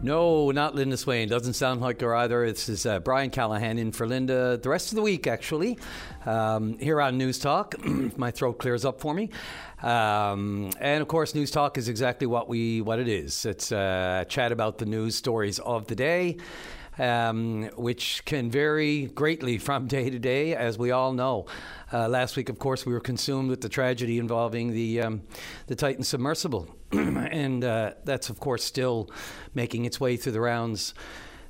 No, 0.00 0.52
not 0.52 0.76
Linda 0.76 0.96
Swain. 0.96 1.28
Doesn't 1.28 1.54
sound 1.54 1.80
like 1.80 2.00
her 2.02 2.14
either. 2.14 2.46
This 2.46 2.68
is 2.68 2.86
uh, 2.86 3.00
Brian 3.00 3.30
Callahan 3.30 3.78
in 3.78 3.90
for 3.90 4.06
Linda 4.06 4.56
the 4.56 4.68
rest 4.68 4.92
of 4.92 4.96
the 4.96 5.02
week, 5.02 5.26
actually, 5.26 5.76
um, 6.24 6.78
here 6.78 7.00
on 7.00 7.18
News 7.18 7.40
Talk. 7.40 7.74
My 8.16 8.30
throat 8.30 8.58
clears 8.58 8.84
up 8.84 9.00
for 9.00 9.12
me. 9.12 9.30
Um, 9.82 10.70
and 10.80 11.02
of 11.02 11.08
course, 11.08 11.34
News 11.34 11.50
Talk 11.50 11.78
is 11.78 11.88
exactly 11.88 12.28
what 12.28 12.48
we 12.48 12.80
what 12.80 13.00
it 13.00 13.08
is. 13.08 13.44
It's 13.44 13.72
a 13.72 14.24
chat 14.28 14.52
about 14.52 14.78
the 14.78 14.86
news 14.86 15.16
stories 15.16 15.58
of 15.58 15.88
the 15.88 15.96
day. 15.96 16.36
Um, 16.98 17.70
which 17.76 18.24
can 18.24 18.50
vary 18.50 19.06
greatly 19.06 19.58
from 19.58 19.86
day 19.86 20.10
to 20.10 20.18
day, 20.18 20.56
as 20.56 20.76
we 20.76 20.90
all 20.90 21.12
know. 21.12 21.46
Uh, 21.92 22.08
last 22.08 22.36
week, 22.36 22.48
of 22.48 22.58
course, 22.58 22.84
we 22.84 22.92
were 22.92 23.00
consumed 23.00 23.50
with 23.50 23.60
the 23.60 23.68
tragedy 23.68 24.18
involving 24.18 24.72
the 24.72 25.02
um, 25.02 25.22
the 25.68 25.76
Titan 25.76 26.02
submersible, 26.02 26.68
and 26.92 27.62
uh, 27.62 27.92
that's, 28.04 28.30
of 28.30 28.40
course, 28.40 28.64
still 28.64 29.10
making 29.54 29.84
its 29.84 30.00
way 30.00 30.16
through 30.16 30.32
the 30.32 30.40
rounds. 30.40 30.92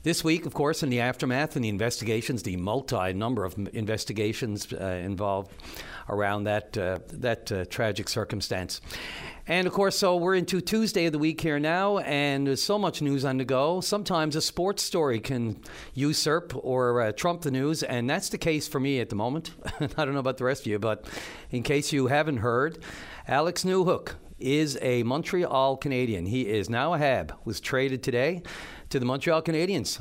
This 0.09 0.25
week, 0.25 0.47
of 0.47 0.55
course, 0.55 0.83
in 0.83 0.89
the 0.89 1.01
aftermath 1.01 1.55
and 1.55 1.62
the 1.62 1.69
investigations, 1.69 2.43
the 2.43 2.57
multi 2.57 3.12
number 3.12 3.45
of 3.45 3.55
investigations 3.75 4.73
uh, 4.73 5.03
involved 5.05 5.53
around 6.09 6.45
that 6.45 6.79
uh, 6.79 7.01
that 7.12 7.53
uh, 7.53 7.67
tragic 7.67 8.09
circumstance. 8.09 8.81
And 9.47 9.67
of 9.67 9.75
course, 9.75 9.98
so 9.98 10.17
we're 10.17 10.34
into 10.34 10.62
Tuesday 10.62 11.05
of 11.05 11.12
the 11.12 11.19
week 11.19 11.43
here 11.43 11.59
now, 11.59 11.98
and 11.98 12.47
there's 12.47 12.62
so 12.62 12.79
much 12.79 13.03
news 13.03 13.27
on 13.27 13.37
the 13.37 13.45
go. 13.45 13.83
Sometimes 13.83 14.34
a 14.34 14.41
sports 14.41 14.83
story 14.83 15.21
can 15.21 15.61
usurp 15.93 16.55
or 16.56 17.03
uh, 17.03 17.12
trump 17.12 17.43
the 17.43 17.50
news, 17.50 17.83
and 17.83 18.09
that's 18.09 18.31
the 18.31 18.39
case 18.39 18.67
for 18.67 18.81
me 18.81 19.00
at 19.00 19.11
the 19.11 19.15
moment. 19.15 19.50
I 19.81 20.06
don't 20.06 20.15
know 20.15 20.20
about 20.20 20.39
the 20.39 20.45
rest 20.45 20.62
of 20.62 20.69
you, 20.69 20.78
but 20.78 21.05
in 21.50 21.62
case 21.62 21.93
you 21.93 22.06
haven't 22.06 22.39
heard, 22.39 22.78
Alex 23.27 23.62
Newhook 23.62 24.15
is 24.39 24.78
a 24.81 25.03
Montreal 25.03 25.77
Canadian. 25.77 26.25
He 26.25 26.48
is 26.48 26.70
now 26.70 26.95
a 26.95 26.98
Hab, 26.98 27.34
was 27.45 27.61
traded 27.61 28.03
today 28.03 28.43
to 28.91 28.98
the 28.98 29.06
Montreal 29.06 29.42
Canadiens 29.42 30.00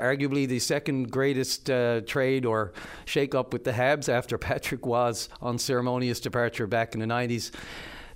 arguably 0.00 0.48
the 0.48 0.58
second 0.58 1.10
greatest 1.10 1.68
uh, 1.70 2.00
trade 2.02 2.46
or 2.46 2.72
shake-up 3.04 3.52
with 3.52 3.64
the 3.64 3.72
Habs 3.72 4.08
after 4.08 4.38
Patrick 4.50 4.84
Roy's 4.86 5.28
unceremonious 5.40 6.20
departure 6.20 6.66
back 6.66 6.94
in 6.94 7.00
the 7.00 7.06
90s 7.06 7.50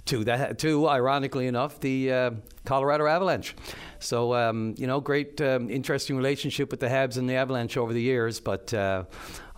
to 0.07 0.23
that 0.25 0.59
to 0.61 0.89
ironically 0.89 1.49
enough 1.49 1.81
the 1.81 2.13
uh, 2.13 2.31
Colorado 2.65 3.07
Avalanche. 3.07 3.57
So 3.99 4.35
um, 4.35 4.75
you 4.79 4.87
know, 4.87 5.01
great 5.01 5.41
um, 5.41 5.69
interesting 5.69 6.17
relationship 6.17 6.71
with 6.71 6.81
the 6.81 6.87
Habs 6.87 7.17
and 7.17 7.29
the 7.29 7.35
Avalanche 7.35 7.77
over 7.77 7.93
the 7.93 8.03
years, 8.03 8.41
but 8.41 8.73
uh, 8.73 9.05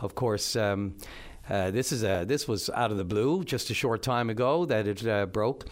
of 0.00 0.14
course. 0.14 0.56
Um, 0.56 0.96
uh, 1.50 1.70
this 1.70 1.92
is 1.92 2.02
a 2.02 2.26
this 2.26 2.46
was 2.46 2.68
out 2.74 2.90
of 2.90 2.98
the 2.98 3.04
blue 3.04 3.42
just 3.42 3.70
a 3.70 3.74
short 3.74 4.02
time 4.02 4.28
ago 4.28 4.66
that 4.66 4.86
it 4.86 5.06
uh, 5.06 5.24
broke, 5.24 5.64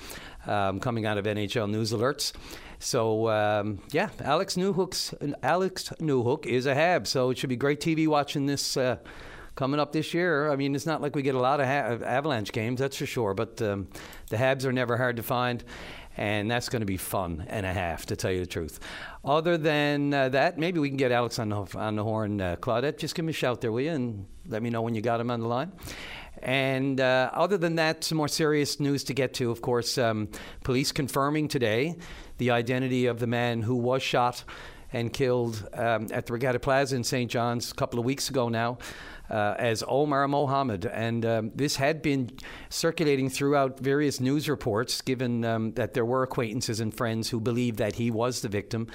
um, 0.46 0.80
coming 0.80 1.04
out 1.04 1.18
of 1.18 1.26
NHL 1.26 1.68
news 1.68 1.92
alerts. 1.92 2.32
So 2.78 3.28
um, 3.28 3.80
yeah, 3.90 4.10
Alex 4.20 4.56
Newhook's 4.56 5.14
Alex 5.42 5.92
Newhook 6.00 6.46
is 6.46 6.66
a 6.66 6.74
Hab, 6.74 7.06
so 7.06 7.30
it 7.30 7.38
should 7.38 7.48
be 7.48 7.56
great 7.56 7.80
TV 7.80 8.06
watching 8.06 8.46
this 8.46 8.76
uh, 8.76 8.96
coming 9.56 9.80
up 9.80 9.92
this 9.92 10.14
year. 10.14 10.50
I 10.50 10.56
mean, 10.56 10.74
it's 10.74 10.86
not 10.86 11.00
like 11.00 11.16
we 11.16 11.22
get 11.22 11.34
a 11.34 11.40
lot 11.40 11.60
of 11.60 11.66
ha- 11.66 12.04
Avalanche 12.06 12.52
games, 12.52 12.78
that's 12.78 12.96
for 12.96 13.06
sure. 13.06 13.34
But 13.34 13.60
um, 13.62 13.88
the 14.28 14.36
Habs 14.36 14.64
are 14.64 14.72
never 14.72 14.96
hard 14.96 15.16
to 15.16 15.22
find, 15.22 15.64
and 16.16 16.50
that's 16.50 16.68
going 16.68 16.80
to 16.80 16.86
be 16.86 16.98
fun 16.98 17.46
and 17.48 17.66
a 17.66 17.72
half, 17.72 18.06
to 18.06 18.16
tell 18.16 18.30
you 18.30 18.40
the 18.40 18.46
truth. 18.46 18.78
Other 19.24 19.56
than 19.56 20.14
uh, 20.14 20.28
that, 20.28 20.58
maybe 20.58 20.78
we 20.78 20.88
can 20.88 20.98
get 20.98 21.10
Alex 21.10 21.38
on 21.38 21.48
the, 21.48 21.66
on 21.76 21.96
the 21.96 22.04
horn. 22.04 22.40
Uh, 22.40 22.56
Claudette, 22.56 22.98
just 22.98 23.14
give 23.14 23.24
me 23.24 23.30
a 23.30 23.34
shout 23.34 23.60
there, 23.60 23.72
will 23.72 23.80
you? 23.80 23.90
And 23.90 24.26
let 24.46 24.62
me 24.62 24.70
know 24.70 24.82
when 24.82 24.94
you 24.94 25.00
got 25.00 25.20
him 25.20 25.30
on 25.30 25.40
the 25.40 25.48
line. 25.48 25.72
And 26.42 27.00
uh, 27.00 27.30
other 27.32 27.56
than 27.56 27.76
that, 27.76 28.04
some 28.04 28.18
more 28.18 28.28
serious 28.28 28.78
news 28.78 29.04
to 29.04 29.14
get 29.14 29.32
to. 29.34 29.50
Of 29.50 29.62
course, 29.62 29.96
um, 29.96 30.28
police 30.64 30.92
confirming 30.92 31.48
today 31.48 31.96
the 32.38 32.50
identity 32.50 33.06
of 33.06 33.18
the 33.18 33.26
man 33.26 33.62
who 33.62 33.74
was 33.74 34.02
shot 34.02 34.44
and 34.92 35.12
killed 35.12 35.68
um, 35.74 36.06
at 36.12 36.26
the 36.26 36.32
Regatta 36.32 36.58
Plaza 36.58 36.96
in 36.96 37.04
St. 37.04 37.30
John's 37.30 37.70
a 37.72 37.74
couple 37.74 37.98
of 37.98 38.04
weeks 38.04 38.30
ago 38.30 38.48
now 38.48 38.78
uh, 39.30 39.54
as 39.58 39.82
Omar 39.86 40.28
Mohammed. 40.28 40.86
And 40.86 41.24
um, 41.26 41.50
this 41.54 41.76
had 41.76 42.02
been 42.02 42.30
circulating 42.68 43.28
throughout 43.28 43.80
various 43.80 44.20
news 44.20 44.48
reports, 44.48 45.00
given 45.00 45.44
um, 45.44 45.72
that 45.72 45.94
there 45.94 46.04
were 46.04 46.22
acquaintances 46.22 46.80
and 46.80 46.94
friends 46.94 47.30
who 47.30 47.40
believed 47.40 47.78
that 47.78 47.96
he 47.96 48.10
was 48.10 48.42
the 48.42 48.48
victim. 48.48 48.86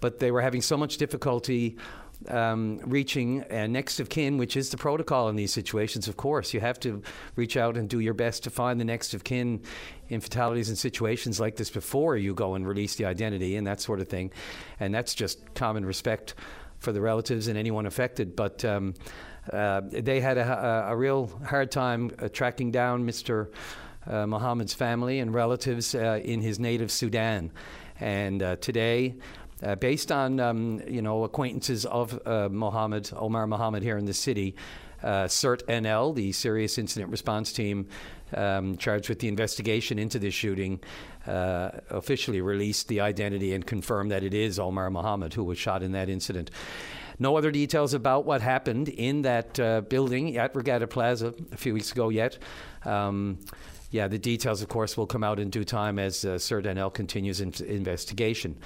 But 0.00 0.18
they 0.18 0.30
were 0.30 0.40
having 0.40 0.62
so 0.62 0.76
much 0.76 0.96
difficulty 0.96 1.76
um, 2.28 2.80
reaching 2.84 3.44
uh, 3.50 3.66
next 3.66 4.00
of 4.00 4.08
kin, 4.08 4.38
which 4.38 4.56
is 4.56 4.70
the 4.70 4.76
protocol 4.76 5.28
in 5.28 5.36
these 5.36 5.52
situations, 5.52 6.08
of 6.08 6.16
course. 6.16 6.54
You 6.54 6.60
have 6.60 6.80
to 6.80 7.02
reach 7.36 7.56
out 7.56 7.76
and 7.76 7.88
do 7.88 8.00
your 8.00 8.14
best 8.14 8.44
to 8.44 8.50
find 8.50 8.80
the 8.80 8.84
next 8.84 9.14
of 9.14 9.24
kin 9.24 9.62
in 10.08 10.20
fatalities 10.20 10.68
and 10.68 10.78
situations 10.78 11.40
like 11.40 11.56
this 11.56 11.70
before 11.70 12.16
you 12.16 12.34
go 12.34 12.54
and 12.54 12.66
release 12.66 12.94
the 12.96 13.04
identity 13.04 13.56
and 13.56 13.66
that 13.66 13.80
sort 13.80 14.00
of 14.00 14.08
thing. 14.08 14.32
And 14.80 14.94
that's 14.94 15.14
just 15.14 15.54
common 15.54 15.84
respect 15.84 16.34
for 16.78 16.92
the 16.92 17.00
relatives 17.00 17.48
and 17.48 17.58
anyone 17.58 17.86
affected. 17.86 18.36
But 18.36 18.64
um, 18.64 18.94
uh, 19.52 19.82
they 19.90 20.20
had 20.20 20.38
a, 20.38 20.86
a, 20.88 20.96
real 20.96 21.26
hard 21.46 21.70
time 21.70 22.10
uh, 22.18 22.28
tracking 22.28 22.70
down 22.70 23.06
Mr. 23.06 23.48
Uh, 24.06 24.26
Mohammed's 24.26 24.74
family 24.74 25.18
and 25.20 25.34
relatives 25.34 25.94
uh, 25.94 26.20
in 26.22 26.40
his 26.40 26.58
native 26.58 26.90
Sudan. 26.90 27.50
And 28.00 28.42
uh, 28.42 28.56
today, 28.56 29.14
uh, 29.64 29.74
based 29.76 30.12
on 30.12 30.38
um, 30.40 30.80
you 30.86 31.02
know 31.02 31.24
acquaintances 31.24 31.86
of 31.86 32.20
uh, 32.26 32.48
Mohammed 32.50 33.10
Omar 33.16 33.46
Mohammed 33.46 33.82
here 33.82 33.96
in 33.96 34.04
the 34.04 34.14
city, 34.14 34.54
uh, 35.02 35.24
SIRT 35.26 35.62
NL, 35.66 36.14
the 36.14 36.32
Serious 36.32 36.78
Incident 36.78 37.10
Response 37.10 37.52
Team 37.52 37.88
um, 38.34 38.76
charged 38.76 39.08
with 39.08 39.20
the 39.20 39.28
investigation 39.28 39.98
into 39.98 40.18
this 40.18 40.34
shooting, 40.34 40.80
uh, 41.26 41.70
officially 41.90 42.40
released 42.40 42.88
the 42.88 43.00
identity 43.00 43.54
and 43.54 43.66
confirmed 43.66 44.10
that 44.10 44.22
it 44.22 44.34
is 44.34 44.58
Omar 44.58 44.90
Mohammed 44.90 45.34
who 45.34 45.44
was 45.44 45.58
shot 45.58 45.82
in 45.82 45.92
that 45.92 46.08
incident. 46.08 46.50
No 47.18 47.36
other 47.36 47.52
details 47.52 47.94
about 47.94 48.24
what 48.24 48.40
happened 48.42 48.88
in 48.88 49.22
that 49.22 49.60
uh, 49.60 49.82
building 49.82 50.36
at 50.36 50.54
Regatta 50.54 50.88
Plaza 50.88 51.32
a 51.52 51.56
few 51.56 51.72
weeks 51.72 51.92
ago 51.92 52.08
yet. 52.08 52.38
Um, 52.84 53.38
yeah, 53.90 54.08
the 54.08 54.18
details, 54.18 54.60
of 54.60 54.68
course, 54.68 54.96
will 54.96 55.06
come 55.06 55.22
out 55.22 55.38
in 55.38 55.50
due 55.50 55.62
time 55.64 56.00
as 56.00 56.24
uh, 56.24 56.30
SIRT 56.38 56.64
NL 56.64 56.92
continues 56.92 57.40
in- 57.40 57.54
investigation. 57.64 58.56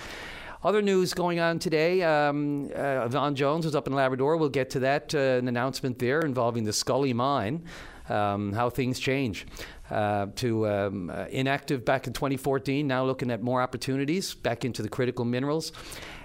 Other 0.64 0.82
news 0.82 1.14
going 1.14 1.38
on 1.38 1.60
today 1.60 2.02
um, 2.02 2.68
uh, 2.74 3.30
Jones 3.30 3.64
was 3.64 3.76
up 3.76 3.86
in 3.86 3.92
Labrador. 3.92 4.36
We'll 4.36 4.48
get 4.48 4.70
to 4.70 4.80
that, 4.80 5.14
uh, 5.14 5.38
an 5.38 5.46
announcement 5.46 6.00
there 6.00 6.18
involving 6.20 6.64
the 6.64 6.72
Scully 6.72 7.12
mine, 7.12 7.62
um, 8.08 8.52
how 8.52 8.68
things 8.68 8.98
change. 8.98 9.46
Uh, 9.88 10.26
to 10.34 10.68
um, 10.68 11.10
uh, 11.10 11.26
inactive 11.30 11.84
back 11.84 12.08
in 12.08 12.12
2014, 12.12 12.86
now 12.86 13.04
looking 13.04 13.30
at 13.30 13.40
more 13.40 13.62
opportunities 13.62 14.34
back 14.34 14.64
into 14.64 14.82
the 14.82 14.88
critical 14.88 15.24
minerals. 15.24 15.70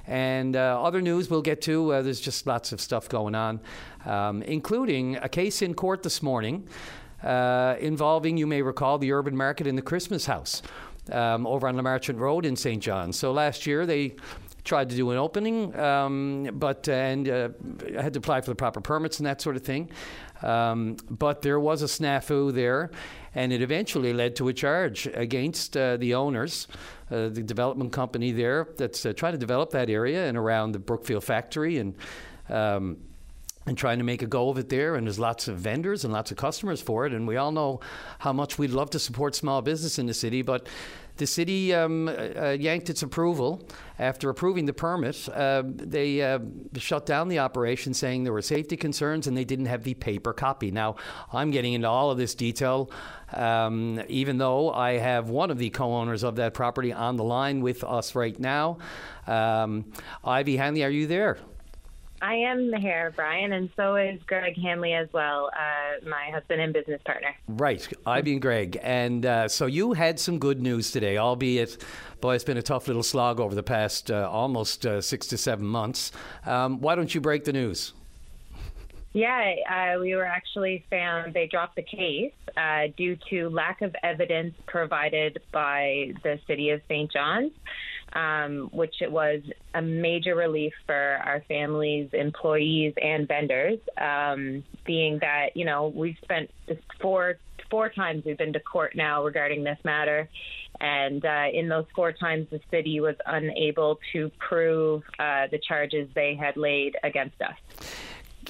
And 0.07 0.55
uh, 0.55 0.83
other 0.83 0.99
news 0.99 1.29
we'll 1.29 1.43
get 1.43 1.61
to. 1.61 1.93
Uh, 1.93 2.01
there's 2.01 2.19
just 2.19 2.47
lots 2.47 2.71
of 2.71 2.81
stuff 2.81 3.07
going 3.07 3.35
on, 3.35 3.61
um, 4.03 4.41
including 4.41 5.15
a 5.17 5.29
case 5.29 5.61
in 5.61 5.75
court 5.75 6.01
this 6.01 6.23
morning 6.23 6.67
uh, 7.23 7.75
involving, 7.79 8.37
you 8.37 8.47
may 8.47 8.61
recall, 8.61 8.97
the 8.97 9.11
urban 9.11 9.35
market 9.35 9.67
and 9.67 9.77
the 9.77 9.81
Christmas 9.81 10.25
house 10.25 10.61
um, 11.11 11.45
over 11.45 11.67
on 11.67 11.75
LeMarchant 11.75 12.19
Road 12.19 12.45
in 12.45 12.55
St. 12.55 12.81
John's. 12.81 13.17
So 13.17 13.31
last 13.31 13.65
year 13.65 13.85
they 13.85 14.15
tried 14.63 14.89
to 14.89 14.95
do 14.95 15.11
an 15.11 15.17
opening, 15.17 15.77
um, 15.77 16.49
but 16.53 16.87
and 16.87 17.27
uh, 17.27 17.49
had 17.99 18.13
to 18.13 18.19
apply 18.19 18.41
for 18.41 18.51
the 18.51 18.55
proper 18.55 18.79
permits 18.81 19.19
and 19.19 19.25
that 19.25 19.41
sort 19.41 19.55
of 19.55 19.63
thing. 19.63 19.89
Um, 20.41 20.97
but 21.09 21.41
there 21.41 21.59
was 21.59 21.81
a 21.81 21.85
snafu 21.85 22.53
there, 22.53 22.91
and 23.35 23.51
it 23.51 23.61
eventually 23.61 24.13
led 24.13 24.35
to 24.37 24.47
a 24.47 24.53
charge 24.53 25.07
against 25.13 25.75
uh, 25.75 25.97
the 25.97 26.13
owners, 26.13 26.67
uh, 27.11 27.29
the 27.29 27.43
development 27.43 27.91
company 27.91 28.31
there 28.31 28.67
that's 28.77 29.05
uh, 29.05 29.13
trying 29.13 29.33
to 29.33 29.37
develop 29.37 29.71
that 29.71 29.89
area 29.89 30.27
and 30.27 30.37
around 30.37 30.71
the 30.73 30.79
Brookfield 30.79 31.23
factory 31.23 31.77
and. 31.77 31.95
Um, 32.49 32.97
and 33.65 33.77
trying 33.77 33.97
to 33.97 34.03
make 34.03 34.21
a 34.21 34.27
go 34.27 34.49
of 34.49 34.57
it 34.57 34.69
there. 34.69 34.95
And 34.95 35.07
there's 35.07 35.19
lots 35.19 35.47
of 35.47 35.57
vendors 35.57 36.03
and 36.03 36.13
lots 36.13 36.31
of 36.31 36.37
customers 36.37 36.81
for 36.81 37.05
it. 37.05 37.13
And 37.13 37.27
we 37.27 37.37
all 37.37 37.51
know 37.51 37.79
how 38.19 38.33
much 38.33 38.57
we'd 38.57 38.71
love 38.71 38.89
to 38.91 38.99
support 38.99 39.35
small 39.35 39.61
business 39.61 39.99
in 39.99 40.05
the 40.05 40.13
city, 40.13 40.41
but 40.41 40.67
the 41.17 41.27
city 41.27 41.73
um, 41.73 42.07
uh, 42.07 42.49
yanked 42.51 42.89
its 42.89 43.03
approval 43.03 43.67
after 43.99 44.29
approving 44.31 44.65
the 44.65 44.73
permit. 44.73 45.29
Uh, 45.29 45.61
they 45.65 46.23
uh, 46.23 46.39
shut 46.75 47.05
down 47.05 47.27
the 47.27 47.37
operation, 47.37 47.93
saying 47.93 48.23
there 48.23 48.33
were 48.33 48.41
safety 48.41 48.75
concerns 48.75 49.27
and 49.27 49.37
they 49.37 49.43
didn't 49.43 49.67
have 49.67 49.83
the 49.83 49.93
paper 49.93 50.33
copy. 50.33 50.71
Now, 50.71 50.95
I'm 51.31 51.51
getting 51.51 51.73
into 51.73 51.87
all 51.87 52.09
of 52.09 52.17
this 52.17 52.33
detail, 52.33 52.89
um, 53.31 54.01
even 54.07 54.39
though 54.39 54.71
I 54.71 54.97
have 54.97 55.29
one 55.29 55.51
of 55.51 55.59
the 55.59 55.69
co 55.69 55.93
owners 55.93 56.23
of 56.23 56.37
that 56.37 56.55
property 56.55 56.91
on 56.91 57.15
the 57.15 57.23
line 57.23 57.61
with 57.61 57.83
us 57.83 58.15
right 58.15 58.37
now. 58.39 58.79
Um, 59.27 59.93
Ivy 60.23 60.57
Hanley, 60.57 60.83
are 60.83 60.89
you 60.89 61.05
there? 61.05 61.37
I 62.23 62.35
am 62.35 62.71
here, 62.71 63.11
Brian, 63.17 63.51
and 63.51 63.69
so 63.75 63.97
is 63.97 64.17
Greg 64.25 64.55
Hanley 64.55 64.93
as 64.93 65.11
well, 65.11 65.51
uh, 65.53 66.07
my 66.07 66.29
husband 66.31 66.61
and 66.61 66.71
business 66.71 67.01
partner. 67.03 67.35
Right, 67.49 67.85
Ivy 68.05 68.31
and 68.31 68.41
Greg. 68.41 68.79
And 68.81 69.25
uh, 69.25 69.49
so 69.49 69.65
you 69.65 69.91
had 69.91 70.17
some 70.21 70.39
good 70.39 70.61
news 70.61 70.89
today, 70.89 71.17
albeit, 71.17 71.83
boy, 72.21 72.35
it's 72.35 72.45
been 72.45 72.55
a 72.55 72.61
tough 72.61 72.87
little 72.87 73.03
slog 73.03 73.41
over 73.41 73.53
the 73.53 73.61
past 73.61 74.09
uh, 74.09 74.29
almost 74.31 74.85
uh, 74.85 75.01
six 75.01 75.27
to 75.27 75.37
seven 75.37 75.65
months. 75.65 76.13
Um, 76.45 76.79
why 76.79 76.95
don't 76.95 77.13
you 77.13 77.19
break 77.19 77.43
the 77.43 77.51
news? 77.51 77.91
Yeah, 79.11 79.55
uh, 79.69 79.99
we 79.99 80.15
were 80.15 80.23
actually 80.23 80.85
found 80.89 81.33
they 81.33 81.47
dropped 81.47 81.75
the 81.75 81.83
case 81.83 82.31
uh, 82.55 82.87
due 82.95 83.17
to 83.31 83.49
lack 83.49 83.81
of 83.81 83.93
evidence 84.01 84.55
provided 84.65 85.41
by 85.51 86.13
the 86.23 86.39
city 86.47 86.69
of 86.69 86.79
St. 86.87 87.11
John's 87.11 87.51
um, 88.13 88.69
which 88.71 89.01
it 89.01 89.11
was 89.11 89.41
a 89.73 89.81
major 89.81 90.35
relief 90.35 90.73
for 90.85 91.19
our 91.25 91.43
families, 91.47 92.09
employees, 92.13 92.93
and 93.01 93.27
vendors. 93.27 93.79
Um, 93.99 94.63
being 94.85 95.19
that 95.19 95.55
you 95.55 95.65
know 95.65 95.87
we've 95.87 96.17
spent 96.23 96.49
four 97.01 97.35
four 97.69 97.89
times 97.89 98.23
we've 98.25 98.37
been 98.37 98.53
to 98.53 98.59
court 98.59 98.95
now 98.95 99.23
regarding 99.23 99.63
this 99.63 99.77
matter, 99.83 100.29
and 100.79 101.25
uh, 101.25 101.45
in 101.51 101.67
those 101.69 101.85
four 101.95 102.11
times 102.11 102.47
the 102.51 102.59
city 102.69 102.99
was 102.99 103.15
unable 103.25 103.99
to 104.11 104.31
prove 104.39 105.03
uh, 105.19 105.47
the 105.51 105.59
charges 105.59 106.07
they 106.13 106.35
had 106.35 106.55
laid 106.57 106.95
against 107.03 107.41
us. 107.41 107.55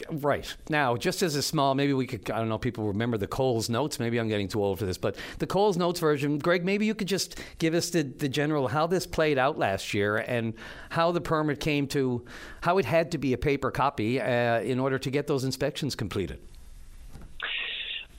Right. 0.09 0.55
Now, 0.69 0.95
just 0.95 1.21
as 1.21 1.35
a 1.35 1.41
small, 1.41 1.75
maybe 1.75 1.93
we 1.93 2.07
could, 2.07 2.29
I 2.31 2.39
don't 2.39 2.49
know, 2.49 2.57
people 2.57 2.85
remember 2.87 3.17
the 3.17 3.27
Coles 3.27 3.69
Notes. 3.69 3.99
Maybe 3.99 4.19
I'm 4.19 4.27
getting 4.27 4.47
too 4.47 4.63
old 4.63 4.79
for 4.79 4.85
this, 4.85 4.97
but 4.97 5.15
the 5.39 5.47
Coles 5.47 5.77
Notes 5.77 5.99
version, 5.99 6.37
Greg, 6.39 6.63
maybe 6.63 6.85
you 6.85 6.95
could 6.95 7.07
just 7.07 7.39
give 7.59 7.73
us 7.73 7.89
the, 7.89 8.03
the 8.03 8.29
general 8.29 8.67
how 8.67 8.87
this 8.87 9.05
played 9.05 9.37
out 9.37 9.57
last 9.57 9.93
year 9.93 10.17
and 10.17 10.53
how 10.89 11.11
the 11.11 11.21
permit 11.21 11.59
came 11.59 11.87
to, 11.87 12.25
how 12.61 12.77
it 12.77 12.85
had 12.85 13.11
to 13.11 13.17
be 13.17 13.33
a 13.33 13.37
paper 13.37 13.71
copy 13.71 14.19
uh, 14.19 14.61
in 14.61 14.79
order 14.79 14.97
to 14.97 15.09
get 15.11 15.27
those 15.27 15.43
inspections 15.43 15.95
completed. 15.95 16.39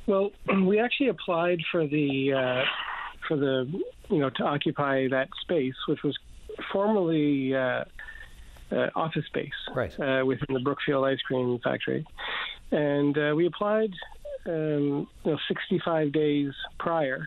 Well, 0.07 0.33
we 0.65 0.79
actually 0.79 1.09
applied 1.09 1.61
for 1.71 1.87
the, 1.87 2.33
uh, 2.33 2.65
for 3.27 3.37
the, 3.37 3.71
you 4.09 4.19
know, 4.19 4.31
to 4.31 4.45
occupy 4.45 5.09
that 5.09 5.29
space, 5.41 5.75
which 5.89 6.03
was 6.03 6.17
formerly, 6.73 7.55
uh, 7.55 7.85
uh, 8.75 8.91
office 8.95 9.25
space 9.27 9.53
right. 9.75 9.99
uh, 10.01 10.25
within 10.25 10.55
the 10.55 10.61
Brookfield 10.61 11.05
Ice 11.07 11.21
Cream 11.21 11.59
Factory, 11.63 12.07
and 12.71 13.17
uh, 13.17 13.33
we 13.37 13.47
applied 13.47 13.93
um, 14.47 15.07
you 15.25 15.33
know 15.33 15.39
65 15.49 16.13
days 16.13 16.53
prior 16.79 17.27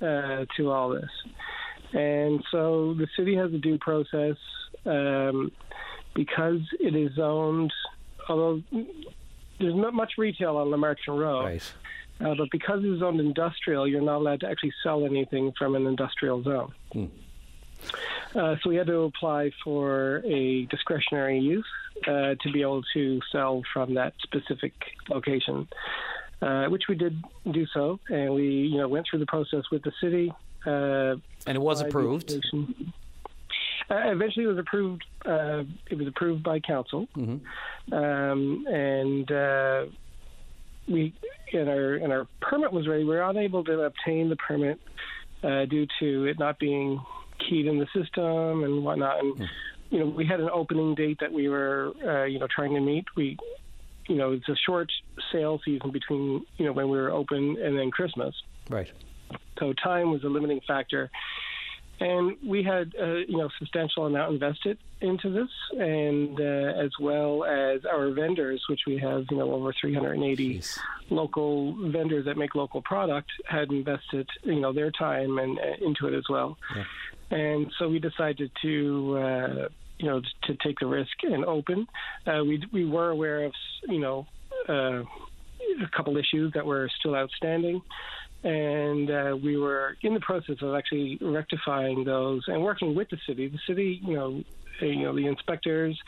uh, 0.00 0.44
to 0.56 0.70
all 0.70 0.90
this, 0.90 1.10
and 1.92 2.42
so 2.50 2.94
the 2.94 3.08
city 3.16 3.34
has 3.36 3.52
a 3.52 3.58
due 3.58 3.78
process 3.78 4.36
um, 4.86 5.50
because 6.14 6.60
it 6.78 6.94
is 6.94 7.18
owned. 7.18 7.72
Although 8.28 8.62
there's 9.58 9.74
not 9.74 9.92
much 9.92 10.12
retail 10.18 10.56
on 10.56 10.68
LeMarchant 10.68 11.18
Road. 11.18 11.44
Right. 11.44 11.72
Uh, 12.20 12.34
but 12.36 12.48
because 12.52 12.80
it's 12.82 13.00
zoned 13.00 13.18
industrial, 13.18 13.88
you're 13.88 14.02
not 14.02 14.16
allowed 14.16 14.40
to 14.40 14.46
actually 14.46 14.72
sell 14.82 15.06
anything 15.06 15.52
from 15.58 15.74
an 15.74 15.86
industrial 15.86 16.42
zone. 16.42 16.72
Hmm. 16.92 17.06
Uh, 18.34 18.56
so 18.62 18.70
we 18.70 18.76
had 18.76 18.86
to 18.86 19.00
apply 19.02 19.50
for 19.64 20.22
a 20.24 20.64
discretionary 20.66 21.38
use 21.38 21.66
uh, 22.06 22.34
to 22.40 22.52
be 22.52 22.62
able 22.62 22.82
to 22.94 23.20
sell 23.32 23.62
from 23.72 23.94
that 23.94 24.14
specific 24.22 24.72
location, 25.08 25.68
uh, 26.40 26.66
which 26.66 26.84
we 26.88 26.94
did 26.94 27.22
do 27.50 27.66
so, 27.74 27.98
and 28.08 28.32
we 28.32 28.44
you 28.44 28.78
know 28.78 28.88
went 28.88 29.06
through 29.08 29.18
the 29.18 29.26
process 29.26 29.64
with 29.70 29.82
the 29.82 29.92
city. 30.00 30.32
Uh, 30.64 31.16
and 31.46 31.56
it 31.56 31.60
was 31.60 31.80
approved. 31.80 32.32
Uh, 33.90 33.96
eventually, 34.04 34.44
it 34.44 34.48
was 34.48 34.58
approved. 34.58 35.04
Uh, 35.26 35.64
it 35.90 35.98
was 35.98 36.06
approved 36.06 36.44
by 36.44 36.60
council, 36.60 37.08
mm-hmm. 37.16 37.92
um, 37.92 38.64
and 38.68 39.90
we 40.86 41.12
and 41.52 41.68
our 41.68 41.94
and 41.94 42.12
our 42.12 42.28
permit 42.40 42.72
was 42.72 42.86
ready. 42.86 43.02
We 43.02 43.10
were 43.10 43.22
unable 43.22 43.64
to 43.64 43.82
obtain 43.82 44.28
the 44.28 44.36
permit 44.36 44.78
due 45.42 45.86
to 45.98 46.24
it 46.26 46.38
not 46.38 46.60
being 46.60 47.00
keyed 47.50 47.66
in 47.66 47.78
the 47.78 47.86
system 47.86 48.62
and 48.64 48.84
whatnot. 48.84 49.18
And, 49.18 49.48
you 49.90 49.98
know, 49.98 50.06
we 50.06 50.24
had 50.24 50.40
an 50.40 50.48
opening 50.52 50.94
date 50.94 51.18
that 51.20 51.32
we 51.32 51.48
were, 51.48 51.92
uh, 52.06 52.24
you 52.24 52.38
know, 52.38 52.46
trying 52.54 52.74
to 52.74 52.80
meet. 52.80 53.04
We, 53.16 53.36
you 54.08 54.16
know, 54.16 54.32
it's 54.32 54.48
a 54.48 54.56
short 54.64 54.90
sale 55.32 55.60
season 55.64 55.90
between, 55.90 56.46
you 56.56 56.66
know, 56.66 56.72
when 56.72 56.88
we 56.88 56.96
were 56.96 57.10
open 57.10 57.56
and 57.62 57.76
then 57.76 57.90
Christmas. 57.90 58.34
Right. 58.68 58.90
So 59.58 59.72
time 59.72 60.10
was 60.12 60.22
a 60.24 60.28
limiting 60.28 60.60
factor. 60.66 61.10
And 61.98 62.38
we 62.42 62.62
had, 62.62 62.94
uh, 62.98 63.16
you 63.28 63.36
know, 63.36 63.50
substantial 63.58 64.06
amount 64.06 64.32
invested 64.32 64.78
into 65.02 65.30
this, 65.30 65.50
and 65.78 66.40
uh, 66.40 66.72
as 66.82 66.90
well 66.98 67.44
as 67.44 67.84
our 67.84 68.10
vendors, 68.12 68.64
which 68.70 68.80
we 68.86 68.96
have, 68.96 69.26
you 69.30 69.36
know, 69.36 69.52
over 69.52 69.74
380 69.78 70.58
Jeez. 70.58 70.78
local 71.10 71.76
vendors 71.90 72.24
that 72.24 72.38
make 72.38 72.54
local 72.54 72.80
product, 72.80 73.30
had 73.46 73.70
invested, 73.70 74.26
you 74.44 74.60
know, 74.60 74.72
their 74.72 74.90
time 74.90 75.38
and 75.38 75.58
uh, 75.58 75.86
into 75.86 76.06
it 76.06 76.14
as 76.14 76.24
well. 76.30 76.56
Yeah 76.74 76.84
and 77.30 77.70
so 77.78 77.88
we 77.88 77.98
decided 77.98 78.50
to 78.62 79.18
uh, 79.18 79.68
you 79.98 80.06
know 80.06 80.20
to 80.44 80.56
take 80.64 80.78
the 80.80 80.86
risk 80.86 81.12
and 81.22 81.44
open. 81.44 81.86
Uh, 82.26 82.42
we 82.44 82.62
we 82.72 82.84
were 82.84 83.10
aware 83.10 83.44
of 83.44 83.52
you 83.88 84.00
know 84.00 84.26
uh, 84.68 85.02
a 85.82 85.96
couple 85.96 86.16
issues 86.16 86.52
that 86.54 86.66
were 86.66 86.90
still 86.98 87.14
outstanding. 87.14 87.82
And 88.42 89.10
uh, 89.10 89.36
we 89.36 89.58
were 89.58 89.98
in 90.02 90.14
the 90.14 90.20
process 90.20 90.56
of 90.62 90.74
actually 90.74 91.18
rectifying 91.20 92.04
those 92.04 92.42
and 92.46 92.62
working 92.62 92.94
with 92.94 93.10
the 93.10 93.18
city. 93.28 93.48
The 93.48 93.58
city, 93.68 94.00
you 94.02 94.14
know, 94.14 94.42
you 94.80 95.02
know 95.02 95.14
the 95.14 95.26
inspectors 95.26 95.98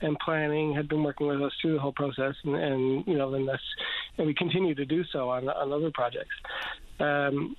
and 0.00 0.16
planning 0.24 0.72
had 0.72 0.88
been 0.88 1.02
working 1.02 1.26
with 1.26 1.42
us 1.42 1.52
through 1.60 1.74
the 1.74 1.80
whole 1.80 1.92
process, 1.92 2.34
and, 2.44 2.54
and 2.54 3.06
you 3.08 3.18
know, 3.18 3.34
and 3.34 3.48
this, 3.48 3.60
and 4.18 4.26
we 4.26 4.34
continue 4.34 4.74
to 4.76 4.84
do 4.84 5.02
so 5.12 5.30
on 5.30 5.48
on 5.48 5.72
other 5.72 5.90
projects. 5.92 6.34
Um, 7.00 7.56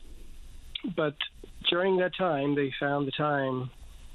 but 0.96 1.16
during 1.70 1.98
that 1.98 2.16
time, 2.18 2.56
they 2.56 2.72
found 2.80 3.08
the 3.08 3.12
time. 3.12 3.70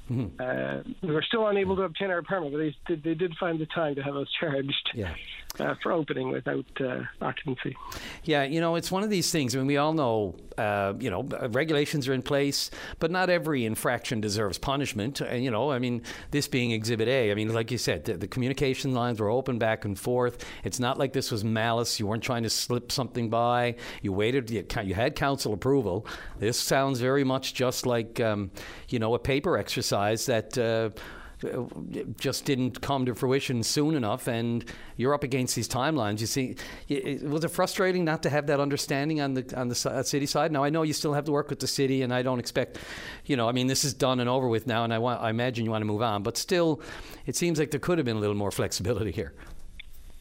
Mm-hmm. 0.09 0.39
Uh, 0.39 0.93
we 1.01 1.13
were 1.13 1.23
still 1.23 1.47
unable 1.47 1.75
to 1.75 1.83
obtain 1.83 2.09
our 2.09 2.21
permit, 2.21 2.51
but 2.51 2.59
they 2.59 2.75
did, 2.87 3.03
they 3.03 3.13
did 3.13 3.35
find 3.39 3.59
the 3.59 3.65
time 3.67 3.95
to 3.95 4.03
have 4.03 4.15
us 4.15 4.27
charged. 4.39 4.91
Yeah 4.93 5.13
uh, 5.59 5.75
for 5.81 5.91
opening 5.91 6.31
without 6.31 6.65
uh, 6.79 7.01
occupancy. 7.21 7.75
Yeah, 8.23 8.43
you 8.43 8.61
know, 8.61 8.75
it's 8.75 8.91
one 8.91 9.03
of 9.03 9.09
these 9.09 9.31
things. 9.31 9.55
I 9.55 9.59
mean, 9.59 9.67
we 9.67 9.77
all 9.77 9.93
know, 9.93 10.35
uh, 10.57 10.93
you 10.99 11.09
know, 11.09 11.23
regulations 11.49 12.07
are 12.07 12.13
in 12.13 12.21
place, 12.21 12.69
but 12.99 13.11
not 13.11 13.29
every 13.29 13.65
infraction 13.65 14.21
deserves 14.21 14.57
punishment. 14.57 15.21
And, 15.21 15.43
you 15.43 15.51
know, 15.51 15.71
I 15.71 15.79
mean, 15.79 16.01
this 16.31 16.47
being 16.47 16.71
Exhibit 16.71 17.07
A, 17.07 17.31
I 17.31 17.35
mean, 17.35 17.53
like 17.53 17.71
you 17.71 17.77
said, 17.77 18.05
the, 18.05 18.17
the 18.17 18.27
communication 18.27 18.93
lines 18.93 19.19
were 19.19 19.29
open 19.29 19.57
back 19.57 19.85
and 19.85 19.97
forth. 19.97 20.45
It's 20.63 20.79
not 20.79 20.97
like 20.97 21.13
this 21.13 21.31
was 21.31 21.43
malice. 21.43 21.99
You 21.99 22.07
weren't 22.07 22.23
trying 22.23 22.43
to 22.43 22.49
slip 22.49 22.91
something 22.91 23.29
by. 23.29 23.75
You 24.01 24.13
waited, 24.13 24.49
you, 24.49 24.65
you 24.83 24.93
had 24.93 25.15
council 25.15 25.53
approval. 25.53 26.05
This 26.39 26.59
sounds 26.59 26.99
very 26.99 27.23
much 27.23 27.53
just 27.53 27.85
like, 27.85 28.19
um, 28.19 28.51
you 28.89 28.99
know, 28.99 29.13
a 29.13 29.19
paper 29.19 29.57
exercise 29.57 29.96
that 30.27 30.57
uh, 30.57 30.89
just 32.19 32.45
didn't 32.45 32.81
come 32.81 33.05
to 33.05 33.13
fruition 33.13 33.61
soon 33.61 33.95
enough, 33.95 34.27
and 34.27 34.65
you're 34.95 35.13
up 35.13 35.23
against 35.23 35.55
these 35.55 35.67
timelines. 35.67 36.19
You 36.19 36.27
see, 36.27 36.55
was 37.21 37.43
it 37.43 37.49
frustrating 37.49 38.03
not 38.03 38.23
to 38.23 38.29
have 38.29 38.47
that 38.47 38.59
understanding 38.59 39.21
on 39.21 39.35
the 39.35 39.53
on 39.55 39.67
the 39.67 39.75
city 39.75 40.25
side? 40.25 40.51
Now 40.51 40.63
I 40.63 40.69
know 40.69 40.81
you 40.81 40.93
still 40.93 41.13
have 41.13 41.25
to 41.25 41.31
work 41.31 41.49
with 41.49 41.59
the 41.59 41.67
city, 41.67 42.01
and 42.01 42.13
I 42.13 42.23
don't 42.23 42.39
expect, 42.39 42.79
you 43.25 43.37
know, 43.37 43.47
I 43.47 43.51
mean 43.51 43.67
this 43.67 43.83
is 43.83 43.93
done 43.93 44.19
and 44.19 44.29
over 44.29 44.47
with 44.47 44.65
now, 44.65 44.83
and 44.83 44.93
I 44.93 44.97
want 44.97 45.21
I 45.21 45.29
imagine 45.29 45.65
you 45.65 45.71
want 45.71 45.81
to 45.81 45.87
move 45.87 46.01
on, 46.01 46.23
but 46.23 46.37
still, 46.37 46.81
it 47.25 47.35
seems 47.35 47.59
like 47.59 47.71
there 47.71 47.79
could 47.79 47.99
have 47.99 48.05
been 48.05 48.17
a 48.17 48.21
little 48.21 48.35
more 48.35 48.51
flexibility 48.51 49.11
here. 49.11 49.33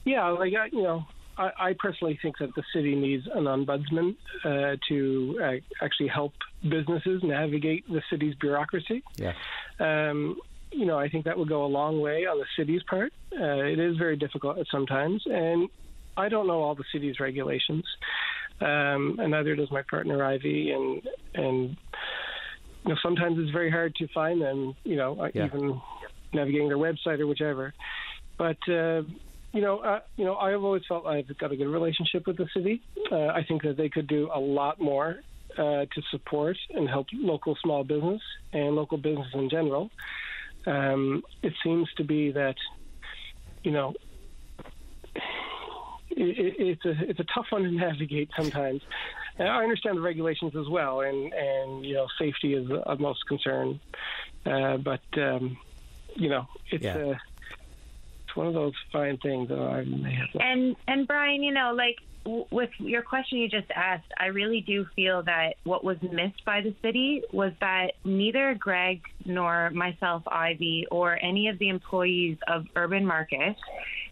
Yeah, 0.04 0.28
like 0.28 0.52
you 0.72 0.82
know, 0.82 1.06
I, 1.38 1.50
I, 1.58 1.72
personally 1.78 2.18
think 2.20 2.38
that 2.38 2.54
the 2.54 2.62
city 2.74 2.94
needs 2.94 3.26
an 3.34 3.44
ombudsman 3.44 4.16
uh, 4.44 4.76
to 4.88 5.40
uh, 5.42 5.84
actually 5.84 6.08
help 6.08 6.32
businesses 6.62 7.22
navigate 7.22 7.86
the 7.88 8.02
city's 8.10 8.34
bureaucracy. 8.36 9.02
Yeah. 9.16 9.32
Um, 9.78 10.38
you 10.72 10.86
know, 10.86 10.98
I 10.98 11.08
think 11.08 11.24
that 11.24 11.38
would 11.38 11.48
go 11.48 11.64
a 11.64 11.66
long 11.66 12.00
way 12.00 12.26
on 12.26 12.38
the 12.38 12.46
city's 12.56 12.82
part. 12.84 13.12
Uh, 13.32 13.64
it 13.64 13.78
is 13.78 13.96
very 13.96 14.16
difficult 14.16 14.58
sometimes, 14.70 15.22
and 15.26 15.68
I 16.16 16.28
don't 16.28 16.46
know 16.46 16.62
all 16.62 16.74
the 16.74 16.84
city's 16.92 17.20
regulations, 17.20 17.84
um, 18.60 19.18
and 19.18 19.30
neither 19.30 19.54
does 19.54 19.70
my 19.70 19.82
partner 19.82 20.24
Ivy, 20.24 20.72
and 20.72 21.02
and 21.34 21.76
you 22.84 22.92
know 22.92 22.96
sometimes 23.02 23.38
it's 23.38 23.50
very 23.50 23.70
hard 23.70 23.94
to 23.96 24.08
find 24.08 24.40
them. 24.40 24.74
You 24.84 24.96
know, 24.96 25.20
uh, 25.20 25.28
yeah. 25.34 25.46
even 25.46 25.80
navigating 26.32 26.68
their 26.68 26.78
website 26.78 27.20
or 27.20 27.26
whichever. 27.26 27.72
But 28.38 28.58
uh, 28.68 29.02
you 29.56 29.62
know, 29.62 29.78
uh, 29.78 30.00
you 30.16 30.24
know, 30.24 30.36
I've 30.36 30.62
always 30.62 30.82
felt 30.86 31.06
I've 31.06 31.36
got 31.38 31.50
a 31.52 31.56
good 31.56 31.68
relationship 31.68 32.26
with 32.26 32.36
the 32.36 32.48
city. 32.54 32.82
Uh, 33.10 33.26
I 33.26 33.44
think 33.48 33.62
that 33.62 33.76
they 33.76 33.88
could 33.88 34.06
do 34.06 34.30
a 34.32 34.38
lot 34.38 34.80
more 34.80 35.20
uh, 35.58 35.86
to 35.86 36.02
support 36.10 36.56
and 36.74 36.88
help 36.88 37.06
local 37.12 37.56
small 37.62 37.82
business 37.82 38.22
and 38.52 38.76
local 38.76 38.98
business 38.98 39.28
in 39.34 39.48
general 39.48 39.90
um, 40.66 41.22
it 41.42 41.54
seems 41.62 41.88
to 41.96 42.04
be 42.04 42.32
that, 42.32 42.56
you 43.62 43.70
know, 43.70 43.94
it, 46.10 46.54
it's 46.58 46.84
a 46.84 47.10
it's 47.10 47.20
a 47.20 47.24
tough 47.24 47.46
one 47.50 47.62
to 47.62 47.70
navigate 47.70 48.30
sometimes. 48.36 48.82
And 49.38 49.48
I 49.48 49.62
understand 49.62 49.98
the 49.98 50.02
regulations 50.02 50.56
as 50.56 50.68
well, 50.68 51.00
and 51.00 51.32
and 51.32 51.84
you 51.84 51.94
know 51.94 52.06
safety 52.18 52.54
is 52.54 52.70
of 52.70 53.00
most 53.00 53.26
concern. 53.26 53.80
Uh, 54.44 54.78
but 54.78 55.02
um, 55.18 55.58
you 56.14 56.28
know 56.28 56.46
it's 56.70 56.84
yeah. 56.84 56.96
uh, 56.96 57.14
one 58.36 58.46
of 58.46 58.54
those 58.54 58.74
fine 58.92 59.18
things 59.18 59.50
have. 60.14 60.28
And 60.40 60.76
and 60.86 61.06
Brian, 61.06 61.42
you 61.42 61.52
know, 61.52 61.72
like 61.76 61.96
with 62.50 62.70
your 62.78 63.02
question 63.02 63.38
you 63.38 63.48
just 63.48 63.70
asked, 63.74 64.10
I 64.18 64.26
really 64.26 64.60
do 64.60 64.86
feel 64.96 65.22
that 65.24 65.54
what 65.64 65.84
was 65.84 65.96
missed 66.02 66.44
by 66.44 66.60
the 66.60 66.74
city 66.82 67.22
was 67.32 67.52
that 67.60 67.92
neither 68.04 68.54
Greg 68.58 69.02
nor 69.24 69.70
myself, 69.70 70.22
Ivy, 70.26 70.86
or 70.90 71.18
any 71.22 71.48
of 71.48 71.58
the 71.58 71.68
employees 71.68 72.36
of 72.48 72.64
Urban 72.74 73.04
Market 73.04 73.56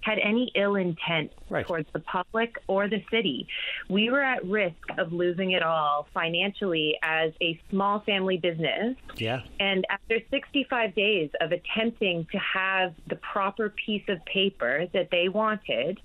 had 0.04 0.18
any 0.18 0.52
ill 0.54 0.76
intent 0.76 1.32
right. 1.48 1.66
towards 1.66 1.88
the 1.92 2.00
public 2.00 2.56
or 2.66 2.88
the 2.88 3.02
city. 3.10 3.48
We 3.88 4.10
were 4.10 4.22
at 4.22 4.44
risk 4.44 4.76
of 4.98 5.12
losing 5.12 5.52
it 5.52 5.62
all 5.62 6.06
financially 6.12 6.98
as 7.02 7.32
a 7.40 7.58
small 7.70 8.00
family 8.00 8.36
business. 8.36 8.96
Yeah. 9.16 9.40
And 9.60 9.86
after 9.88 10.18
65 10.30 10.94
days 10.94 11.30
of 11.40 11.52
attempting 11.52 12.26
to 12.32 12.38
have 12.38 12.94
the 13.08 13.16
proper 13.16 13.70
piece 13.70 14.04
of 14.08 14.22
paper 14.26 14.86
that 14.92 15.08
they 15.10 15.28
wanted, 15.28 15.98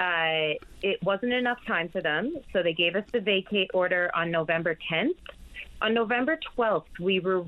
uh, 0.00 0.54
it 0.82 0.98
wasn't 1.02 1.32
enough 1.32 1.58
time 1.66 1.90
for 1.90 2.00
them, 2.00 2.34
so 2.54 2.62
they 2.62 2.72
gave 2.72 2.96
us 2.96 3.04
the 3.12 3.20
vacate 3.20 3.70
order 3.74 4.10
on 4.14 4.30
November 4.30 4.76
10th. 4.90 5.14
On 5.82 5.92
November 5.92 6.38
12th, 6.56 6.84
we 6.98 7.20
were 7.20 7.44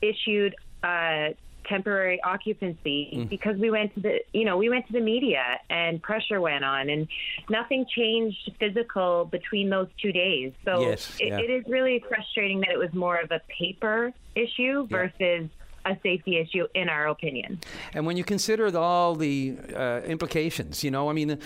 issued 0.00 0.54
uh, 0.82 1.28
temporary 1.68 2.18
occupancy 2.22 3.10
mm. 3.14 3.28
because 3.28 3.58
we 3.58 3.70
went 3.70 3.94
to 3.94 4.00
the 4.00 4.18
you 4.32 4.46
know 4.46 4.56
we 4.56 4.70
went 4.70 4.86
to 4.86 4.94
the 4.94 5.00
media 5.00 5.60
and 5.68 6.02
pressure 6.02 6.40
went 6.40 6.64
on 6.64 6.88
and 6.88 7.06
nothing 7.50 7.84
changed 7.94 8.50
physical 8.58 9.26
between 9.26 9.68
those 9.68 9.86
two 10.00 10.10
days 10.10 10.52
so 10.64 10.80
yes, 10.80 11.16
it, 11.20 11.28
yeah. 11.28 11.38
it 11.38 11.50
is 11.50 11.62
really 11.68 12.02
frustrating 12.08 12.60
that 12.60 12.70
it 12.70 12.78
was 12.78 12.92
more 12.94 13.18
of 13.18 13.30
a 13.30 13.40
paper 13.56 14.10
issue 14.34 14.86
versus 14.88 15.12
yeah 15.20 15.59
a 15.90 15.98
safety 16.02 16.38
issue, 16.38 16.66
in 16.74 16.88
our 16.88 17.08
opinion. 17.08 17.60
And 17.92 18.06
when 18.06 18.16
you 18.16 18.24
consider 18.24 18.76
all 18.76 19.14
the 19.14 19.56
uh, 19.74 20.00
implications, 20.06 20.82
you 20.84 20.90
know, 20.90 21.10
I 21.10 21.12
mean, 21.12 21.38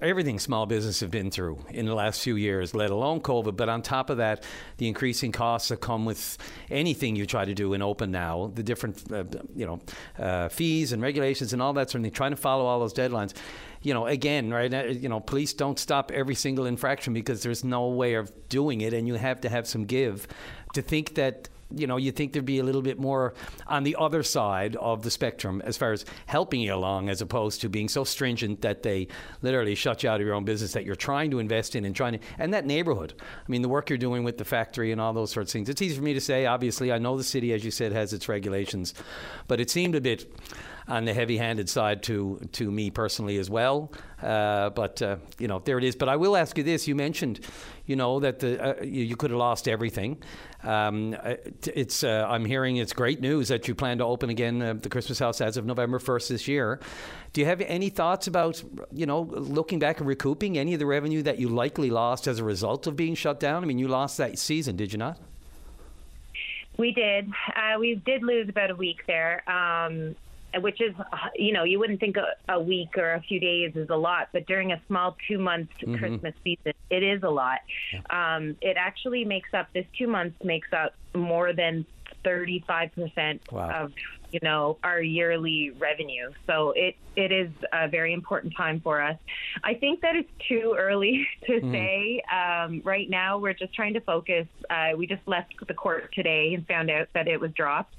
everything 0.00 0.38
small 0.38 0.66
business 0.66 1.00
have 1.00 1.10
been 1.10 1.30
through 1.30 1.58
in 1.70 1.86
the 1.86 1.94
last 1.94 2.22
few 2.22 2.36
years, 2.36 2.74
let 2.74 2.90
alone 2.90 3.20
COVID. 3.20 3.56
But 3.56 3.68
on 3.68 3.82
top 3.82 4.10
of 4.10 4.18
that, 4.18 4.44
the 4.78 4.88
increasing 4.88 5.32
costs 5.32 5.68
that 5.68 5.80
come 5.80 6.04
with 6.04 6.38
anything 6.70 7.16
you 7.16 7.26
try 7.26 7.44
to 7.44 7.54
do 7.54 7.74
in 7.74 7.82
open 7.82 8.10
now, 8.10 8.50
the 8.54 8.62
different, 8.62 9.12
uh, 9.12 9.24
you 9.54 9.66
know, 9.66 9.80
uh, 10.18 10.48
fees 10.48 10.92
and 10.92 11.02
regulations 11.02 11.52
and 11.52 11.60
all 11.60 11.72
that 11.74 11.90
sort 11.90 12.00
of 12.00 12.04
thing, 12.04 12.12
trying 12.12 12.32
to 12.32 12.36
follow 12.36 12.64
all 12.64 12.80
those 12.80 12.94
deadlines 12.94 13.34
you 13.82 13.94
know, 13.94 14.06
again, 14.06 14.50
right? 14.50 14.72
Uh, 14.72 14.84
you 14.84 15.08
know, 15.08 15.20
police 15.20 15.54
don't 15.54 15.78
stop 15.78 16.10
every 16.10 16.34
single 16.34 16.66
infraction 16.66 17.14
because 17.14 17.42
there's 17.42 17.64
no 17.64 17.88
way 17.88 18.14
of 18.14 18.30
doing 18.48 18.82
it, 18.82 18.92
and 18.92 19.08
you 19.08 19.14
have 19.14 19.40
to 19.40 19.48
have 19.48 19.66
some 19.66 19.84
give. 19.86 20.28
To 20.74 20.82
think 20.82 21.14
that 21.14 21.48
you 21.74 21.86
know, 21.86 21.96
you 21.96 22.12
think 22.12 22.32
there'd 22.32 22.44
be 22.44 22.58
a 22.58 22.64
little 22.64 22.82
bit 22.82 22.98
more 22.98 23.34
on 23.66 23.84
the 23.84 23.96
other 23.98 24.22
side 24.22 24.76
of 24.76 25.02
the 25.02 25.10
spectrum 25.10 25.62
as 25.64 25.76
far 25.76 25.92
as 25.92 26.04
helping 26.26 26.60
you 26.60 26.74
along, 26.74 27.08
as 27.08 27.20
opposed 27.20 27.60
to 27.60 27.68
being 27.68 27.88
so 27.88 28.04
stringent 28.04 28.62
that 28.62 28.82
they 28.82 29.08
literally 29.42 29.74
shut 29.74 30.02
you 30.02 30.10
out 30.10 30.20
of 30.20 30.26
your 30.26 30.34
own 30.34 30.44
business 30.44 30.72
that 30.72 30.84
you're 30.84 30.94
trying 30.94 31.30
to 31.30 31.38
invest 31.38 31.76
in 31.76 31.84
and 31.84 31.94
trying 31.94 32.12
to, 32.12 32.18
and 32.38 32.54
that 32.54 32.66
neighborhood. 32.66 33.14
I 33.20 33.50
mean, 33.50 33.62
the 33.62 33.68
work 33.68 33.90
you're 33.90 33.98
doing 33.98 34.24
with 34.24 34.38
the 34.38 34.44
factory 34.44 34.92
and 34.92 35.00
all 35.00 35.12
those 35.12 35.30
sorts 35.30 35.50
of 35.50 35.52
things. 35.52 35.68
It's 35.68 35.82
easy 35.82 35.96
for 35.96 36.02
me 36.02 36.14
to 36.14 36.20
say. 36.20 36.46
Obviously, 36.46 36.92
I 36.92 36.98
know 36.98 37.16
the 37.16 37.24
city, 37.24 37.52
as 37.52 37.64
you 37.64 37.70
said, 37.70 37.92
has 37.92 38.12
its 38.12 38.28
regulations, 38.28 38.94
but 39.48 39.60
it 39.60 39.70
seemed 39.70 39.94
a 39.94 40.00
bit 40.00 40.32
on 40.90 41.04
the 41.04 41.14
heavy-handed 41.14 41.68
side 41.68 42.02
to 42.02 42.40
to 42.52 42.70
me 42.70 42.90
personally 42.90 43.38
as 43.38 43.48
well. 43.48 43.92
Uh, 44.20 44.70
but 44.70 45.00
uh, 45.00 45.16
you 45.38 45.48
know, 45.48 45.60
there 45.60 45.78
it 45.78 45.84
is. 45.84 45.96
But 45.96 46.08
I 46.08 46.16
will 46.16 46.36
ask 46.36 46.58
you 46.58 46.64
this: 46.64 46.86
You 46.88 46.94
mentioned, 46.94 47.40
you 47.86 47.96
know, 47.96 48.20
that 48.20 48.40
the 48.40 48.80
uh, 48.80 48.82
you, 48.82 49.04
you, 49.04 49.16
could 49.16 49.30
have 49.30 49.38
lost 49.38 49.68
everything. 49.68 50.22
Um, 50.62 51.16
uh, 51.22 51.36
it's 51.74 52.04
uh, 52.04 52.26
I'm 52.28 52.44
hearing 52.44 52.76
it's 52.76 52.92
great 52.92 53.20
news 53.20 53.48
that 53.48 53.68
you 53.68 53.74
plan 53.74 53.98
to 53.98 54.04
open 54.04 54.28
again 54.28 54.60
uh, 54.60 54.74
the 54.74 54.88
Christmas 54.88 55.18
house 55.18 55.40
as 55.40 55.56
of 55.56 55.64
November 55.64 55.98
1st 55.98 56.28
this 56.28 56.48
year. 56.48 56.80
Do 57.32 57.40
you 57.40 57.46
have 57.46 57.60
any 57.60 57.90
thoughts 57.90 58.26
about, 58.26 58.62
you 58.92 59.06
know, 59.06 59.20
looking 59.20 59.78
back 59.78 60.00
and 60.00 60.08
recouping 60.08 60.58
any 60.58 60.74
of 60.74 60.80
the 60.80 60.86
revenue 60.86 61.22
that 61.22 61.38
you 61.38 61.48
likely 61.48 61.88
lost 61.88 62.26
as 62.26 62.40
a 62.40 62.44
result 62.44 62.88
of 62.88 62.96
being 62.96 63.14
shut 63.14 63.38
down? 63.38 63.62
I 63.62 63.66
mean, 63.66 63.78
you 63.78 63.86
lost 63.86 64.18
that 64.18 64.36
season, 64.36 64.76
did 64.76 64.92
you 64.92 64.98
not? 64.98 65.18
We 66.76 66.92
did. 66.92 67.30
we 67.78 67.94
did 67.94 68.22
lose 68.22 68.48
about 68.48 68.70
a 68.70 68.74
week 68.74 69.06
there. 69.06 69.48
Um, 69.48 70.16
which 70.58 70.80
is, 70.80 70.94
you 71.36 71.52
know, 71.52 71.64
you 71.64 71.78
wouldn't 71.78 72.00
think 72.00 72.16
a, 72.16 72.52
a, 72.52 72.60
week 72.60 72.96
or 72.98 73.14
a 73.14 73.20
few 73.20 73.38
days 73.38 73.72
is 73.76 73.88
a 73.90 73.96
lot, 73.96 74.28
but 74.32 74.46
during 74.46 74.72
a 74.72 74.80
small 74.86 75.16
two 75.28 75.38
months 75.38 75.72
mm-hmm. 75.80 75.96
Christmas 75.96 76.34
season, 76.42 76.72
it 76.90 77.02
is 77.02 77.22
a 77.22 77.28
lot. 77.28 77.60
Yeah. 77.92 78.36
Um, 78.36 78.56
it 78.60 78.76
actually 78.76 79.24
makes 79.24 79.54
up, 79.54 79.68
this 79.72 79.86
two 79.96 80.08
months 80.08 80.36
makes 80.42 80.72
up 80.72 80.94
more 81.14 81.52
than 81.52 81.86
35% 82.24 83.52
wow. 83.52 83.70
of, 83.70 83.92
you 84.32 84.40
know, 84.42 84.78
our 84.82 85.00
yearly 85.00 85.70
revenue. 85.70 86.30
So 86.46 86.72
it, 86.76 86.96
it 87.16 87.32
is 87.32 87.50
a 87.72 87.88
very 87.88 88.12
important 88.12 88.54
time 88.56 88.80
for 88.80 89.00
us. 89.00 89.16
I 89.64 89.74
think 89.74 90.00
that 90.02 90.16
it's 90.16 90.30
too 90.48 90.74
early 90.78 91.26
to 91.46 91.52
mm. 91.52 91.72
say. 91.72 92.22
Um, 92.32 92.82
right 92.84 93.08
now, 93.08 93.38
we're 93.38 93.54
just 93.54 93.74
trying 93.74 93.94
to 93.94 94.00
focus. 94.00 94.46
Uh, 94.68 94.90
we 94.96 95.06
just 95.06 95.26
left 95.26 95.54
the 95.66 95.74
court 95.74 96.12
today 96.14 96.54
and 96.54 96.66
found 96.66 96.90
out 96.90 97.08
that 97.14 97.28
it 97.28 97.40
was 97.40 97.52
dropped. 97.52 97.94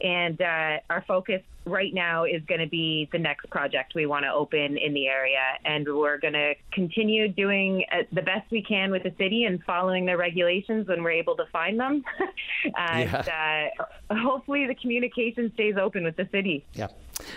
And 0.00 0.40
uh, 0.40 0.78
our 0.90 1.04
focus 1.06 1.42
right 1.66 1.94
now 1.94 2.24
is 2.24 2.42
going 2.46 2.60
to 2.60 2.66
be 2.66 3.08
the 3.12 3.18
next 3.18 3.48
project 3.50 3.94
we 3.94 4.06
want 4.06 4.24
to 4.24 4.32
open 4.32 4.76
in 4.76 4.92
the 4.92 5.06
area. 5.06 5.40
And 5.64 5.86
we're 5.86 6.18
going 6.18 6.34
to 6.34 6.54
continue 6.72 7.28
doing 7.28 7.84
uh, 7.90 8.02
the 8.12 8.22
best 8.22 8.50
we 8.50 8.62
can 8.62 8.90
with 8.90 9.02
the 9.02 9.14
city 9.18 9.44
and 9.44 9.62
following 9.64 10.04
their 10.04 10.18
regulations 10.18 10.88
when 10.88 11.02
we're 11.02 11.12
able 11.12 11.36
to 11.36 11.46
find 11.52 11.78
them. 11.80 12.04
and 12.76 13.10
yeah. 13.10 13.68
uh, 14.10 14.14
hopefully 14.16 14.66
the 14.66 14.74
communication 14.74 15.50
stays 15.54 15.76
open 15.80 16.04
with 16.04 16.16
the 16.16 16.28
city. 16.30 16.64
Yeah. 16.74 16.88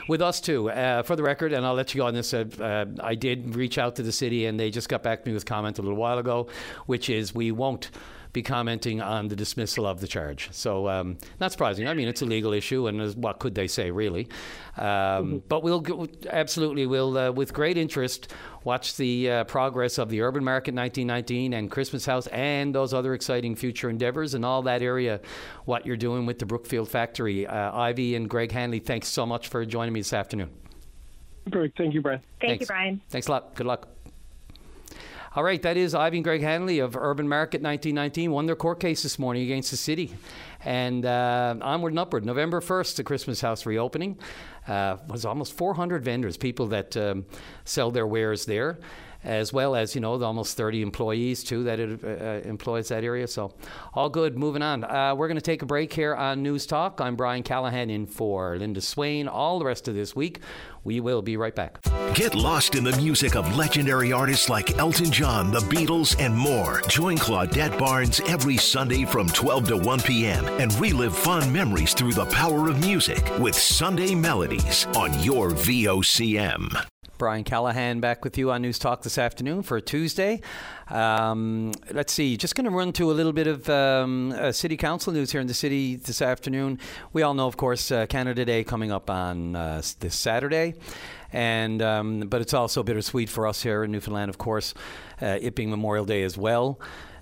With 0.07 0.21
us 0.21 0.41
too, 0.41 0.69
uh, 0.71 1.03
for 1.03 1.15
the 1.15 1.23
record, 1.23 1.53
and 1.53 1.65
I'll 1.65 1.75
let 1.75 1.93
you 1.93 1.99
go 1.99 2.07
on 2.07 2.13
this. 2.13 2.33
Uh, 2.33 2.45
uh, 2.59 2.85
I 3.01 3.15
did 3.15 3.55
reach 3.55 3.77
out 3.77 3.95
to 3.97 4.03
the 4.03 4.11
city, 4.11 4.47
and 4.47 4.59
they 4.59 4.71
just 4.71 4.89
got 4.89 5.03
back 5.03 5.23
to 5.23 5.29
me 5.29 5.33
with 5.33 5.45
comment 5.45 5.77
a 5.77 5.81
little 5.81 5.97
while 5.97 6.17
ago, 6.17 6.47
which 6.87 7.09
is 7.09 7.33
we 7.33 7.51
won't 7.51 7.91
be 8.33 8.41
commenting 8.41 9.01
on 9.01 9.27
the 9.27 9.35
dismissal 9.35 9.85
of 9.85 10.01
the 10.01 10.07
charge. 10.07 10.49
So, 10.51 10.87
um, 10.87 11.17
not 11.39 11.51
surprising. 11.51 11.87
I 11.87 11.93
mean, 11.93 12.07
it's 12.07 12.21
a 12.21 12.25
legal 12.25 12.53
issue, 12.53 12.87
and 12.87 13.15
what 13.15 13.39
could 13.39 13.55
they 13.55 13.67
say, 13.67 13.91
really? 13.91 14.27
Um, 14.77 14.85
mm-hmm. 14.85 15.37
But 15.47 15.63
we'll 15.63 15.81
go, 15.81 16.07
absolutely, 16.29 16.85
we'll, 16.85 17.17
uh, 17.17 17.31
with 17.31 17.53
great 17.53 17.77
interest, 17.77 18.33
watch 18.63 18.97
the 18.97 19.29
uh, 19.29 19.43
progress 19.45 19.97
of 19.97 20.09
the 20.09 20.21
Urban 20.21 20.43
Market 20.43 20.73
1919 20.73 21.53
and 21.53 21.71
Christmas 21.71 22.05
House 22.05 22.27
and 22.27 22.73
those 22.75 22.93
other 22.93 23.13
exciting 23.13 23.55
future 23.55 23.89
endeavors 23.89 24.33
and 24.33 24.45
all 24.45 24.61
that 24.63 24.81
area, 24.81 25.21
what 25.65 25.85
you're 25.85 25.97
doing 25.97 26.25
with 26.25 26.39
the 26.39 26.45
Brookfield 26.45 26.89
factory. 26.89 27.47
Uh, 27.47 27.75
Ivy 27.75 28.15
and 28.15 28.29
Greg 28.29 28.51
Hanley, 28.51 28.79
thanks 28.79 29.07
so 29.07 29.25
much 29.25 29.47
for 29.47 29.65
joining 29.65 29.93
me 29.93 30.01
this 30.01 30.13
afternoon. 30.13 30.49
Great. 31.49 31.73
Thank 31.77 31.93
you, 31.93 32.01
Brian. 32.01 32.19
Thank 32.41 32.51
thanks. 32.51 32.61
you, 32.61 32.67
Brian. 32.67 33.01
Thanks 33.09 33.27
a 33.27 33.31
lot. 33.31 33.55
Good 33.55 33.67
luck. 33.67 33.87
All 35.37 35.43
right, 35.43 35.61
that 35.61 35.77
is 35.77 35.93
Ivy 35.93 36.17
and 36.17 36.23
Greg 36.23 36.41
Hanley 36.41 36.79
of 36.79 36.97
Urban 36.97 37.27
Market 37.27 37.61
1919 37.61 38.31
won 38.31 38.47
their 38.47 38.55
court 38.55 38.79
case 38.79 39.03
this 39.03 39.19
morning 39.19 39.43
against 39.43 39.69
the 39.69 39.77
city. 39.77 40.15
And 40.65 41.05
uh, 41.05 41.55
onward 41.61 41.91
and 41.91 41.99
upward. 41.99 42.25
November 42.25 42.59
1st, 42.59 42.95
the 42.95 43.03
Christmas 43.03 43.39
house 43.39 43.63
reopening. 43.67 44.17
Uh, 44.67 44.97
was 45.07 45.25
almost 45.25 45.53
400 45.53 46.03
vendors, 46.03 46.37
people 46.37 46.65
that 46.69 46.97
um, 46.97 47.27
sell 47.65 47.91
their 47.91 48.07
wares 48.07 48.45
there 48.45 48.79
as 49.23 49.51
well 49.51 49.75
as 49.75 49.95
you 49.95 50.01
know 50.01 50.17
the 50.17 50.25
almost 50.25 50.57
30 50.57 50.81
employees 50.81 51.43
too 51.43 51.63
that 51.63 51.79
it 51.79 52.03
uh, 52.03 52.47
employs 52.47 52.89
that 52.89 53.03
area. 53.03 53.27
So 53.27 53.53
all 53.93 54.09
good. 54.09 54.37
Moving 54.37 54.61
on. 54.61 54.83
Uh, 54.83 55.15
we're 55.15 55.27
going 55.27 55.35
to 55.35 55.41
take 55.41 55.61
a 55.61 55.65
break 55.65 55.93
here 55.93 56.15
on 56.15 56.43
News 56.43 56.65
Talk. 56.65 57.01
I'm 57.01 57.15
Brian 57.15 57.43
Callahan 57.43 57.89
in 57.89 58.05
for 58.05 58.57
Linda 58.57 58.81
Swain. 58.81 59.27
All 59.27 59.59
the 59.59 59.65
rest 59.65 59.87
of 59.87 59.95
this 59.95 60.15
week, 60.15 60.39
we 60.83 60.99
will 60.99 61.21
be 61.21 61.37
right 61.37 61.55
back. 61.55 61.81
Get 62.13 62.35
lost 62.35 62.75
in 62.75 62.83
the 62.83 62.95
music 62.97 63.35
of 63.35 63.55
legendary 63.55 64.11
artists 64.13 64.49
like 64.49 64.77
Elton 64.77 65.11
John, 65.11 65.51
the 65.51 65.59
Beatles, 65.59 66.15
and 66.19 66.35
more. 66.35 66.81
Join 66.87 67.17
Claudette 67.17 67.77
Barnes 67.77 68.21
every 68.27 68.57
Sunday 68.57 69.05
from 69.05 69.27
12 69.27 69.67
to 69.69 69.77
1 69.77 69.99
p.m. 70.01 70.45
and 70.59 70.73
relive 70.79 71.15
fond 71.15 71.51
memories 71.51 71.93
through 71.93 72.13
the 72.13 72.25
power 72.27 72.69
of 72.69 72.79
music 72.79 73.23
with 73.39 73.55
Sunday 73.55 74.15
Melodies 74.15 74.85
on 74.95 75.21
your 75.23 75.51
VOCM. 75.51 76.96
Brian 77.17 77.43
Callahan 77.43 77.99
back 77.99 78.23
with 78.23 78.37
you 78.37 78.51
on 78.51 78.61
News 78.61 78.77
Talk 78.77 79.01
this 79.01 79.17
afternoon 79.17 79.63
for 79.63 79.77
a 79.77 79.81
Tuesday. 79.81 80.39
Um, 80.87 81.71
let's 81.91 82.13
see, 82.13 82.37
just 82.37 82.55
going 82.55 82.65
to 82.65 82.71
run 82.71 82.93
to 82.93 83.09
a 83.09 83.13
little 83.13 83.33
bit 83.33 83.47
of 83.47 83.67
um, 83.69 84.31
uh, 84.33 84.51
city 84.51 84.77
council 84.77 85.11
news 85.11 85.31
here 85.31 85.41
in 85.41 85.47
the 85.47 85.53
city 85.53 85.95
this 85.95 86.21
afternoon. 86.21 86.79
We 87.13 87.23
all 87.23 87.33
know, 87.33 87.47
of 87.47 87.57
course, 87.57 87.91
uh, 87.91 88.05
Canada 88.05 88.45
Day 88.45 88.63
coming 88.63 88.91
up 88.91 89.09
on 89.09 89.55
uh, 89.55 89.81
this 89.99 90.15
Saturday. 90.15 90.75
And 91.33 91.81
um, 91.81 92.19
but 92.21 92.41
it's 92.41 92.53
also 92.53 92.83
bittersweet 92.83 93.29
for 93.29 93.47
us 93.47 93.63
here 93.63 93.83
in 93.83 93.91
Newfoundland, 93.91 94.29
of 94.29 94.37
course, 94.37 94.73
uh, 95.21 95.39
it 95.41 95.55
being 95.55 95.69
Memorial 95.69 96.05
Day 96.05 96.23
as 96.23 96.37
well. 96.37 96.79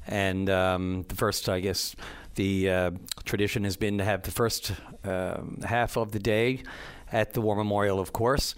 And 0.08 0.50
um, 0.50 1.06
the 1.08 1.16
first, 1.16 1.48
I 1.48 1.62
guess, 1.62 1.96
the 2.36 2.70
uh, 2.70 2.92
tradition 3.24 3.64
has 3.64 3.78
been 3.78 3.98
to 3.98 4.04
have 4.04 4.24
the 4.24 4.32
first 4.32 4.74
um, 5.06 5.60
half 5.66 5.98
of 5.98 6.12
the 6.12 6.20
day 6.20 6.64
at 7.12 7.34
the 7.34 7.42
War 7.42 7.56
Memorial, 7.56 8.00
of 8.00 8.12
course 8.12 8.56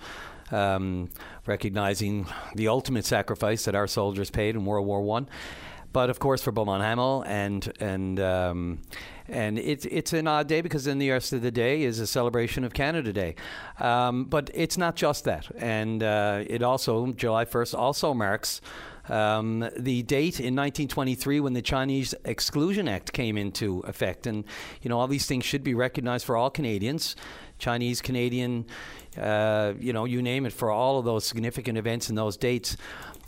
um, 0.51 1.09
recognizing 1.45 2.27
the 2.55 2.67
ultimate 2.67 3.05
sacrifice 3.05 3.65
that 3.65 3.75
our 3.75 3.87
soldiers 3.87 4.29
paid 4.29 4.55
in 4.55 4.65
World 4.65 4.87
War 4.87 5.01
One. 5.01 5.27
But 5.93 6.09
of 6.09 6.19
course, 6.19 6.43
for 6.43 6.51
Beaumont 6.51 6.83
Hamel 6.83 7.23
and 7.25 7.71
and 7.79 8.19
um, 8.19 8.79
and 9.27 9.57
it's 9.57 9.85
it's 9.85 10.13
an 10.13 10.27
odd 10.27 10.47
day 10.47 10.61
because 10.61 10.85
then 10.85 10.99
the 10.99 11.09
rest 11.09 11.33
of 11.33 11.41
the 11.41 11.51
day 11.51 11.83
is 11.83 11.99
a 11.99 12.07
celebration 12.07 12.63
of 12.63 12.73
Canada 12.73 13.13
Day. 13.13 13.35
Um, 13.79 14.25
but 14.25 14.49
it's 14.53 14.77
not 14.77 14.95
just 14.95 15.23
that, 15.23 15.49
and 15.57 16.03
uh, 16.03 16.43
it 16.45 16.61
also 16.61 17.11
July 17.13 17.45
1st 17.45 17.77
also 17.77 18.13
marks. 18.13 18.61
Um, 19.09 19.59
the 19.77 20.03
date 20.03 20.39
in 20.39 20.53
1923 20.53 21.39
when 21.39 21.53
the 21.53 21.61
Chinese 21.61 22.13
Exclusion 22.25 22.89
Act 22.89 23.13
came 23.13 23.37
into 23.37 23.79
effect. 23.87 24.27
And, 24.27 24.43
you 24.81 24.89
know, 24.89 24.99
all 24.99 25.07
these 25.07 25.25
things 25.25 25.45
should 25.45 25.63
be 25.63 25.73
recognized 25.73 26.25
for 26.25 26.35
all 26.35 26.49
Canadians. 26.49 27.15
Chinese, 27.57 28.01
Canadian, 28.01 28.65
uh, 29.19 29.73
you 29.79 29.93
know, 29.93 30.05
you 30.05 30.21
name 30.21 30.45
it, 30.45 30.53
for 30.53 30.71
all 30.71 30.99
of 30.99 31.05
those 31.05 31.25
significant 31.25 31.77
events 31.77 32.09
and 32.09 32.17
those 32.17 32.37
dates. 32.37 32.77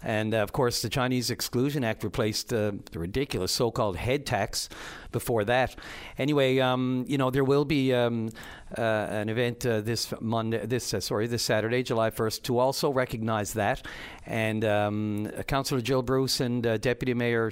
And 0.02 0.34
uh, 0.34 0.38
of 0.38 0.54
course, 0.54 0.82
the 0.82 0.90
Chinese 0.90 1.30
Exclusion 1.30 1.84
Act 1.84 2.04
replaced 2.04 2.54
uh, 2.54 2.72
the 2.92 3.00
ridiculous 3.00 3.52
so 3.52 3.70
called 3.70 3.98
head 3.98 4.26
tax 4.26 4.70
before 5.12 5.44
that. 5.46 5.76
Anyway, 6.18 6.60
um, 6.60 7.04
you 7.08 7.18
know, 7.18 7.30
there 7.30 7.44
will 7.44 7.66
be 7.66 7.94
um, 7.94 8.30
uh, 8.78 8.82
an 8.82 9.28
event 9.30 9.66
uh, 9.66 9.82
this 9.82 10.14
Monday, 10.22 10.66
this, 10.66 10.94
uh, 10.94 11.00
sorry, 11.00 11.28
this 11.28 11.44
Saturday, 11.44 11.84
July 11.84 12.12
1st, 12.12 12.44
to 12.44 12.60
also 12.60 12.92
recognize 12.92 13.54
that. 13.54 13.86
And 14.26 14.64
um, 14.64 15.28
Councillor 15.48 15.82
Jill 15.82 16.02
Bruce 16.02 16.40
and 16.40 16.66
uh, 16.66 16.78
Deputy 16.78 17.14
Mayor 17.14 17.52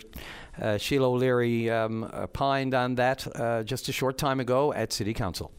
Sheila 0.77 1.09
O'Leary 1.09 1.69
um, 1.69 2.09
opined 2.13 2.73
on 2.73 2.95
that 2.95 3.27
just 3.65 3.89
a 3.89 3.91
short 3.91 4.17
time 4.17 4.39
ago 4.39 4.73
at 4.73 4.93
City 4.93 5.13
Council. 5.13 5.51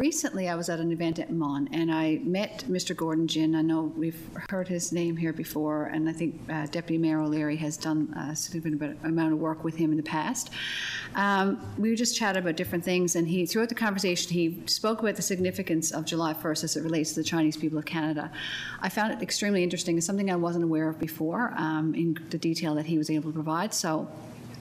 Recently, 0.00 0.48
I 0.48 0.54
was 0.54 0.70
at 0.70 0.80
an 0.80 0.92
event 0.92 1.18
at 1.18 1.30
Mon 1.30 1.68
and 1.72 1.92
I 1.92 2.20
met 2.24 2.64
Mr. 2.70 2.96
Gordon 2.96 3.28
Jin. 3.28 3.54
I 3.54 3.60
know 3.60 3.92
we've 3.98 4.30
heard 4.48 4.66
his 4.66 4.92
name 4.92 5.14
here 5.14 5.34
before, 5.34 5.90
and 5.92 6.08
I 6.08 6.12
think 6.14 6.40
uh, 6.48 6.64
Deputy 6.68 6.96
Mayor 6.96 7.20
O'Leary 7.20 7.56
has 7.56 7.76
done 7.76 8.10
a 8.16 8.34
significant 8.34 8.98
amount 9.04 9.34
of 9.34 9.38
work 9.38 9.62
with 9.62 9.76
him 9.76 9.90
in 9.90 9.98
the 9.98 10.02
past. 10.02 10.48
Um, 11.16 11.60
we 11.76 11.94
just 11.94 12.16
chatted 12.16 12.42
about 12.42 12.56
different 12.56 12.82
things, 12.82 13.14
and 13.14 13.28
he, 13.28 13.44
throughout 13.44 13.68
the 13.68 13.74
conversation, 13.74 14.32
he 14.32 14.62
spoke 14.64 15.00
about 15.00 15.16
the 15.16 15.22
significance 15.22 15.90
of 15.90 16.06
July 16.06 16.32
1st 16.32 16.64
as 16.64 16.76
it 16.76 16.82
relates 16.82 17.10
to 17.12 17.20
the 17.20 17.24
Chinese 17.24 17.58
people 17.58 17.76
of 17.76 17.84
Canada. 17.84 18.32
I 18.80 18.88
found 18.88 19.12
it 19.12 19.20
extremely 19.20 19.62
interesting. 19.62 19.98
It's 19.98 20.06
something 20.06 20.30
I 20.30 20.36
wasn't 20.36 20.64
aware 20.64 20.88
of 20.88 20.98
before 20.98 21.52
um, 21.58 21.94
in 21.94 22.16
the 22.30 22.38
detail 22.38 22.74
that 22.76 22.86
he 22.86 22.96
was 22.96 23.10
able 23.10 23.32
to 23.32 23.34
provide. 23.34 23.74
So 23.74 24.08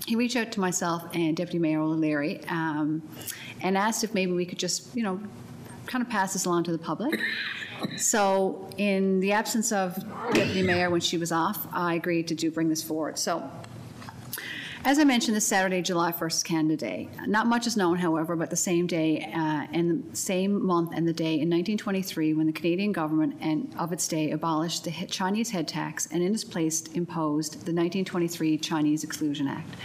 he 0.09 0.15
reached 0.15 0.35
out 0.35 0.51
to 0.51 0.59
myself 0.59 1.03
and 1.13 1.37
Deputy 1.37 1.59
Mayor 1.59 1.81
O'Leary 1.81 2.43
um, 2.47 3.03
and 3.61 3.77
asked 3.77 4.03
if 4.03 4.15
maybe 4.15 4.31
we 4.31 4.43
could 4.43 4.57
just, 4.57 4.95
you 4.95 5.03
know, 5.03 5.21
kind 5.85 6.01
of 6.01 6.09
pass 6.09 6.33
this 6.33 6.45
along 6.45 6.63
to 6.63 6.71
the 6.71 6.79
public. 6.79 7.19
So, 7.95 8.67
in 8.77 9.19
the 9.19 9.31
absence 9.33 9.71
of 9.71 9.95
Deputy 10.33 10.63
Mayor 10.63 10.89
when 10.89 10.99
she 10.99 11.17
was 11.17 11.31
off, 11.31 11.67
I 11.71 11.93
agreed 11.93 12.27
to 12.29 12.35
do 12.35 12.49
bring 12.49 12.69
this 12.69 12.81
forward. 12.81 13.19
So, 13.19 13.49
as 14.89 14.97
I 14.97 15.03
mentioned, 15.03 15.37
this 15.37 15.45
Saturday, 15.45 15.83
July 15.83 16.11
1st 16.11 16.43
Canada 16.45 16.75
Day. 16.75 17.09
Not 17.27 17.45
much 17.45 17.67
is 17.67 17.77
known, 17.77 17.99
however, 17.99 18.35
but 18.35 18.49
the 18.49 18.55
same 18.55 18.87
day 18.87 19.21
uh, 19.35 19.67
and 19.71 20.11
the 20.11 20.15
same 20.15 20.65
month 20.65 20.93
and 20.95 21.07
the 21.07 21.13
day 21.13 21.33
in 21.33 21.47
1923 21.47 22.33
when 22.33 22.47
the 22.47 22.51
Canadian 22.51 22.91
government 22.91 23.35
and 23.39 23.71
of 23.77 23.93
its 23.93 24.07
day 24.07 24.31
abolished 24.31 24.85
the 24.85 24.91
Chinese 25.05 25.51
head 25.51 25.67
tax 25.67 26.07
and 26.07 26.23
in 26.23 26.33
its 26.33 26.43
place 26.43 26.81
imposed 26.95 27.51
the 27.51 27.71
1923 27.71 28.57
Chinese 28.57 29.03
Exclusion 29.03 29.47
Act. 29.47 29.75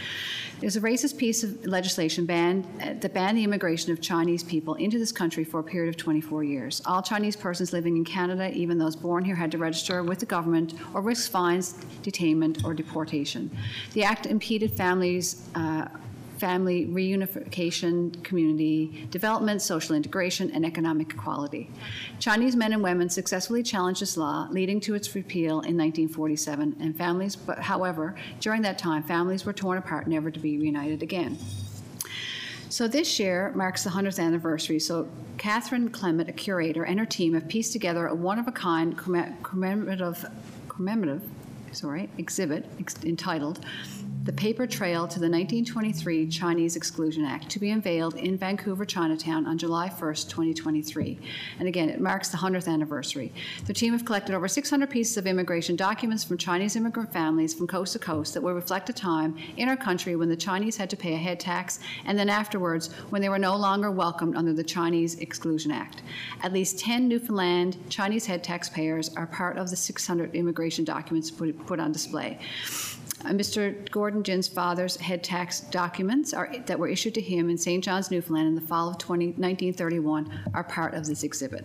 There's 0.61 0.77
a 0.77 0.81
racist 0.81 1.19
piece 1.19 1.43
of 1.45 1.67
legislation 1.67 2.25
banned, 2.25 2.65
uh, 2.81 2.95
that 3.01 3.13
banned 3.13 3.37
the 3.37 3.45
immigration 3.45 3.93
of 3.93 4.01
Chinese 4.01 4.43
people 4.43 4.75
into 4.77 4.99
this 4.99 5.13
country 5.13 5.45
for 5.45 5.61
a 5.61 5.63
period 5.63 5.91
of 5.91 5.99
24 5.99 6.45
years. 6.45 6.81
All 6.87 7.03
Chinese 7.03 7.37
persons 7.37 7.73
living 7.73 7.99
in 7.99 8.05
Canada, 8.05 8.51
even 8.53 8.79
those 8.79 8.97
born 8.97 9.25
here, 9.25 9.35
had 9.35 9.51
to 9.53 9.59
register 9.59 10.03
with 10.03 10.21
the 10.21 10.27
government 10.27 10.73
or 10.95 11.03
risk 11.03 11.31
fines, 11.31 11.75
detainment, 12.03 12.65
or 12.65 12.73
deportation. 12.73 13.51
The 13.93 14.05
act 14.05 14.25
impeded 14.25 14.73
families. 14.73 14.94
Uh, 15.55 15.89
family 16.39 16.87
reunification, 16.87 18.23
community 18.23 19.07
development, 19.11 19.63
social 19.63 19.95
integration, 19.95 20.51
and 20.51 20.65
economic 20.65 21.13
equality. 21.13 21.71
Chinese 22.19 22.57
men 22.57 22.73
and 22.73 22.83
women 22.83 23.09
successfully 23.09 23.63
challenged 23.63 24.03
this 24.03 24.17
law, 24.17 24.47
leading 24.51 24.81
to 24.81 24.95
its 24.95 25.15
repeal 25.15 25.61
in 25.61 25.77
1947. 25.77 26.77
And 26.81 26.97
families, 26.97 27.37
but 27.37 27.59
however, 27.59 28.15
during 28.41 28.63
that 28.63 28.79
time, 28.79 29.03
families 29.03 29.45
were 29.47 29.53
torn 29.53 29.79
apart, 29.79 30.07
never 30.07 30.31
to 30.31 30.41
be 30.41 30.59
reunited 30.59 31.03
again. 31.03 31.39
So 32.69 32.89
this 32.89 33.21
year 33.21 33.53
marks 33.55 33.85
the 33.85 33.91
100th 33.91 34.19
anniversary. 34.19 34.81
So 34.81 35.09
Catherine 35.39 35.91
Clement, 35.91 36.29
a 36.29 36.33
curator, 36.33 36.85
and 36.85 36.99
her 36.99 37.07
team 37.07 37.35
have 37.35 37.47
pieced 37.49 37.73
together 37.73 38.07
a 38.09 38.15
one-of-a-kind 38.15 38.99
commemorative, 38.99 40.27
commemorative 40.69 41.23
sorry, 41.75 42.09
exhibit 42.19 42.67
entitled 43.05 43.65
the 44.25 44.33
paper 44.33 44.67
trail 44.67 45.07
to 45.07 45.21
the 45.21 45.29
1923 45.29 46.27
Chinese 46.29 46.77
Exclusion 46.77 47.27
Act 47.27 47.51
to 47.51 47.59
be 47.59 47.71
unveiled 47.71 48.15
in 48.15 48.39
Vancouver, 48.39 48.87
Chinatown 48.87 49.45
on 49.45 49.59
July 49.59 49.91
1st, 49.91 50.31
2023. 50.31 51.19
And 51.59 51.69
again, 51.69 51.91
it 51.91 52.01
marks 52.01 52.31
the 52.31 52.39
100th 52.39 52.67
anniversary. 52.67 53.33
The 53.67 53.75
team 53.75 53.93
have 53.93 54.07
collected 54.07 54.35
over 54.35 54.49
600 54.49 54.89
pieces 54.89 55.19
of 55.19 55.27
immigration 55.27 55.77
documents 55.77 56.25
from 56.25 56.39
Chinese 56.39 56.75
immigrant 56.75 57.13
families 57.13 57.53
from 57.53 57.67
coast 57.67 57.93
to 57.93 57.99
coast 57.99 58.33
that 58.33 58.41
will 58.41 58.55
reflect 58.55 58.89
a 58.89 58.95
time 58.95 59.37
in 59.59 59.69
our 59.69 59.77
country 59.77 60.17
when 60.17 60.31
the 60.31 60.37
Chinese 60.37 60.79
had 60.79 60.89
to 60.89 60.97
pay 60.97 61.13
a 61.13 61.19
head 61.19 61.39
tax 61.39 61.81
and 62.07 62.19
then 62.19 62.31
afterwards 62.31 62.91
when 63.11 63.21
they 63.21 63.29
were 63.29 63.39
no 63.39 63.55
longer 63.55 63.91
welcomed 63.91 64.37
under 64.37 64.55
the 64.55 64.65
Chinese 64.65 65.17
Exclusion 65.17 65.71
Act. 65.71 66.03
At 66.43 66.55
least 66.55 66.79
10 66.79 67.09
Newfoundland 67.09 67.77
Chinese 67.91 68.25
head 68.25 68.43
taxpayers 68.43 69.15
are 69.17 69.27
part 69.27 69.59
of 69.59 69.69
the 69.69 69.77
600 69.77 70.35
immigration 70.35 70.83
documents 70.83 71.31
put, 71.31 71.67
put 71.67 71.79
on 71.79 71.93
display. 71.93 72.39
Uh, 73.25 73.31
Mr. 73.31 73.91
Gordon 73.91 74.23
Jin's 74.23 74.49
father's 74.49 74.97
head 74.97 75.25
tax 75.25 75.61
documents 75.61 76.35
are, 76.35 76.55
that 76.67 76.79
were 76.79 76.89
issued 76.89 77.15
to 77.15 77.21
him 77.21 77.49
in 77.49 77.57
St. 77.57 77.83
John's, 77.83 78.11
Newfoundland 78.11 78.49
in 78.49 78.55
the 78.55 78.61
fall 78.61 78.91
of 78.91 78.99
20, 78.99 79.27
1931 79.27 80.51
are 80.53 80.65
part 80.65 80.95
of 80.95 81.07
this 81.07 81.23
exhibit. 81.23 81.65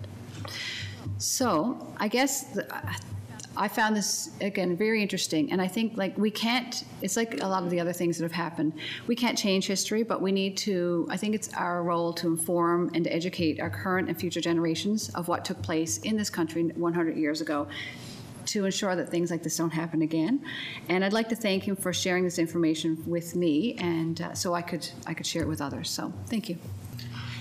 So 1.18 1.94
I 1.98 2.08
guess 2.08 2.44
the, 2.46 2.66
I 3.58 3.68
found 3.68 3.94
this 3.94 4.30
again 4.40 4.78
very 4.78 5.02
interesting, 5.02 5.52
and 5.52 5.62
I 5.62 5.68
think 5.68 5.98
like 5.98 6.18
we 6.18 6.32
can't. 6.32 6.86
It's 7.02 7.18
like 7.18 7.44
a 7.44 7.48
lot 7.48 7.64
of 7.64 7.70
the 7.70 7.80
other 7.82 7.92
things 7.92 8.18
that 8.18 8.24
have 8.24 8.32
happened. 8.32 8.72
We 9.06 9.16
can't 9.16 9.38
change 9.38 9.68
history, 9.68 10.04
but 10.04 10.22
we 10.22 10.32
need 10.32 10.56
to. 10.60 11.08
I 11.10 11.18
think 11.18 11.36
it's 11.36 11.54
our 11.56 11.84
role 11.84 12.14
to 12.14 12.28
inform 12.28 12.92
and 12.94 13.04
to 13.04 13.14
educate 13.14 13.60
our 13.60 13.70
current 13.70 14.08
and 14.08 14.18
future 14.18 14.40
generations 14.40 15.10
of 15.10 15.28
what 15.28 15.44
took 15.44 15.62
place 15.62 15.98
in 16.00 16.16
this 16.16 16.30
country 16.30 16.64
100 16.64 17.18
years 17.18 17.42
ago, 17.42 17.68
to 18.50 18.66
ensure 18.66 18.96
that 18.96 19.10
things 19.10 19.32
like 19.32 19.44
this 19.44 19.58
don't 19.58 19.72
happen 19.72 20.02
again. 20.02 20.44
And 20.90 21.06
I'd 21.06 21.14
like 21.14 21.30
to 21.30 21.36
thank 21.36 21.68
him 21.68 21.76
for 21.76 21.94
sharing 21.94 22.24
this 22.24 22.40
information 22.40 23.04
with 23.06 23.36
me, 23.36 23.76
and 23.76 24.22
uh, 24.22 24.34
so 24.34 24.54
I 24.54 24.62
could 24.62 24.88
I 25.06 25.14
could 25.14 25.26
share 25.26 25.44
it 25.44 25.48
with 25.48 25.62
others. 25.62 25.90
So 25.90 26.14
thank 26.28 26.50
you. 26.50 26.58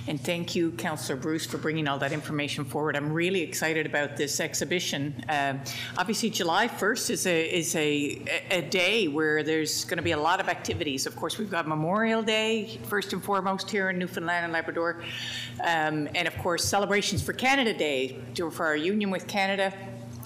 And 0.09 0.19
thank 0.19 0.55
you, 0.55 0.71
Councillor 0.73 1.19
Bruce, 1.19 1.45
for 1.45 1.59
bringing 1.59 1.87
all 1.87 1.99
that 1.99 2.13
information 2.13 2.65
forward. 2.65 2.97
I'm 2.97 3.13
really 3.13 3.43
excited 3.43 3.85
about 3.85 4.17
this 4.17 4.41
exhibition. 4.41 5.23
Uh, 5.29 5.59
obviously, 5.99 6.31
July 6.31 6.67
1st 6.67 7.11
is 7.11 7.27
a 7.27 7.45
is 7.45 7.77
a, 7.77 8.23
a 8.51 8.63
day 8.63 9.07
where 9.07 9.43
there's 9.43 9.85
going 9.85 9.99
to 9.99 10.03
be 10.03 10.13
a 10.13 10.19
lot 10.19 10.41
of 10.41 10.49
activities. 10.49 11.07
Of 11.07 11.15
course, 11.15 11.37
we've 11.37 11.51
got 11.51 11.69
Memorial 11.69 12.23
Day 12.23 12.81
first 12.85 13.13
and 13.13 13.23
foremost 13.23 13.71
here 13.71 13.91
in 13.91 13.99
Newfoundland 13.99 14.45
and 14.45 14.53
Labrador, 14.53 15.03
um, 15.61 16.09
and 16.15 16.27
of 16.27 16.37
course 16.39 16.65
celebrations 16.65 17.23
for 17.23 17.35
Canada 17.35 17.75
Day 17.75 18.17
for 18.51 18.65
our 18.65 18.77
union 18.77 19.11
with 19.11 19.27
Canada 19.27 19.75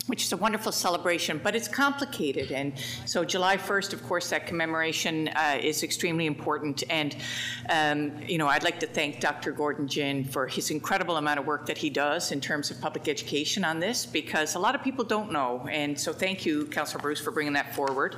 which 0.07 0.25
is 0.25 0.33
a 0.33 0.37
wonderful 0.37 0.73
celebration, 0.73 1.41
but 1.43 1.55
it's 1.55 1.69
complicated. 1.69 2.51
And 2.51 2.73
so, 3.07 3.25
July 3.25 3.57
1st, 3.57 3.93
of 3.93 4.03
course, 4.03 4.31
that 4.31 4.47
commemoration 4.49 5.29
uh, 5.29 5.59
is 5.63 5.85
extremely 5.85 6.27
important. 6.27 6.83
And, 6.91 7.15
um, 7.71 8.21
you 8.27 8.37
know, 8.37 8.49
I'd 8.49 8.65
like 8.65 8.81
to 8.81 8.87
thank 8.87 9.21
Dr. 9.21 9.53
Gordon 9.53 9.87
Jin 9.87 10.25
for 10.25 10.49
his 10.49 10.73
incredible 10.73 11.19
amount 11.19 11.39
of 11.39 11.47
work 11.47 11.67
that 11.67 11.79
he 11.79 11.89
does 11.89 12.33
in 12.33 12.41
terms 12.41 12.71
of 12.73 12.81
public 12.81 13.07
education 13.07 13.65
on 13.65 13.79
this, 13.79 14.05
because 14.05 14.57
a 14.57 14.59
lot 14.59 14.75
of 14.75 14.83
people 14.83 15.05
don't 15.05 15.31
know. 15.31 15.69
And 15.71 15.99
so, 15.99 16.13
thank 16.13 16.45
you, 16.45 16.67
Councillor 16.67 17.01
Bruce, 17.01 17.21
for 17.21 17.31
bringing 17.31 17.53
that 17.53 17.73
forward. 17.75 18.17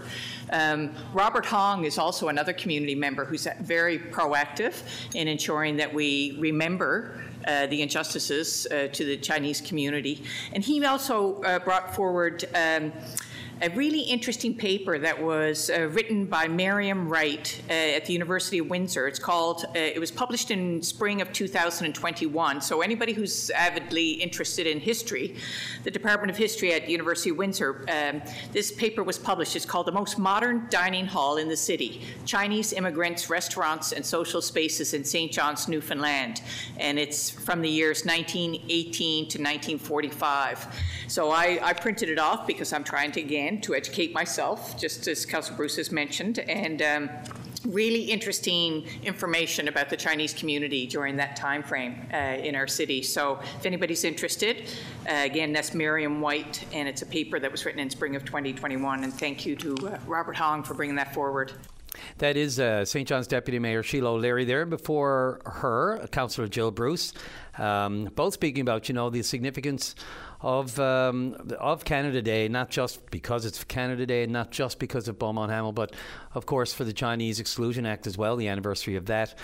Um, 0.51 0.95
Robert 1.13 1.45
Hong 1.45 1.85
is 1.85 1.99
also 1.99 2.29
another 2.29 2.55
community 2.55 2.95
member 2.95 3.27
who's 3.27 3.47
very 3.61 3.99
proactive 3.99 4.83
in 5.15 5.29
ensuring 5.29 5.77
that 5.77 5.93
we 5.93 6.39
remember 6.41 7.24
uh, 7.47 7.67
the 7.67 7.83
injustices 7.83 8.67
uh, 8.71 8.89
to 8.93 9.05
the 9.05 9.17
Chinese 9.17 9.61
community. 9.61 10.23
And 10.53 10.65
he 10.65 10.85
also 10.85 11.43
uh, 11.43 11.59
brought 11.59 11.95
forward 11.95 12.45
um, 12.55 12.93
a 13.65 13.71
really 13.71 14.03
interesting 14.03 14.55
paper 14.55 14.99
that 14.99 15.23
was 15.23 15.71
uh, 15.71 15.89
written 15.93 16.27
by 16.27 16.47
Miriam 16.47 17.09
Wright 17.09 17.63
uh, 17.71 17.73
at 17.73 18.05
the 18.05 18.13
University 18.13 18.59
of 18.59 18.67
Windsor. 18.67 19.09
It's 19.09 19.19
called, 19.19 19.65
uh, 19.69 19.79
it 19.79 19.99
was 19.99 20.11
published 20.11 20.51
in 20.51 20.83
spring 20.83 21.23
of 21.23 21.33
2021. 21.33 22.61
So 22.61 22.83
anybody 22.83 23.15
who's 23.15 23.49
avidly 23.49 24.11
interested 24.11 24.67
in 24.67 24.81
history, 24.81 25.37
the 25.83 25.91
Department 25.91 26.31
of 26.31 26.37
History 26.37 26.75
at 26.75 26.91
University 26.91 27.31
of 27.31 27.39
Windsor, 27.39 27.87
um, 27.89 28.21
this 28.53 28.71
paper 28.71 29.03
was 29.03 29.19
published. 29.19 29.57
It's 29.57 29.65
called 29.65 29.87
The 29.87 29.93
Most 29.93 30.19
Modern 30.19 30.67
Dining 30.69 31.07
Hall 31.07 31.39
in 31.39 31.49
the 31.49 31.57
City, 31.57 32.03
Chinese 32.27 32.75
Immigrants, 32.75 33.31
Restaurants, 33.31 33.93
and 33.93 34.05
Social 34.05 34.43
Spaces 34.43 34.93
in 34.93 35.05
St. 35.05 35.33
John's, 35.33 35.69
Newfoundland. 35.69 36.43
And 36.77 36.99
it's 36.99 37.31
from 37.31 37.63
the 37.63 37.71
years 37.71 38.05
1918 38.05 39.29
to 39.31 39.39
1945. 39.39 40.67
So 41.09 41.31
I, 41.31 41.59
I 41.63 41.73
printed 41.73 42.11
it 42.11 42.19
off 42.19 42.47
because 42.47 42.75
I'm 42.75 42.85
trying 42.85 43.13
to, 43.13 43.21
again, 43.21 43.54
to 43.63 43.75
educate 43.75 44.13
myself, 44.13 44.79
just 44.79 45.07
as 45.09 45.25
Councillor 45.27 45.57
Bruce 45.57 45.77
has 45.77 45.91
mentioned. 45.93 46.39
And 46.39 46.83
um, 46.83 47.11
really 47.65 48.03
interesting 48.03 48.85
information 49.03 49.69
about 49.69 49.89
the 49.89 49.97
Chinese 49.97 50.35
community 50.35 50.87
during 50.87 51.17
that 51.17 51.37
time 51.37 51.63
frame 51.63 52.07
uh, 52.13 52.17
in 52.17 52.55
our 52.55 52.67
city. 52.67 53.03
So 53.03 53.41
if 53.59 53.67
anybody's 53.67 54.05
interested, 54.05 54.69
uh, 55.09 55.23
again, 55.25 55.53
that's 55.53 55.75
Miriam 55.75 56.21
White, 56.21 56.65
and 56.73 56.89
it's 56.89 57.03
a 57.03 57.07
paper 57.07 57.39
that 57.41 57.51
was 57.51 57.65
written 57.65 57.81
in 57.81 57.91
spring 57.91 58.17
of 58.17 58.25
2021. 58.25 59.05
And 59.05 59.13
thank 59.13 59.47
you 59.47 59.57
to 59.57 59.75
uh, 59.89 59.99
Robert 60.07 60.37
Hong 60.37 60.63
for 60.63 60.75
bringing 60.75 60.97
that 60.97 61.15
forward. 61.15 61.53
That 62.19 62.37
is 62.37 62.59
uh, 62.59 62.85
St. 62.85 63.07
John's 63.07 63.27
Deputy 63.27 63.59
Mayor 63.59 63.83
Sheila 63.83 64.11
O'Leary 64.11 64.45
there. 64.45 64.67
Before 64.67 65.41
her, 65.47 66.07
Councillor 66.11 66.49
Jill 66.49 66.71
Bruce, 66.71 67.13
um, 67.59 68.11
both 68.15 68.35
speaking 68.35 68.63
about, 68.63 68.89
you 68.89 68.95
know, 68.95 69.11
the 69.11 69.23
significance 69.23 69.95
of 70.45 70.79
um, 70.79 71.35
of 71.59 71.87
Canada 71.87 72.21
Day, 72.21 72.49
not 72.49 72.69
just 72.69 73.11
because 73.11 73.47
it's 73.47 73.65
Canada 73.65 74.05
Day, 74.05 74.27
not 74.27 74.51
just 74.51 74.79
because 74.79 75.09
of 75.09 75.19
Beaumont 75.19 75.51
Hamel, 75.51 75.73
but 75.73 75.95
of 76.35 76.45
course 76.45 76.75
for 76.75 76.85
the 76.85 76.93
Chinese 76.93 77.41
Exclusion 77.41 77.87
Act 77.87 78.07
as 78.07 78.19
well, 78.19 78.37
the 78.37 78.49
anniversary 78.49 78.97
of 78.97 79.07
that. 79.07 79.35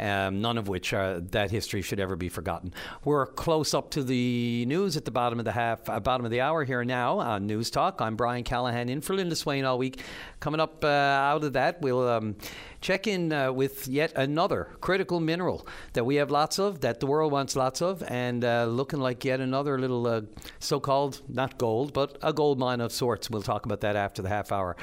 Um, 0.00 0.40
none 0.40 0.58
of 0.58 0.66
which 0.66 0.92
uh, 0.92 1.20
that 1.30 1.52
history 1.52 1.80
should 1.80 2.00
ever 2.00 2.16
be 2.16 2.28
forgotten. 2.28 2.74
We're 3.04 3.26
close 3.26 3.72
up 3.72 3.90
to 3.92 4.02
the 4.02 4.64
news 4.66 4.96
at 4.96 5.04
the 5.04 5.10
bottom 5.12 5.38
of 5.38 5.44
the 5.44 5.52
half, 5.52 5.88
uh, 5.88 6.00
bottom 6.00 6.24
of 6.24 6.32
the 6.32 6.40
hour 6.40 6.64
here 6.64 6.84
now 6.84 7.20
on 7.20 7.46
News 7.46 7.70
Talk. 7.70 8.00
I'm 8.00 8.16
Brian 8.16 8.42
Callahan 8.42 8.88
in 8.88 9.00
for 9.00 9.14
Linda 9.14 9.36
Swain 9.36 9.64
all 9.64 9.78
week. 9.78 10.00
Coming 10.40 10.60
up 10.60 10.82
uh, 10.82 10.88
out 10.88 11.44
of 11.44 11.52
that, 11.52 11.80
we'll. 11.80 12.08
Um, 12.08 12.34
check 12.80 13.06
in 13.06 13.32
uh, 13.32 13.52
with 13.52 13.88
yet 13.88 14.12
another 14.16 14.68
critical 14.80 15.20
mineral 15.20 15.66
that 15.94 16.04
we 16.04 16.16
have 16.16 16.30
lots 16.30 16.58
of, 16.58 16.80
that 16.80 17.00
the 17.00 17.06
world 17.06 17.32
wants 17.32 17.56
lots 17.56 17.82
of, 17.82 18.02
and 18.04 18.44
uh, 18.44 18.64
looking 18.66 19.00
like 19.00 19.24
yet 19.24 19.40
another 19.40 19.78
little 19.78 20.06
uh, 20.06 20.20
so 20.58 20.80
called, 20.80 21.20
not 21.28 21.58
gold, 21.58 21.92
but 21.92 22.18
a 22.22 22.32
gold 22.32 22.58
mine 22.58 22.80
of 22.80 22.92
sorts. 22.92 23.30
We'll 23.30 23.42
talk 23.42 23.66
about 23.66 23.80
that 23.82 23.96
after 23.96 24.22
the 24.22 24.28
half 24.28 24.52
hour. 24.52 24.76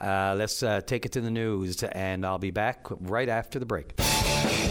Uh, 0.00 0.34
let's 0.36 0.62
uh, 0.62 0.80
take 0.80 1.06
it 1.06 1.12
to 1.12 1.20
the 1.20 1.30
news, 1.30 1.82
and 1.82 2.24
I'll 2.24 2.38
be 2.38 2.50
back 2.50 2.86
right 2.90 3.28
after 3.28 3.58
the 3.58 3.66
break. 3.66 3.94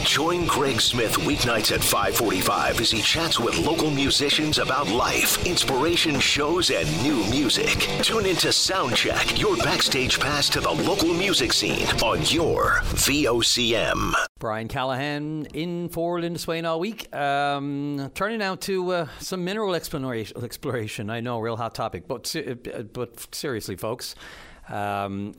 Join 0.04 0.46
Greg 0.46 0.82
Smith 0.82 1.16
weeknights 1.18 1.72
at 1.72 1.84
545 1.84 2.80
as 2.82 2.92
he 2.92 3.02
chats 3.02 3.40
with 3.40 3.58
local 3.60 3.90
musicians 3.90 4.58
about 4.58 4.88
life, 4.90 5.46
inspiration 5.46 6.20
shows, 6.20 6.72
and 6.72 6.88
new 7.04 7.24
music. 7.30 7.78
Tune 8.04 8.26
into 8.26 8.48
Soundcheck, 8.48 9.40
your 9.40 9.56
backstage 9.58 10.20
pass 10.20 10.50
to 10.50 10.60
the 10.60 10.72
local 10.72 11.14
music 11.14 11.54
scene 11.54 11.88
on 12.02 12.20
your 12.24 12.80
VOCM. 12.96 14.14
Brian 14.40 14.68
Callahan 14.68 15.46
in 15.54 15.88
for 15.90 16.20
Linda 16.20 16.40
Swain 16.40 16.66
all 16.66 16.80
week. 16.80 17.14
Um, 17.16 18.12
turning 18.16 18.40
now 18.40 18.56
to 18.56 18.92
uh, 18.92 19.08
some 19.20 19.46
mineral 19.46 19.76
exploration, 19.76 20.44
exploration. 20.44 21.10
I 21.10 21.20
know, 21.20 21.40
real 21.40 21.58
hot 21.58 21.76
topic, 21.76 22.08
but, 22.08 22.36
uh, 22.36 22.82
but 22.82 23.34
seriously, 23.34 23.76
folks. 23.76 24.16
Um, 24.68 25.34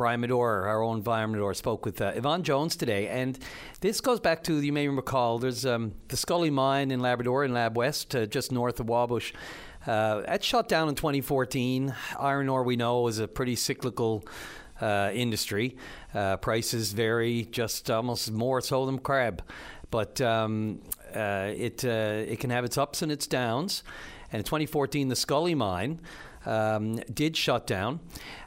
Brian 0.00 0.22
Medor, 0.22 0.66
our 0.66 0.82
own 0.82 1.02
Brian 1.02 1.54
spoke 1.54 1.84
with 1.84 2.00
uh, 2.00 2.12
Yvonne 2.14 2.42
Jones 2.42 2.74
today. 2.74 3.08
And 3.08 3.38
this 3.82 4.00
goes 4.00 4.18
back 4.18 4.42
to, 4.44 4.58
you 4.58 4.72
may 4.72 4.88
recall, 4.88 5.38
there's 5.38 5.66
um, 5.66 5.92
the 6.08 6.16
Scully 6.16 6.48
Mine 6.48 6.90
in 6.90 7.00
Labrador, 7.00 7.44
in 7.44 7.52
Lab 7.52 7.76
West, 7.76 8.16
uh, 8.16 8.24
just 8.24 8.50
north 8.50 8.80
of 8.80 8.86
Wabush. 8.86 9.34
Uh, 9.86 10.22
that 10.22 10.42
shut 10.42 10.70
down 10.70 10.88
in 10.88 10.94
2014. 10.94 11.94
Iron 12.18 12.48
ore, 12.48 12.62
we 12.62 12.76
know, 12.76 13.08
is 13.08 13.18
a 13.18 13.28
pretty 13.28 13.54
cyclical 13.54 14.24
uh, 14.80 15.10
industry. 15.12 15.76
Uh, 16.14 16.38
prices 16.38 16.94
vary 16.94 17.46
just 17.50 17.90
almost 17.90 18.32
more 18.32 18.62
so 18.62 18.86
than 18.86 19.00
crab. 19.00 19.42
But 19.90 20.18
um, 20.22 20.80
uh, 21.14 21.50
it, 21.54 21.84
it 21.84 22.40
can 22.40 22.48
have 22.48 22.64
its 22.64 22.78
ups 22.78 23.02
and 23.02 23.12
its 23.12 23.26
downs. 23.26 23.82
And 24.32 24.40
in 24.40 24.44
2014, 24.44 25.08
the 25.08 25.16
Scully 25.16 25.54
Mine 25.54 26.00
um, 26.46 26.96
did 27.12 27.36
shut 27.36 27.66
down 27.66 28.00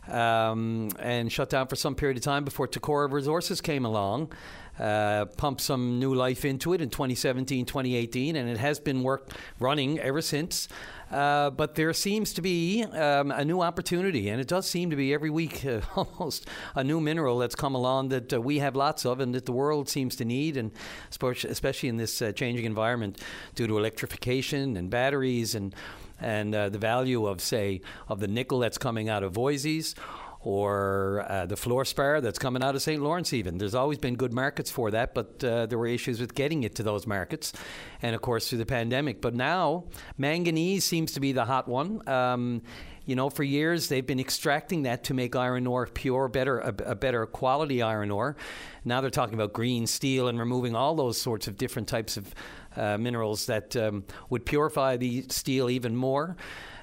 um, 0.08 0.90
and 1.00 1.32
shut 1.32 1.50
down 1.50 1.68
for 1.68 1.76
some 1.76 1.96
period 1.96 2.18
of 2.18 2.24
time 2.24 2.44
before 2.44 2.68
Tacora 2.68 3.12
Resources 3.12 3.62
came 3.62 3.86
along. 3.86 4.32
Uh, 4.80 5.26
pumped 5.38 5.62
some 5.62 6.00
new 6.00 6.16
life 6.16 6.44
into 6.44 6.74
it 6.74 6.82
in 6.82 6.90
2017, 6.90 7.64
2018, 7.64 8.36
and 8.36 8.50
it 8.50 8.58
has 8.58 8.80
been 8.80 9.04
work 9.04 9.30
running 9.60 10.00
ever 10.00 10.20
since. 10.20 10.68
Uh, 11.12 11.52
but 11.52 11.76
there 11.76 11.94
seems 11.94 12.34
to 12.34 12.42
be 12.42 12.84
um, 12.84 13.30
a 13.30 13.46
new 13.46 13.62
opportunity, 13.62 14.30
and 14.30 14.42
it 14.42 14.48
does 14.48 14.68
seem 14.68 14.90
to 14.90 14.96
be 14.96 15.14
every 15.14 15.30
week 15.30 15.64
uh, 15.64 15.82
almost 15.96 16.48
a 16.74 16.84
new 16.84 17.00
mineral 17.00 17.38
that's 17.38 17.54
come 17.54 17.76
along 17.76 18.10
that 18.10 18.34
uh, 18.34 18.42
we 18.42 18.58
have 18.58 18.76
lots 18.76 19.06
of 19.06 19.20
and 19.20 19.36
that 19.36 19.46
the 19.46 19.52
world 19.52 19.88
seems 19.88 20.16
to 20.16 20.26
need, 20.26 20.58
and 20.58 20.72
especially 21.12 21.88
in 21.88 21.98
this 21.98 22.20
uh, 22.20 22.32
changing 22.32 22.66
environment 22.66 23.22
due 23.54 23.68
to 23.68 23.78
electrification 23.78 24.76
and 24.76 24.90
batteries 24.90 25.54
and 25.54 25.76
and 26.20 26.54
uh, 26.54 26.70
the 26.70 26.78
value 26.78 27.26
of, 27.26 27.42
say, 27.42 27.82
of 28.08 28.20
the 28.20 28.28
nickel 28.28 28.60
that's 28.60 28.78
coming 28.78 29.10
out 29.10 29.24
of 29.24 29.34
Voisey's 29.34 29.96
or 30.44 31.26
uh, 31.30 31.46
the 31.46 31.56
fluorspar 31.56 32.22
that's 32.22 32.38
coming 32.38 32.62
out 32.62 32.76
of 32.76 32.82
St. 32.82 33.02
Lawrence, 33.02 33.32
even. 33.34 33.58
There's 33.58 33.76
always 33.76 33.98
been 33.98 34.16
good 34.16 34.34
markets 34.34 34.70
for 34.70 34.92
that, 34.92 35.14
but 35.14 35.42
uh, 35.44 35.66
there 35.68 35.78
were 35.78 35.88
issues 35.88 36.20
with 36.20 36.36
getting 36.36 36.64
it 36.64 36.76
to 36.76 36.84
those 36.84 37.08
markets, 37.08 37.54
and 38.02 38.14
of 38.14 38.22
course 38.22 38.50
through 38.50 38.58
the 38.58 38.66
pandemic. 38.66 39.22
But 39.22 39.36
now, 39.36 39.86
manganese 40.18 40.84
seems 40.84 41.14
to 41.14 41.22
be 41.22 41.32
the 41.32 41.46
hot 41.46 41.68
one. 41.68 42.08
Um, 42.10 42.62
you 43.06 43.16
know, 43.16 43.30
for 43.30 43.44
years 43.44 43.90
they've 43.90 44.06
been 44.06 44.20
extracting 44.20 44.84
that 44.84 45.06
to 45.06 45.14
make 45.14 45.36
iron 45.36 45.68
ore 45.68 45.88
pure, 45.88 46.28
better, 46.28 46.60
a, 46.60 46.74
a, 46.86 46.96
better 46.96 47.26
quality 47.26 47.82
iron 47.82 48.12
ore. 48.12 48.38
Now 48.86 49.02
they're 49.02 49.10
talking 49.10 49.34
about 49.34 49.52
green 49.52 49.88
steel 49.88 50.30
and 50.30 50.40
removing 50.40 50.76
all 50.76 50.96
those 50.96 51.20
sorts 51.20 51.48
of 51.48 51.58
different 51.58 51.88
types 51.90 52.16
of 52.16 52.34
uh, 52.76 52.98
minerals 52.98 53.46
that 53.48 53.76
um, 53.76 54.04
would 54.30 54.46
purify 54.46 54.98
the 54.98 55.24
steel 55.30 55.70
even 55.70 55.96
more 55.96 56.36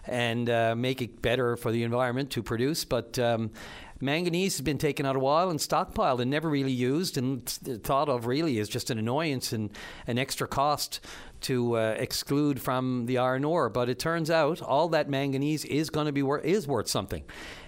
and 0.06 0.48
uh, 0.48 0.74
make 0.74 1.02
it 1.02 1.22
better 1.22 1.56
for 1.56 1.70
the 1.70 1.82
environment 1.82 2.30
to 2.30 2.42
produce. 2.42 2.84
But 2.84 3.18
um, 3.18 3.50
manganese 4.00 4.56
has 4.56 4.62
been 4.62 4.78
taken 4.78 5.06
out 5.06 5.16
a 5.16 5.18
while 5.18 5.50
and 5.50 5.58
stockpiled 5.58 6.20
and 6.20 6.30
never 6.30 6.48
really 6.48 6.72
used 6.72 7.18
and 7.18 7.46
thought 7.48 8.08
of 8.08 8.26
really 8.26 8.58
as 8.58 8.68
just 8.68 8.90
an 8.90 8.98
annoyance 8.98 9.52
and 9.52 9.70
an 10.06 10.18
extra 10.18 10.48
cost 10.48 11.00
to 11.42 11.76
uh, 11.76 11.94
exclude 11.98 12.60
from 12.60 13.06
the 13.06 13.18
iron 13.18 13.44
ore. 13.44 13.68
But 13.68 13.88
it 13.88 13.98
turns 13.98 14.30
out 14.30 14.62
all 14.62 14.88
that 14.90 15.08
manganese 15.08 15.64
is 15.64 15.90
going 15.90 16.06
to 16.06 16.12
be 16.12 16.22
wor- 16.22 16.40
is 16.40 16.66
worth 16.66 16.88
something. 16.88 17.22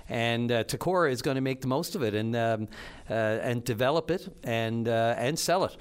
And 0.08 0.52
uh, 0.52 0.64
Tacora 0.64 1.10
is 1.10 1.22
going 1.22 1.36
to 1.36 1.40
make 1.40 1.60
the 1.60 1.68
most 1.68 1.94
of 1.94 2.02
it 2.02 2.14
and 2.14 2.36
um, 2.36 2.68
uh, 3.08 3.14
and 3.14 3.64
develop 3.64 4.10
it 4.10 4.28
and 4.42 4.88
uh, 4.88 5.14
and 5.16 5.38
sell 5.38 5.64
it. 5.64 5.76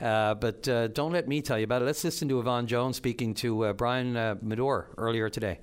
Uh, 0.00 0.34
but 0.34 0.68
uh, 0.68 0.88
don't 0.88 1.12
let 1.12 1.26
me 1.26 1.40
tell 1.40 1.58
you 1.58 1.64
about 1.64 1.82
it. 1.82 1.86
Let's 1.86 2.04
listen 2.04 2.28
to 2.28 2.40
Yvonne 2.40 2.66
Jones 2.66 2.96
speaking 2.96 3.34
to 3.34 3.66
uh, 3.66 3.72
Brian 3.72 4.16
uh, 4.16 4.36
Medor 4.42 4.88
earlier 4.98 5.30
today. 5.30 5.58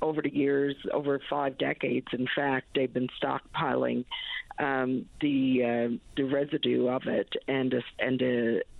Over 0.00 0.22
the 0.22 0.34
years, 0.34 0.76
over 0.92 1.20
five 1.28 1.58
decades, 1.58 2.06
in 2.12 2.28
fact, 2.34 2.68
they've 2.74 2.92
been 2.92 3.08
stockpiling 3.22 4.04
um, 4.58 5.06
the 5.20 5.62
uh, 5.62 5.96
the 6.16 6.24
residue 6.24 6.88
of 6.88 7.02
it 7.06 7.28
and 7.48 7.74
and 7.98 8.22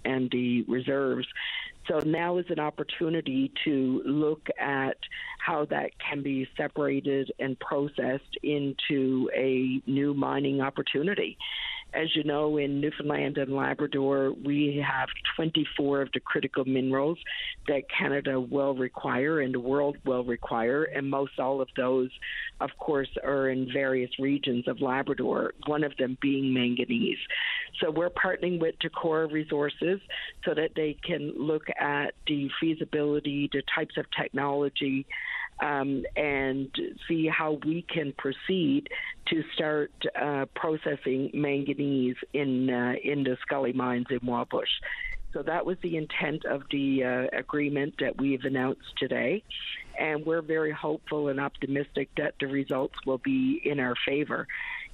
and 0.04 0.30
the 0.30 0.62
reserves. 0.62 1.26
So 1.88 2.00
now 2.00 2.38
is 2.38 2.46
an 2.48 2.58
opportunity 2.58 3.52
to 3.64 4.02
look 4.04 4.48
at 4.58 4.96
how 5.38 5.66
that 5.66 5.92
can 5.98 6.22
be 6.22 6.48
separated 6.56 7.30
and 7.38 7.58
processed 7.60 8.36
into 8.42 9.30
a 9.34 9.80
new 9.88 10.12
mining 10.12 10.60
opportunity. 10.60 11.38
As 11.96 12.14
you 12.14 12.24
know, 12.24 12.58
in 12.58 12.80
Newfoundland 12.82 13.38
and 13.38 13.56
Labrador, 13.56 14.30
we 14.44 14.84
have 14.86 15.08
24 15.34 16.02
of 16.02 16.12
the 16.12 16.20
critical 16.20 16.66
minerals 16.66 17.16
that 17.68 17.84
Canada 17.88 18.38
will 18.38 18.74
require 18.74 19.40
and 19.40 19.54
the 19.54 19.60
world 19.60 19.96
will 20.04 20.22
require, 20.22 20.84
and 20.84 21.08
most 21.08 21.38
all 21.38 21.62
of 21.62 21.68
those, 21.74 22.10
of 22.60 22.68
course, 22.78 23.08
are 23.24 23.48
in 23.48 23.72
various 23.72 24.10
regions 24.18 24.68
of 24.68 24.82
Labrador, 24.82 25.54
one 25.66 25.84
of 25.84 25.96
them 25.96 26.18
being 26.20 26.52
manganese. 26.52 27.18
So 27.80 27.90
we're 27.90 28.10
partnering 28.10 28.60
with 28.60 28.74
Tacora 28.78 29.32
Resources 29.32 29.98
so 30.44 30.52
that 30.52 30.72
they 30.76 30.98
can 31.02 31.32
look 31.34 31.64
at 31.80 32.12
the 32.26 32.50
feasibility, 32.60 33.48
the 33.50 33.62
types 33.74 33.96
of 33.96 34.04
technology 34.10 35.06
um, 35.60 36.04
and 36.16 36.68
see 37.08 37.26
how 37.26 37.58
we 37.64 37.82
can 37.82 38.12
proceed 38.16 38.88
to 39.26 39.42
start 39.54 39.92
uh, 40.20 40.46
processing 40.54 41.30
manganese 41.34 42.16
in 42.32 42.70
uh, 42.70 42.94
in 43.02 43.24
the 43.24 43.36
Scully 43.42 43.72
mines 43.72 44.06
in 44.10 44.20
Wabush. 44.20 44.80
So 45.32 45.42
that 45.42 45.66
was 45.66 45.76
the 45.82 45.96
intent 45.96 46.44
of 46.46 46.62
the 46.70 47.04
uh, 47.04 47.38
agreement 47.38 47.94
that 48.00 48.18
we've 48.18 48.44
announced 48.44 48.96
today. 48.96 49.42
And 49.98 50.24
we're 50.24 50.42
very 50.42 50.72
hopeful 50.72 51.28
and 51.28 51.40
optimistic 51.40 52.08
that 52.16 52.34
the 52.40 52.46
results 52.46 52.94
will 53.04 53.18
be 53.18 53.60
in 53.62 53.80
our 53.80 53.94
favor 54.06 54.46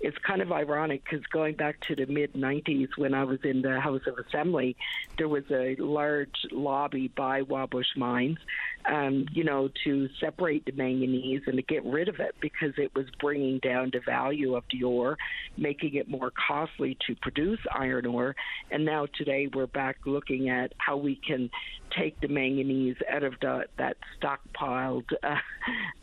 it's 0.03 0.18
kind 0.18 0.42
of 0.42 0.51
ironic 0.51 1.05
because 1.05 1.25
going 1.27 1.55
back 1.55 1.81
to 1.87 1.94
the 1.94 2.07
mid 2.07 2.33
90s 2.35 2.88
when 2.96 3.14
I 3.14 3.25
was 3.25 3.38
in 3.44 3.62
the 3.62 3.81
House 3.81 4.03
of 4.07 4.18
Assembly, 4.18 4.77
there 5.16 5.29
was 5.29 5.44
a 5.51 5.77
large 5.77 6.46
lobby 6.51 7.09
by 7.09 7.42
Wabush 7.42 7.96
Mines 7.96 8.38
um, 8.87 9.27
you 9.33 9.45
know, 9.45 9.68
to 9.85 10.09
separate 10.21 10.64
the 10.64 10.73
manganese 10.73 11.42
and 11.47 11.57
to 11.57 11.62
get 11.62 11.85
rid 11.85 12.09
of 12.09 12.21
it 12.21 12.35
because 12.40 12.73
it 12.79 12.95
was 12.95 13.07
bringing 13.21 13.59
down 13.59 13.90
the 13.92 14.01
value 14.01 14.55
of 14.55 14.64
the 14.73 14.83
ore, 14.83 15.16
making 15.57 15.95
it 15.95 16.09
more 16.09 16.33
costly 16.49 16.97
to 17.07 17.14
produce 17.16 17.61
iron 17.73 18.07
ore. 18.07 18.35
And 18.71 18.85
now 18.85 19.07
today 19.16 19.49
we're 19.53 19.66
back 19.66 19.99
looking 20.07 20.49
at 20.49 20.73
how 20.79 20.97
we 20.97 21.16
can 21.16 21.51
take 21.97 22.21
the 22.21 22.29
manganese 22.29 22.97
out 23.11 23.23
of 23.23 23.35
the, 23.40 23.64
that 23.79 23.97
stockpiled 24.21 25.05
uh, 25.23 25.37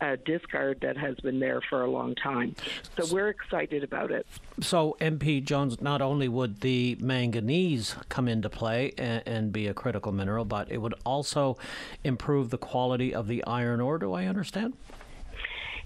uh, 0.02 0.16
discard 0.26 0.80
that 0.82 0.98
has 0.98 1.16
been 1.18 1.40
there 1.40 1.62
for 1.70 1.84
a 1.84 1.90
long 1.90 2.16
time. 2.16 2.56
So 2.98 3.14
we're 3.14 3.30
excited 3.30 3.84
about 3.84 4.12
it. 4.12 4.26
So, 4.62 4.98
MP 5.00 5.44
Jones, 5.44 5.82
not 5.82 6.02
only 6.02 6.28
would 6.28 6.62
the 6.62 6.98
manganese 7.00 7.96
come 8.10 8.28
into 8.28 8.50
play 8.50 8.94
and, 8.98 9.24
and 9.26 9.54
be 9.54 9.68
a 9.68 9.74
critical 9.74 10.12
mineral, 10.12 10.46
but 10.46 10.72
it 10.72 10.80
would 10.80 10.96
also 11.06 11.58
improve 12.04 12.50
the 12.50 12.58
quality 12.70 13.14
of 13.14 13.28
the 13.28 13.44
iron 13.46 13.82
ore, 13.82 13.98
do 13.98 14.14
I 14.14 14.26
understand? 14.26 14.74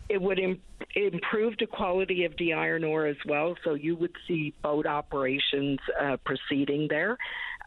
it 0.10 0.22
would 0.22 0.40
Im- 0.40 0.62
improve 0.96 1.56
the 1.60 1.66
quality 1.66 2.26
of 2.26 2.34
the 2.38 2.54
iron 2.54 2.84
ore 2.84 3.08
as 3.08 3.18
well. 3.26 3.56
So 3.64 3.74
you 3.74 3.96
would 3.96 4.16
see 4.28 4.54
boat 4.62 4.86
operations 4.86 5.80
uh, 6.00 6.18
proceeding 6.18 6.88
there. 6.90 7.18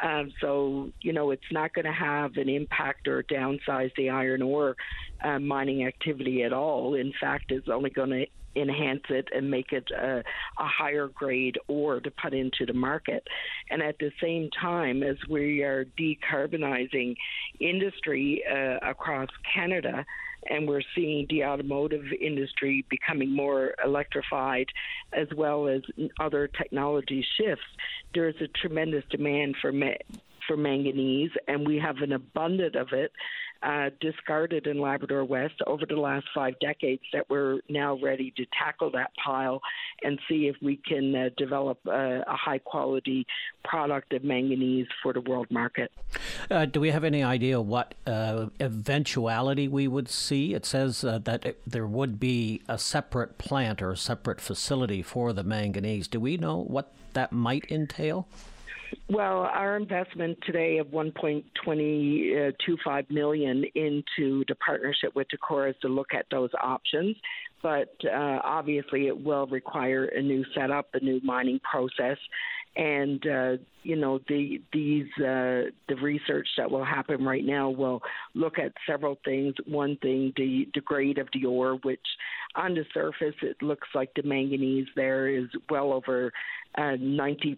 Um, 0.00 0.33
so, 0.40 0.90
you 1.00 1.12
know, 1.12 1.31
it's 1.31 1.50
not 1.50 1.72
going 1.72 1.87
to 1.87 1.92
have 1.92 2.37
an 2.37 2.48
impact 2.48 3.09
or 3.09 3.22
downsize 3.22 3.90
the 3.96 4.11
iron 4.11 4.42
ore 4.42 4.76
uh, 5.24 5.38
mining 5.38 5.87
activity 5.87 6.42
at 6.42 6.52
all. 6.52 6.94
In 6.94 7.12
fact, 7.18 7.50
it's 7.50 7.68
only 7.68 7.90
going 7.90 8.11
to 8.11 8.26
enhance 8.57 9.03
it 9.11 9.29
and 9.35 9.51
make 9.51 9.73
it 9.73 9.90
a, 9.90 10.19
a, 10.59 10.66
higher 10.66 11.09
grade 11.09 11.59
ore 11.69 12.01
to 12.01 12.11
put 12.11 12.35
into 12.35 12.66
the 12.66 12.73
market. 12.73 13.27
And 13.71 13.83
at 13.83 13.99
the 13.99 14.11
same 14.21 14.51
time, 14.51 15.03
as 15.03 15.16
we 15.29 15.62
are 15.62 15.85
decarbonizing 15.99 17.16
industry 17.61 18.42
uh, 18.51 18.79
across 18.88 19.29
Canada, 19.55 20.05
and 20.49 20.69
we're 20.69 20.83
seeing 20.95 21.27
the 21.29 21.45
automotive 21.45 22.05
industry 22.21 22.85
becoming 22.88 23.35
more 23.35 23.75
electrified 23.85 24.66
as 25.12 25.27
well 25.37 25.66
as 25.66 25.83
other 26.21 26.49
technology 26.49 27.27
shifts, 27.37 27.64
there's 28.14 28.37
a 28.40 28.49
tremendous 28.59 29.05
demand 29.11 29.57
for 29.61 29.73
ma- 29.73 30.03
for 30.47 30.57
manganese, 30.57 31.33
and 31.49 31.66
we 31.66 31.77
have 31.77 31.97
an 31.99 32.12
abundance 32.12 32.77
of 32.79 32.92
it 32.92 33.11
uh, 33.62 33.90
discarded 34.01 34.66
in 34.66 34.81
Labrador 34.81 35.25
West 35.25 35.55
over 35.66 35.87
the 35.87 35.97
last 35.97 36.27
five 36.35 36.55
decades 36.61 37.03
that 37.12 37.29
we're 37.31 37.61
now 37.69 37.99
ready 38.03 38.33
to 38.37 38.45
tackle 38.59 38.90
that 38.92 39.11
pile 39.23 39.61
and 40.03 40.19
see 40.29 40.47
if 40.47 40.57
we 40.62 40.77
can 40.77 41.14
uh, 41.14 41.29
develop 41.37 41.79
a, 41.87 42.21
a, 42.27 42.37
high 42.37 42.59
quality 42.59 43.27
product 43.64 44.12
of 44.12 44.23
manganese 44.23 44.87
for 45.03 45.12
the 45.12 45.21
world 45.23 45.47
market. 45.51 45.90
Uh, 46.51 46.66
do 46.66 46.81
we 46.81 46.90
have 46.90 47.03
any 47.03 47.23
idea 47.23 47.61
what 47.61 47.95
uh, 48.07 48.47
eventuality 48.61 49.69
we 49.69 49.88
would 49.88 50.09
see? 50.09 50.55
It 50.55 50.66
says 50.66 51.03
uh, 51.03 51.19
that 51.25 51.45
it, 51.47 51.62
there 51.66 51.87
would 51.87 52.21
be 52.21 52.62
a 52.69 52.79
separate 52.79 53.38
plant 53.38 53.81
or 53.81 53.92
a 53.92 53.97
separate 53.97 54.40
facility 54.40 55.03
for 55.03 55.33
the 55.33 55.42
manganese. 55.42 56.09
Do 56.09 56.21
we 56.21 56.37
know 56.37 56.57
what 56.57 56.92
that 57.14 57.33
might 57.33 57.71
entail? 57.71 58.29
Well, 59.09 59.49
our 59.53 59.77
investment 59.77 60.38
today 60.44 60.79
of 60.79 60.88
1.2025 60.88 63.11
million 63.11 63.64
into 63.75 64.44
the 64.49 64.57
partnership 64.57 65.14
with 65.14 65.29
Tacora 65.29 65.70
is 65.70 65.77
to 65.83 65.88
look 65.88 66.12
at 66.12 66.27
those 66.31 66.51
options. 66.61 67.16
But 67.62 67.94
uh, 68.05 68.40
obviously, 68.44 69.07
it 69.07 69.25
will 69.25 69.46
require 69.46 70.07
a 70.07 70.20
new 70.22 70.44
setup, 70.55 70.88
a 70.94 71.01
new 71.01 71.20
mining 71.25 71.61
process, 71.61 72.18
and 72.77 73.27
uh, 73.27 73.53
you 73.83 73.97
know 73.97 74.21
the 74.29 74.61
these 74.73 75.07
uh, 75.19 75.71
the 75.89 75.97
research 76.01 76.47
that 76.59 76.71
will 76.71 76.85
happen 76.85 77.25
right 77.25 77.45
now 77.45 77.71
will 77.71 78.03
look 78.35 78.59
at 78.59 78.73
several 78.87 79.19
things. 79.25 79.55
One 79.67 79.97
thing, 80.03 80.33
the, 80.37 80.69
the 80.75 80.83
grade 80.83 81.19
of 81.19 81.29
the 81.33 81.47
ore, 81.47 81.77
which 81.83 82.01
on 82.55 82.75
the 82.75 82.85
surface 82.93 83.35
it 83.43 83.57
looks 83.62 83.89
like 83.95 84.11
the 84.15 84.23
manganese 84.23 84.89
there 84.95 85.29
is 85.29 85.47
well 85.71 85.93
over 85.93 86.33
uh, 86.77 86.97
90% 86.99 87.57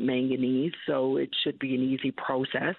manganese, 0.00 0.72
so 0.86 1.16
it 1.16 1.30
should 1.42 1.58
be 1.58 1.74
an 1.74 1.82
easy 1.82 2.12
process. 2.12 2.76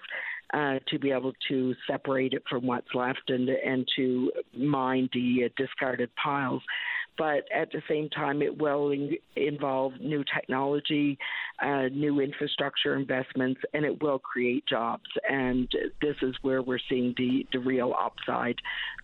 Uh, 0.54 0.78
to 0.86 0.98
be 0.98 1.10
able 1.10 1.32
to 1.48 1.74
separate 1.90 2.34
it 2.34 2.42
from 2.50 2.66
what's 2.66 2.94
left 2.94 3.22
and 3.28 3.48
and 3.48 3.88
to 3.96 4.30
mine 4.54 5.08
the 5.14 5.44
uh, 5.46 5.48
discarded 5.56 6.10
piles 6.22 6.60
but 7.18 7.44
at 7.54 7.70
the 7.72 7.82
same 7.88 8.08
time, 8.08 8.42
it 8.42 8.58
will 8.58 8.90
in- 8.90 9.16
involve 9.36 9.92
new 10.00 10.24
technology, 10.34 11.18
uh, 11.62 11.88
new 11.92 12.20
infrastructure 12.20 12.94
investments, 12.94 13.60
and 13.74 13.84
it 13.84 14.02
will 14.02 14.18
create 14.18 14.64
jobs. 14.66 15.04
And 15.28 15.70
this 16.00 16.16
is 16.22 16.34
where 16.42 16.62
we're 16.62 16.80
seeing 16.88 17.14
the, 17.16 17.46
the 17.52 17.58
real 17.58 17.94
upside 17.98 18.56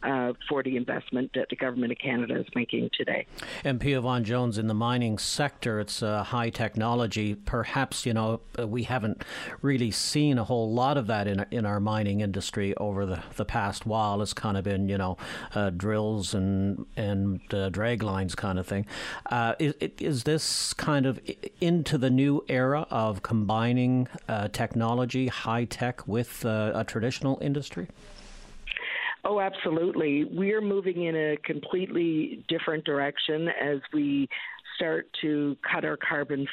uh, 0.03 0.33
for 0.49 0.63
the 0.63 0.77
investment 0.77 1.31
that 1.35 1.49
the 1.51 1.57
government 1.57 1.93
of 1.93 1.99
Canada 1.99 2.39
is 2.39 2.47
making 2.55 2.91
today. 2.97 3.27
MP 3.65 3.97
Yvonne 3.97 4.25
Jones, 4.25 4.59
in 4.59 4.69
the 4.69 4.75
mining 4.75 5.19
sector, 5.19 5.81
it's 5.81 6.03
uh, 6.03 6.23
high 6.25 6.51
technology. 6.51 7.35
Perhaps, 7.35 8.07
you 8.07 8.15
know, 8.15 8.41
uh, 8.59 8.67
we 8.67 8.85
haven't 8.85 9.25
really 9.61 9.91
seen 9.91 10.39
a 10.39 10.45
whole 10.45 10.73
lot 10.73 10.97
of 10.97 11.07
that 11.09 11.27
in, 11.27 11.45
in 11.51 11.67
our 11.67 11.81
mining 11.81 12.21
industry 12.21 12.77
over 12.77 13.05
the, 13.05 13.23
the 13.37 13.45
past 13.45 13.87
while. 13.87 14.23
It's 14.23 14.33
kind 14.33 14.57
of 14.57 14.65
been, 14.65 14.89
you 14.89 14.99
know, 14.99 15.17
uh, 15.55 15.71
drills 15.71 16.35
and, 16.35 16.87
and 16.97 17.41
uh, 17.53 17.69
drag 17.99 18.09
lines 18.09 18.35
kind 18.35 18.59
of 18.59 18.67
thing. 18.67 18.87
Uh, 19.31 19.55
is, 19.59 19.75
is, 19.99 20.25
this 20.25 20.73
kind 20.75 21.07
of 21.07 21.21
into 21.61 21.99
the 21.99 22.11
new 22.11 22.45
era 22.49 22.87
of 22.91 23.23
combining 23.23 24.09
uh, 24.29 24.49
technology, 24.49 25.29
high 25.29 25.65
tech, 25.65 26.07
with 26.07 26.45
uh, 26.45 26.73
a 26.75 26.85
traditional 26.85 27.39
industry? 27.41 27.89
Oh, 29.25 29.41
absolutely. 29.41 30.25
We're 30.25 30.61
moving 30.61 31.05
in 31.05 31.17
a 31.17 31.37
completely 31.45 32.45
different 32.49 32.85
direction 32.85 33.49
as 33.49 33.81
we 33.93 34.29
start 34.79 35.09
to 35.21 35.57
cut 35.71 35.85
our 35.85 35.97
carbon 35.97 36.47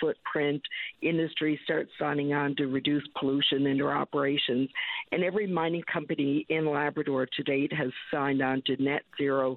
footprint, 0.00 0.62
industry 1.02 1.58
starts 1.64 1.90
signing 1.98 2.32
on 2.32 2.54
to 2.56 2.66
reduce 2.66 3.02
pollution 3.18 3.66
in 3.66 3.76
their 3.76 3.92
operations. 3.92 4.70
And 5.10 5.24
every 5.24 5.48
mining 5.48 5.82
company 5.92 6.46
in 6.48 6.64
Labrador 6.64 7.26
to 7.26 7.42
date 7.42 7.72
has 7.72 7.90
signed 8.12 8.40
on 8.40 8.62
to 8.66 8.80
net 8.80 9.02
zero 9.18 9.56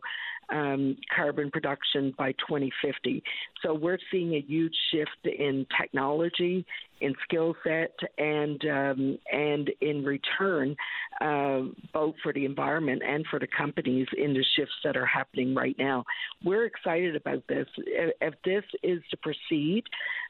um, 0.49 0.97
carbon 1.15 1.51
production 1.51 2.13
by 2.17 2.31
2050. 2.33 3.23
So 3.63 3.73
we're 3.73 3.97
seeing 4.11 4.35
a 4.35 4.41
huge 4.41 4.75
shift 4.91 5.37
in 5.37 5.65
technology, 5.79 6.65
in 7.01 7.13
skill 7.23 7.55
set, 7.63 7.95
and 8.17 8.61
um, 8.65 9.17
and 9.31 9.69
in 9.81 10.03
return, 10.03 10.75
uh, 11.21 11.61
both 11.93 12.15
for 12.23 12.31
the 12.33 12.45
environment 12.45 13.01
and 13.07 13.25
for 13.29 13.39
the 13.39 13.47
companies 13.47 14.07
in 14.17 14.33
the 14.33 14.45
shifts 14.55 14.75
that 14.83 14.95
are 14.95 15.05
happening 15.05 15.53
right 15.55 15.75
now. 15.77 16.03
We're 16.43 16.65
excited 16.65 17.15
about 17.15 17.43
this. 17.47 17.67
If 17.77 18.35
this 18.43 18.63
is 18.83 19.01
to 19.11 19.17
proceed, 19.17 19.83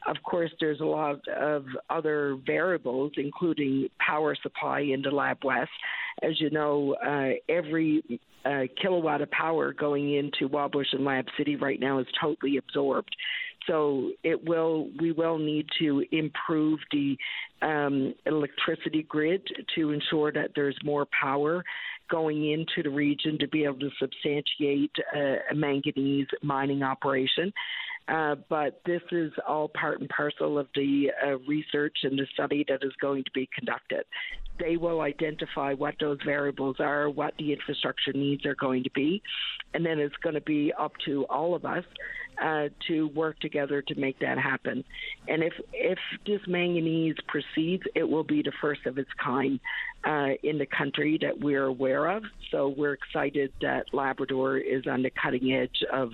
of 0.07 0.17
course, 0.23 0.51
there's 0.59 0.81
a 0.81 0.85
lot 0.85 1.27
of 1.27 1.65
other 1.89 2.37
variables, 2.45 3.13
including 3.17 3.89
power 3.99 4.35
supply 4.41 4.81
into 4.81 5.11
Lab 5.11 5.43
West. 5.43 5.71
As 6.23 6.39
you 6.39 6.49
know, 6.49 6.95
uh, 7.05 7.35
every 7.49 8.19
uh, 8.45 8.63
kilowatt 8.81 9.21
of 9.21 9.31
power 9.31 9.73
going 9.73 10.15
into 10.15 10.47
Wabush 10.47 10.93
and 10.93 11.03
Lab 11.03 11.25
City 11.37 11.55
right 11.55 11.79
now 11.79 11.99
is 11.99 12.07
totally 12.21 12.57
absorbed. 12.57 13.15
So 13.67 14.11
it 14.23 14.47
will 14.47 14.89
we 14.99 15.11
will 15.11 15.39
need 15.39 15.65
to 15.79 16.03
improve 16.11 16.79
the 16.91 17.17
um, 17.61 18.13
electricity 18.25 19.03
grid 19.09 19.41
to 19.75 19.91
ensure 19.91 20.31
that 20.31 20.51
there's 20.55 20.77
more 20.83 21.07
power 21.19 21.63
going 22.09 22.51
into 22.51 22.87
the 22.87 22.95
region 22.95 23.37
to 23.39 23.47
be 23.47 23.63
able 23.63 23.79
to 23.79 23.89
substantiate 23.99 24.91
uh, 25.15 25.37
a 25.51 25.55
manganese 25.55 26.27
mining 26.43 26.83
operation. 26.83 27.51
Uh, 28.07 28.35
but 28.49 28.81
this 28.85 29.01
is 29.11 29.31
all 29.47 29.67
part 29.69 29.99
and 29.99 30.09
parcel 30.09 30.59
of 30.59 30.67
the 30.75 31.07
uh, 31.25 31.37
research 31.47 31.97
and 32.03 32.17
the 32.19 32.27
study 32.33 32.63
that 32.67 32.83
is 32.83 32.91
going 33.01 33.23
to 33.23 33.31
be 33.33 33.49
conducted. 33.57 34.03
They 34.59 34.77
will 34.77 35.01
identify 35.01 35.73
what 35.73 35.95
those 35.99 36.19
variables 36.23 36.77
are, 36.79 37.09
what 37.09 37.33
the 37.39 37.51
infrastructure 37.51 38.13
needs 38.13 38.45
are 38.45 38.55
going 38.55 38.83
to 38.83 38.91
be, 38.91 39.21
and 39.73 39.85
then 39.85 39.99
it's 39.99 40.15
going 40.23 40.35
to 40.35 40.41
be 40.41 40.71
up 40.79 40.93
to 41.05 41.25
all 41.25 41.55
of 41.55 41.65
us 41.65 41.83
uh, 42.41 42.67
to 42.87 43.07
work 43.09 43.39
together 43.39 43.81
to 43.81 43.95
make 43.95 44.19
that 44.19 44.37
happen. 44.37 44.83
And 45.27 45.43
if 45.43 45.53
if 45.73 45.99
this 46.25 46.41
manganese 46.47 47.15
proceeds, 47.27 47.83
it 47.95 48.03
will 48.03 48.23
be 48.23 48.43
the 48.43 48.51
first 48.61 48.85
of 48.85 48.97
its 48.97 49.09
kind 49.23 49.59
uh, 50.05 50.29
in 50.43 50.57
the 50.57 50.67
country 50.67 51.17
that 51.21 51.39
we're 51.39 51.65
aware 51.65 52.07
of. 52.07 52.23
So 52.51 52.73
we're 52.77 52.93
excited 52.93 53.51
that 53.61 53.85
Labrador 53.93 54.57
is 54.57 54.83
on 54.87 55.01
the 55.01 55.11
cutting 55.21 55.53
edge 55.53 55.83
of 55.91 56.11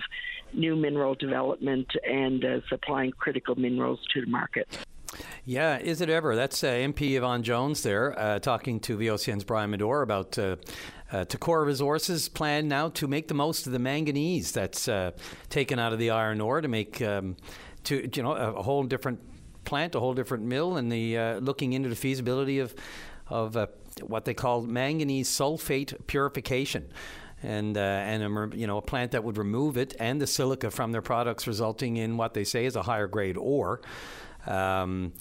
new 0.54 0.76
mineral 0.76 1.14
development 1.14 1.88
and 2.08 2.44
uh, 2.44 2.60
supplying 2.68 3.12
critical 3.12 3.54
minerals 3.54 4.00
to 4.14 4.20
the 4.20 4.26
market. 4.26 4.68
Yeah, 5.44 5.78
is 5.78 6.00
it 6.00 6.08
ever? 6.08 6.34
That's 6.36 6.62
uh, 6.64 6.68
MP 6.68 7.16
Yvonne 7.16 7.42
Jones 7.42 7.82
there 7.82 8.18
uh, 8.18 8.38
talking 8.38 8.80
to 8.80 8.96
VOCM's 8.96 9.44
Brian 9.44 9.70
Medore 9.70 10.02
about 10.02 10.38
uh, 10.38 10.56
uh, 11.12 11.24
Tacora 11.24 11.66
Resources' 11.66 12.28
plan 12.28 12.68
now 12.68 12.88
to 12.90 13.06
make 13.06 13.28
the 13.28 13.34
most 13.34 13.66
of 13.66 13.72
the 13.72 13.78
manganese 13.78 14.52
that's 14.52 14.88
uh, 14.88 15.10
taken 15.50 15.78
out 15.78 15.92
of 15.92 15.98
the 15.98 16.10
iron 16.10 16.40
ore 16.40 16.60
to 16.60 16.68
make 16.68 17.02
um, 17.02 17.36
to 17.84 18.08
you 18.14 18.22
know 18.22 18.32
a, 18.32 18.54
a, 18.54 18.62
whole 18.62 18.84
different 18.84 19.20
plant, 19.64 19.94
a 19.94 20.00
whole 20.00 20.14
different 20.14 20.44
mill, 20.44 20.76
and 20.76 20.90
the 20.90 21.18
uh, 21.18 21.38
looking 21.38 21.74
into 21.74 21.88
the 21.88 21.96
feasibility 21.96 22.58
of 22.58 22.74
of 23.28 23.56
uh, 23.56 23.66
what 24.02 24.24
they 24.24 24.34
call 24.34 24.62
manganese 24.62 25.28
sulfate 25.28 25.94
purification 26.06 26.90
and 27.42 27.76
uh, 27.76 27.80
and 27.80 28.22
a, 28.22 28.56
you 28.56 28.66
know 28.66 28.78
a 28.78 28.82
plant 28.82 29.12
that 29.12 29.24
would 29.24 29.38
remove 29.38 29.76
it 29.76 29.94
and 29.98 30.20
the 30.20 30.26
silica 30.26 30.70
from 30.70 30.92
their 30.92 31.02
products, 31.02 31.46
resulting 31.46 31.96
in 31.96 32.16
what 32.16 32.34
they 32.34 32.44
say 32.44 32.66
is 32.66 32.76
a 32.76 32.82
higher 32.82 33.06
grade 33.06 33.36
ore. 33.36 33.80
Um, 34.46 35.12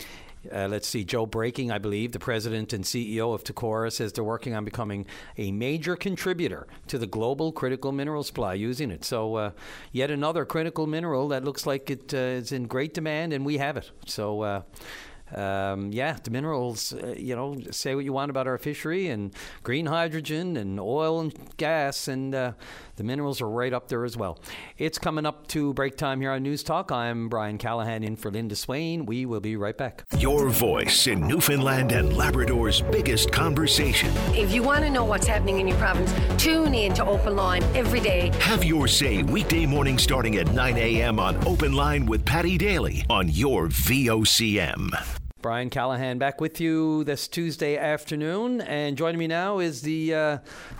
uh, 0.51 0.67
let's 0.67 0.87
see, 0.87 1.03
Joe 1.03 1.27
Broking, 1.27 1.71
I 1.71 1.77
believe, 1.77 2.13
the 2.13 2.19
president 2.19 2.73
and 2.73 2.83
CEO 2.83 3.33
of 3.33 3.43
Tacora, 3.43 3.91
says 3.91 4.13
they're 4.13 4.23
working 4.23 4.55
on 4.55 4.65
becoming 4.65 5.05
a 5.37 5.51
major 5.51 5.95
contributor 5.95 6.65
to 6.87 6.97
the 6.97 7.05
global 7.05 7.51
critical 7.51 7.91
mineral 7.91 8.23
supply 8.23 8.55
using 8.55 8.89
it. 8.89 9.05
So, 9.05 9.35
uh, 9.35 9.51
yet 9.91 10.09
another 10.09 10.43
critical 10.45 10.87
mineral 10.87 11.27
that 11.27 11.43
looks 11.43 11.67
like 11.67 11.91
it 11.91 12.11
uh, 12.13 12.17
is 12.17 12.51
in 12.51 12.65
great 12.65 12.95
demand, 12.95 13.33
and 13.33 13.45
we 13.45 13.59
have 13.59 13.77
it. 13.77 13.91
So, 14.07 14.41
uh, 14.41 14.61
um, 15.35 15.91
yeah, 15.91 16.17
the 16.23 16.31
minerals, 16.31 16.93
uh, 16.93 17.15
you 17.17 17.35
know, 17.35 17.57
say 17.71 17.95
what 17.95 18.03
you 18.03 18.13
want 18.13 18.29
about 18.29 18.47
our 18.47 18.57
fishery 18.57 19.07
and 19.07 19.33
green 19.63 19.85
hydrogen 19.85 20.57
and 20.57 20.79
oil 20.79 21.19
and 21.19 21.33
gas, 21.57 22.07
and 22.07 22.35
uh, 22.35 22.53
the 22.95 23.03
minerals 23.03 23.41
are 23.41 23.49
right 23.49 23.73
up 23.73 23.87
there 23.87 24.05
as 24.05 24.17
well. 24.17 24.39
It's 24.77 24.97
coming 24.97 25.25
up 25.25 25.47
to 25.47 25.73
break 25.73 25.97
time 25.97 26.21
here 26.21 26.31
on 26.31 26.43
News 26.43 26.63
Talk. 26.63 26.91
I'm 26.91 27.29
Brian 27.29 27.57
Callahan 27.57 28.03
in 28.03 28.15
for 28.15 28.29
Linda 28.31 28.55
Swain. 28.55 29.05
We 29.05 29.25
will 29.25 29.39
be 29.39 29.55
right 29.55 29.77
back. 29.77 30.03
Your 30.17 30.49
voice 30.49 31.07
in 31.07 31.27
Newfoundland 31.27 31.91
and 31.91 32.15
Labrador's 32.15 32.81
biggest 32.81 33.31
conversation. 33.31 34.11
If 34.35 34.53
you 34.53 34.63
want 34.63 34.83
to 34.83 34.89
know 34.89 35.05
what's 35.05 35.27
happening 35.27 35.59
in 35.59 35.67
your 35.67 35.77
province, 35.77 36.13
tune 36.37 36.73
in 36.73 36.93
to 36.95 37.05
Open 37.05 37.35
Line 37.35 37.63
every 37.75 37.99
day. 37.99 38.31
Have 38.39 38.63
your 38.63 38.87
say 38.87 39.23
weekday 39.23 39.65
morning 39.65 39.97
starting 39.97 40.37
at 40.37 40.51
9 40.53 40.77
a.m. 40.77 41.19
on 41.19 41.35
Open 41.47 41.73
Line 41.73 42.05
with 42.05 42.25
Paddy 42.25 42.57
Daly 42.57 43.05
on 43.09 43.29
your 43.29 43.67
VOCM. 43.67 45.20
Brian 45.41 45.71
Callahan 45.71 46.19
back 46.19 46.39
with 46.39 46.61
you 46.61 47.03
this 47.03 47.27
Tuesday 47.27 47.75
afternoon. 47.75 48.61
And 48.61 48.95
joining 48.95 49.17
me 49.17 49.25
now 49.25 49.57
is 49.57 49.81
the 49.81 50.13
uh, 50.13 50.37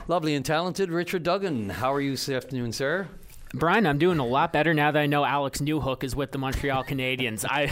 lovely 0.08 0.36
and 0.36 0.46
talented 0.46 0.92
Richard 0.92 1.24
Duggan. 1.24 1.70
How 1.70 1.92
are 1.92 2.02
you 2.02 2.12
this 2.12 2.30
afternoon, 2.30 2.72
sir? 2.72 3.08
Brian, 3.54 3.86
I'm 3.86 3.98
doing 3.98 4.20
a 4.20 4.26
lot 4.26 4.54
better 4.54 4.74
now 4.74 4.92
that 4.92 5.00
I 5.00 5.08
know 5.08 5.26
Alex 5.26 5.60
Newhook 5.60 6.06
is 6.06 6.16
with 6.16 6.32
the 6.32 6.38
Montreal 6.38 6.86
Canadiens. 6.86 7.44
I 7.48 7.70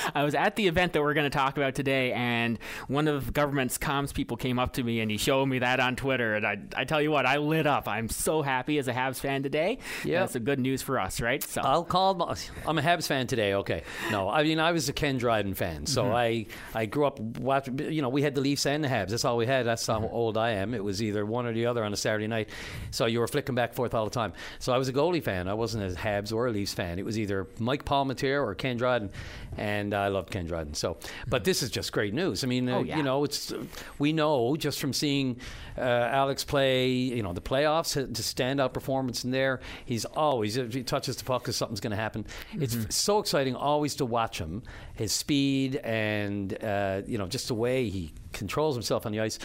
I 0.14 0.24
was 0.24 0.34
at 0.34 0.56
the 0.56 0.68
event 0.68 0.94
that 0.94 1.02
we're 1.02 1.12
going 1.12 1.30
to 1.30 1.36
talk 1.36 1.58
about 1.58 1.74
today, 1.74 2.12
and 2.12 2.58
one 2.88 3.06
of 3.08 3.26
the 3.26 3.32
government's 3.32 3.76
comms 3.76 4.14
people 4.14 4.38
came 4.38 4.58
up 4.58 4.72
to 4.74 4.82
me 4.82 5.00
and 5.00 5.10
he 5.10 5.18
showed 5.18 5.46
me 5.46 5.58
that 5.58 5.80
on 5.80 5.96
Twitter, 5.96 6.34
and 6.34 6.46
I, 6.46 6.58
I 6.74 6.84
tell 6.84 7.02
you 7.02 7.10
what, 7.10 7.26
I 7.26 7.36
lit 7.36 7.66
up. 7.66 7.88
I'm 7.88 8.08
so 8.08 8.40
happy 8.40 8.78
as 8.78 8.88
a 8.88 8.92
Habs 8.94 9.20
fan 9.20 9.42
today. 9.42 9.78
Yeah, 10.02 10.20
that's 10.20 10.34
a 10.34 10.40
good 10.40 10.58
news 10.58 10.80
for 10.80 10.98
us, 10.98 11.20
right? 11.20 11.42
So 11.42 11.60
I'll 11.60 11.84
call. 11.84 12.34
I'm 12.66 12.78
a 12.78 12.82
Habs 12.82 13.06
fan 13.06 13.26
today. 13.26 13.52
Okay, 13.52 13.82
no, 14.10 14.30
I 14.30 14.42
mean 14.44 14.60
I 14.60 14.72
was 14.72 14.88
a 14.88 14.94
Ken 14.94 15.18
Dryden 15.18 15.52
fan, 15.52 15.84
so 15.84 16.04
mm-hmm. 16.04 16.14
I 16.14 16.46
I 16.74 16.86
grew 16.86 17.04
up 17.04 17.20
watching. 17.20 17.78
You 17.78 18.00
know, 18.00 18.08
we 18.08 18.22
had 18.22 18.34
the 18.34 18.40
Leafs 18.40 18.64
and 18.64 18.82
the 18.82 18.88
Habs. 18.88 19.10
That's 19.10 19.26
all 19.26 19.36
we 19.36 19.44
had. 19.44 19.66
That's 19.66 19.86
how 19.86 20.00
mm-hmm. 20.00 20.14
old 20.14 20.38
I 20.38 20.52
am. 20.52 20.72
It 20.72 20.82
was 20.82 21.02
either 21.02 21.26
one 21.26 21.44
or 21.44 21.52
the 21.52 21.66
other 21.66 21.84
on 21.84 21.92
a 21.92 21.98
Saturday 21.98 22.28
night, 22.28 22.48
so 22.90 23.04
you 23.04 23.20
were 23.20 23.28
flicking 23.28 23.54
back 23.54 23.70
and 23.70 23.76
forth 23.76 23.92
all 23.92 24.04
the 24.04 24.10
time. 24.10 24.32
So 24.58 24.72
I 24.72 24.78
was 24.78 24.88
a 24.88 25.01
goalie 25.02 25.22
fan. 25.22 25.48
I 25.48 25.54
wasn't 25.54 25.84
a 25.84 25.96
Habs 25.96 26.32
or 26.32 26.46
a 26.46 26.50
Leafs 26.50 26.72
fan. 26.72 26.98
It 26.98 27.04
was 27.04 27.18
either 27.18 27.46
Mike 27.58 27.84
Palmateer 27.84 28.42
or 28.42 28.54
Ken 28.54 28.76
Dryden, 28.76 29.10
and 29.56 29.94
I 29.94 30.08
loved 30.08 30.30
Ken 30.30 30.46
Dryden. 30.46 30.74
So, 30.74 30.96
but 31.26 31.44
this 31.44 31.62
is 31.62 31.70
just 31.70 31.92
great 31.92 32.14
news. 32.14 32.44
I 32.44 32.46
mean, 32.46 32.68
uh, 32.68 32.78
oh, 32.78 32.82
yeah. 32.82 32.96
you 32.96 33.02
know, 33.02 33.24
it's 33.24 33.52
we 33.98 34.12
know 34.12 34.56
just 34.56 34.80
from 34.80 34.92
seeing 34.92 35.38
uh, 35.76 35.80
Alex 35.80 36.44
play, 36.44 36.88
you 36.90 37.22
know, 37.22 37.32
the 37.32 37.40
playoffs, 37.40 37.92
to 37.92 38.22
stand 38.22 38.60
out 38.60 38.72
performance 38.74 39.24
in 39.24 39.30
there. 39.30 39.60
He's 39.84 40.04
always 40.04 40.56
if 40.56 40.72
he 40.72 40.82
touches 40.82 41.16
the 41.16 41.24
puck, 41.24 41.46
something's 41.48 41.80
going 41.80 41.90
to 41.90 41.96
happen. 41.96 42.24
Mm-hmm. 42.24 42.62
It's 42.62 42.94
so 42.94 43.18
exciting 43.18 43.56
always 43.56 43.96
to 43.96 44.04
watch 44.04 44.38
him, 44.38 44.62
his 44.94 45.12
speed, 45.12 45.76
and 45.76 46.62
uh, 46.62 47.02
you 47.06 47.18
know, 47.18 47.26
just 47.26 47.48
the 47.48 47.54
way 47.54 47.88
he 47.88 48.12
controls 48.32 48.74
himself 48.74 49.06
on 49.06 49.12
the 49.12 49.20
ice, 49.20 49.38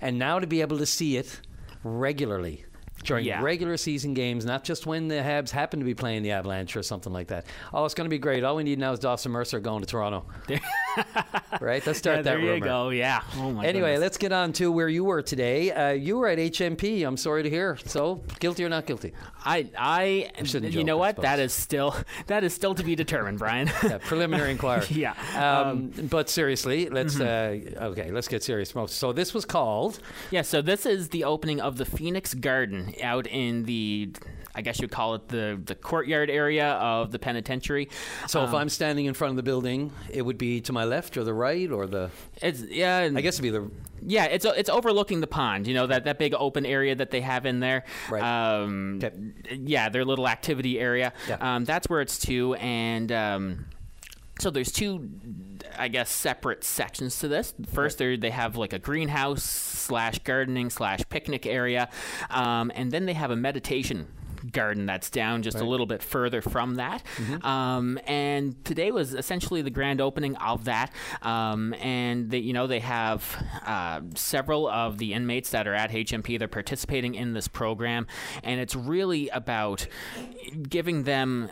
and 0.00 0.18
now 0.18 0.38
to 0.38 0.46
be 0.46 0.60
able 0.60 0.78
to 0.78 0.86
see 0.86 1.16
it 1.16 1.40
regularly 1.82 2.64
during 3.04 3.24
yeah. 3.24 3.42
regular 3.42 3.76
season 3.76 4.14
games, 4.14 4.44
not 4.44 4.64
just 4.64 4.86
when 4.86 5.08
the 5.08 5.16
Habs 5.16 5.50
happen 5.50 5.78
to 5.78 5.84
be 5.84 5.94
playing 5.94 6.22
the 6.22 6.32
Avalanche 6.32 6.76
or 6.76 6.82
something 6.82 7.12
like 7.12 7.28
that. 7.28 7.46
Oh, 7.72 7.84
it's 7.84 7.94
going 7.94 8.06
to 8.06 8.10
be 8.10 8.18
great. 8.18 8.44
All 8.44 8.56
we 8.56 8.64
need 8.64 8.78
now 8.78 8.92
is 8.92 8.98
Dawson 8.98 9.32
Mercer 9.32 9.60
going 9.60 9.80
to 9.80 9.86
Toronto. 9.86 10.26
right? 11.60 11.84
Let's 11.86 11.98
start 11.98 12.18
yeah, 12.18 12.22
that 12.22 12.30
there 12.30 12.38
rumor. 12.38 12.54
you 12.54 12.60
go. 12.60 12.88
Yeah. 12.90 13.22
Oh 13.36 13.52
my 13.52 13.64
anyway, 13.66 13.92
goodness. 13.92 14.00
let's 14.00 14.18
get 14.18 14.32
on 14.32 14.52
to 14.54 14.70
where 14.70 14.88
you 14.88 15.04
were 15.04 15.22
today. 15.22 15.72
Uh, 15.72 15.90
you 15.90 16.18
were 16.18 16.28
at 16.28 16.38
HMP. 16.38 17.06
I'm 17.06 17.16
sorry 17.16 17.42
to 17.42 17.50
hear. 17.50 17.78
So, 17.84 18.22
guilty 18.40 18.64
or 18.64 18.68
not 18.68 18.86
guilty? 18.86 19.12
I, 19.44 19.68
I, 19.76 20.30
I 20.38 20.42
you 20.42 20.70
joke, 20.70 20.86
know 20.86 20.96
what? 20.96 21.16
That 21.16 21.38
is 21.38 21.52
still 21.52 21.94
that 22.26 22.44
is 22.44 22.54
still 22.54 22.74
to 22.74 22.82
be 22.82 22.94
determined, 22.94 23.38
Brian. 23.38 23.70
yeah, 23.82 23.98
preliminary 23.98 24.50
inquiry. 24.50 24.86
yeah. 24.90 25.14
Um, 25.34 25.92
um, 25.98 26.06
but 26.10 26.28
seriously, 26.28 26.88
let's 26.88 27.16
mm-hmm. 27.16 27.82
uh, 27.82 27.86
okay, 27.88 28.10
let's 28.10 28.28
get 28.28 28.42
serious. 28.42 28.74
So 28.86 29.12
this 29.12 29.34
was 29.34 29.44
called. 29.44 30.00
Yeah. 30.30 30.42
So 30.42 30.62
this 30.62 30.86
is 30.86 31.10
the 31.10 31.24
opening 31.24 31.60
of 31.60 31.76
the 31.76 31.84
Phoenix 31.84 32.34
Garden 32.34 32.94
out 33.02 33.26
in 33.26 33.64
the 33.64 34.10
I 34.54 34.62
guess 34.62 34.80
you'd 34.80 34.90
call 34.90 35.14
it 35.14 35.28
the 35.28 35.60
the 35.64 35.74
courtyard 35.74 36.30
area 36.30 36.72
of 36.72 37.10
the 37.10 37.18
penitentiary. 37.18 37.88
So 38.28 38.40
um, 38.40 38.48
if 38.48 38.54
I'm 38.54 38.68
standing 38.68 39.06
in 39.06 39.14
front 39.14 39.30
of 39.30 39.36
the 39.36 39.42
building, 39.42 39.92
it 40.10 40.22
would 40.22 40.38
be 40.38 40.60
to 40.62 40.72
my 40.72 40.84
left 40.84 41.16
or 41.16 41.24
the 41.24 41.34
right 41.34 41.70
or 41.70 41.86
the. 41.86 42.10
It's 42.40 42.62
yeah. 42.62 43.10
I 43.14 43.20
guess 43.20 43.34
it'd 43.34 43.42
be 43.42 43.50
the. 43.50 43.70
Yeah, 44.06 44.24
it's 44.24 44.44
it's 44.44 44.70
overlooking 44.70 45.20
the 45.20 45.26
pond. 45.26 45.66
You 45.66 45.74
know 45.74 45.86
that 45.88 46.04
that 46.04 46.18
big 46.18 46.34
open 46.34 46.66
area 46.66 46.94
that 46.94 47.10
they 47.10 47.20
have 47.20 47.46
in 47.46 47.60
there. 47.60 47.84
Right. 48.08 48.22
Um, 48.22 49.00
okay. 49.02 49.12
Yeah, 49.56 49.88
their 49.88 50.04
little 50.04 50.28
activity 50.28 50.78
area. 50.78 51.12
Yeah. 51.28 51.38
Um, 51.40 51.64
that's 51.64 51.88
where 51.88 52.00
it's 52.00 52.18
to, 52.20 52.54
and. 52.54 53.10
Um, 53.10 53.66
so 54.40 54.50
there's 54.50 54.72
two 54.72 55.08
i 55.78 55.86
guess 55.86 56.10
separate 56.10 56.64
sections 56.64 57.20
to 57.20 57.28
this 57.28 57.54
first 57.72 58.00
right. 58.00 58.20
they 58.20 58.30
have 58.30 58.56
like 58.56 58.72
a 58.72 58.80
greenhouse 58.80 59.44
slash 59.44 60.18
gardening 60.18 60.70
slash 60.70 61.00
picnic 61.08 61.46
area 61.46 61.88
um, 62.30 62.72
and 62.74 62.90
then 62.90 63.06
they 63.06 63.12
have 63.12 63.30
a 63.30 63.36
meditation 63.36 64.08
garden 64.52 64.86
that's 64.86 65.10
down 65.10 65.42
just 65.42 65.56
right. 65.56 65.64
a 65.64 65.68
little 65.68 65.86
bit 65.86 66.02
further 66.02 66.40
from 66.40 66.76
that. 66.76 67.02
Mm-hmm. 67.16 67.46
Um, 67.46 67.98
and 68.06 68.62
today 68.64 68.90
was 68.90 69.14
essentially 69.14 69.62
the 69.62 69.70
grand 69.70 70.00
opening 70.00 70.36
of 70.36 70.64
that. 70.64 70.92
Um, 71.22 71.74
and 71.74 72.30
they, 72.30 72.38
you 72.38 72.52
know 72.52 72.66
they 72.66 72.80
have 72.80 73.44
uh, 73.66 74.00
several 74.14 74.68
of 74.68 74.98
the 74.98 75.12
inmates 75.12 75.50
that 75.50 75.66
are 75.66 75.74
at 75.74 75.90
HMP. 75.90 76.38
They're 76.38 76.48
participating 76.48 77.14
in 77.14 77.32
this 77.32 77.48
program, 77.48 78.06
and 78.42 78.60
it's 78.60 78.74
really 78.74 79.28
about 79.30 79.86
giving 80.68 81.04
them 81.04 81.50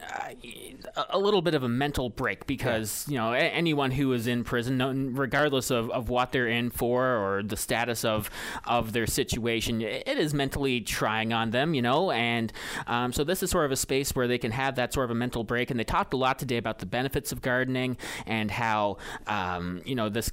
uh, 0.97 1.05
a 1.11 1.19
little 1.19 1.43
bit 1.43 1.55
of 1.55 1.63
a 1.63 1.69
mental 1.69 2.11
break 2.11 2.47
because 2.47 3.07
yeah. 3.09 3.13
you 3.13 3.19
know 3.19 3.33
anyone 3.33 3.91
who 3.91 4.13
is 4.13 4.27
in 4.27 4.45
prison, 4.45 5.15
regardless 5.15 5.71
of, 5.71 5.91
of 5.91 6.09
what 6.09 6.33
they're 6.33 6.49
in 6.49 6.71
for 6.71 7.07
or 7.07 7.43
the 7.43 7.57
status 7.57 8.05
of 8.05 8.31
of 8.65 8.93
their 8.93 9.07
situation, 9.07 9.81
it 9.81 10.19
is 10.19 10.35
mentally 10.35 10.81
trying 10.81 11.33
on 11.33 11.51
them. 11.51 11.75
You 11.75 11.83
know, 11.83 12.11
and 12.11 12.53
um, 12.87 13.13
so 13.13 13.25
this 13.25 13.43
is 13.43 13.51
sort 13.51 13.65
of 13.65 13.73
a 13.73 13.77
space 13.77 14.15
where 14.15 14.29
they 14.29 14.39
can 14.39 14.51
have 14.51 14.77
that 14.77 14.93
sort 14.93 15.05
of 15.05 15.11
a 15.11 15.15
mental 15.15 15.45
break. 15.45 15.71
And 15.71 15.79
they 15.79 15.85
talked 15.85 16.15
a 16.15 16.17
lot 16.17 16.39
today 16.39 16.57
about 16.57 16.79
the 16.79 16.87
benefits 16.87 17.33
of 17.33 17.43
gardening 17.43 17.97
and 18.27 18.51
how 18.51 18.99
um, 19.27 19.83
you 19.85 19.95
know 19.95 20.09
this 20.09 20.31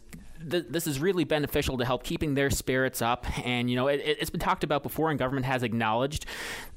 th- 0.47 0.65
this 0.69 0.87
is 0.87 0.99
really 0.99 1.23
beneficial 1.23 1.77
to 1.77 1.85
help 1.85 2.03
keeping 2.03 2.33
their 2.33 2.49
spirits 2.49 3.01
up. 3.01 3.25
And, 3.45 3.69
you 3.69 3.75
know, 3.75 3.87
it, 3.87 4.19
has 4.19 4.29
been 4.29 4.39
talked 4.39 4.63
about 4.63 4.83
before, 4.83 5.09
and 5.09 5.19
government 5.19 5.45
has 5.45 5.63
acknowledged 5.63 6.25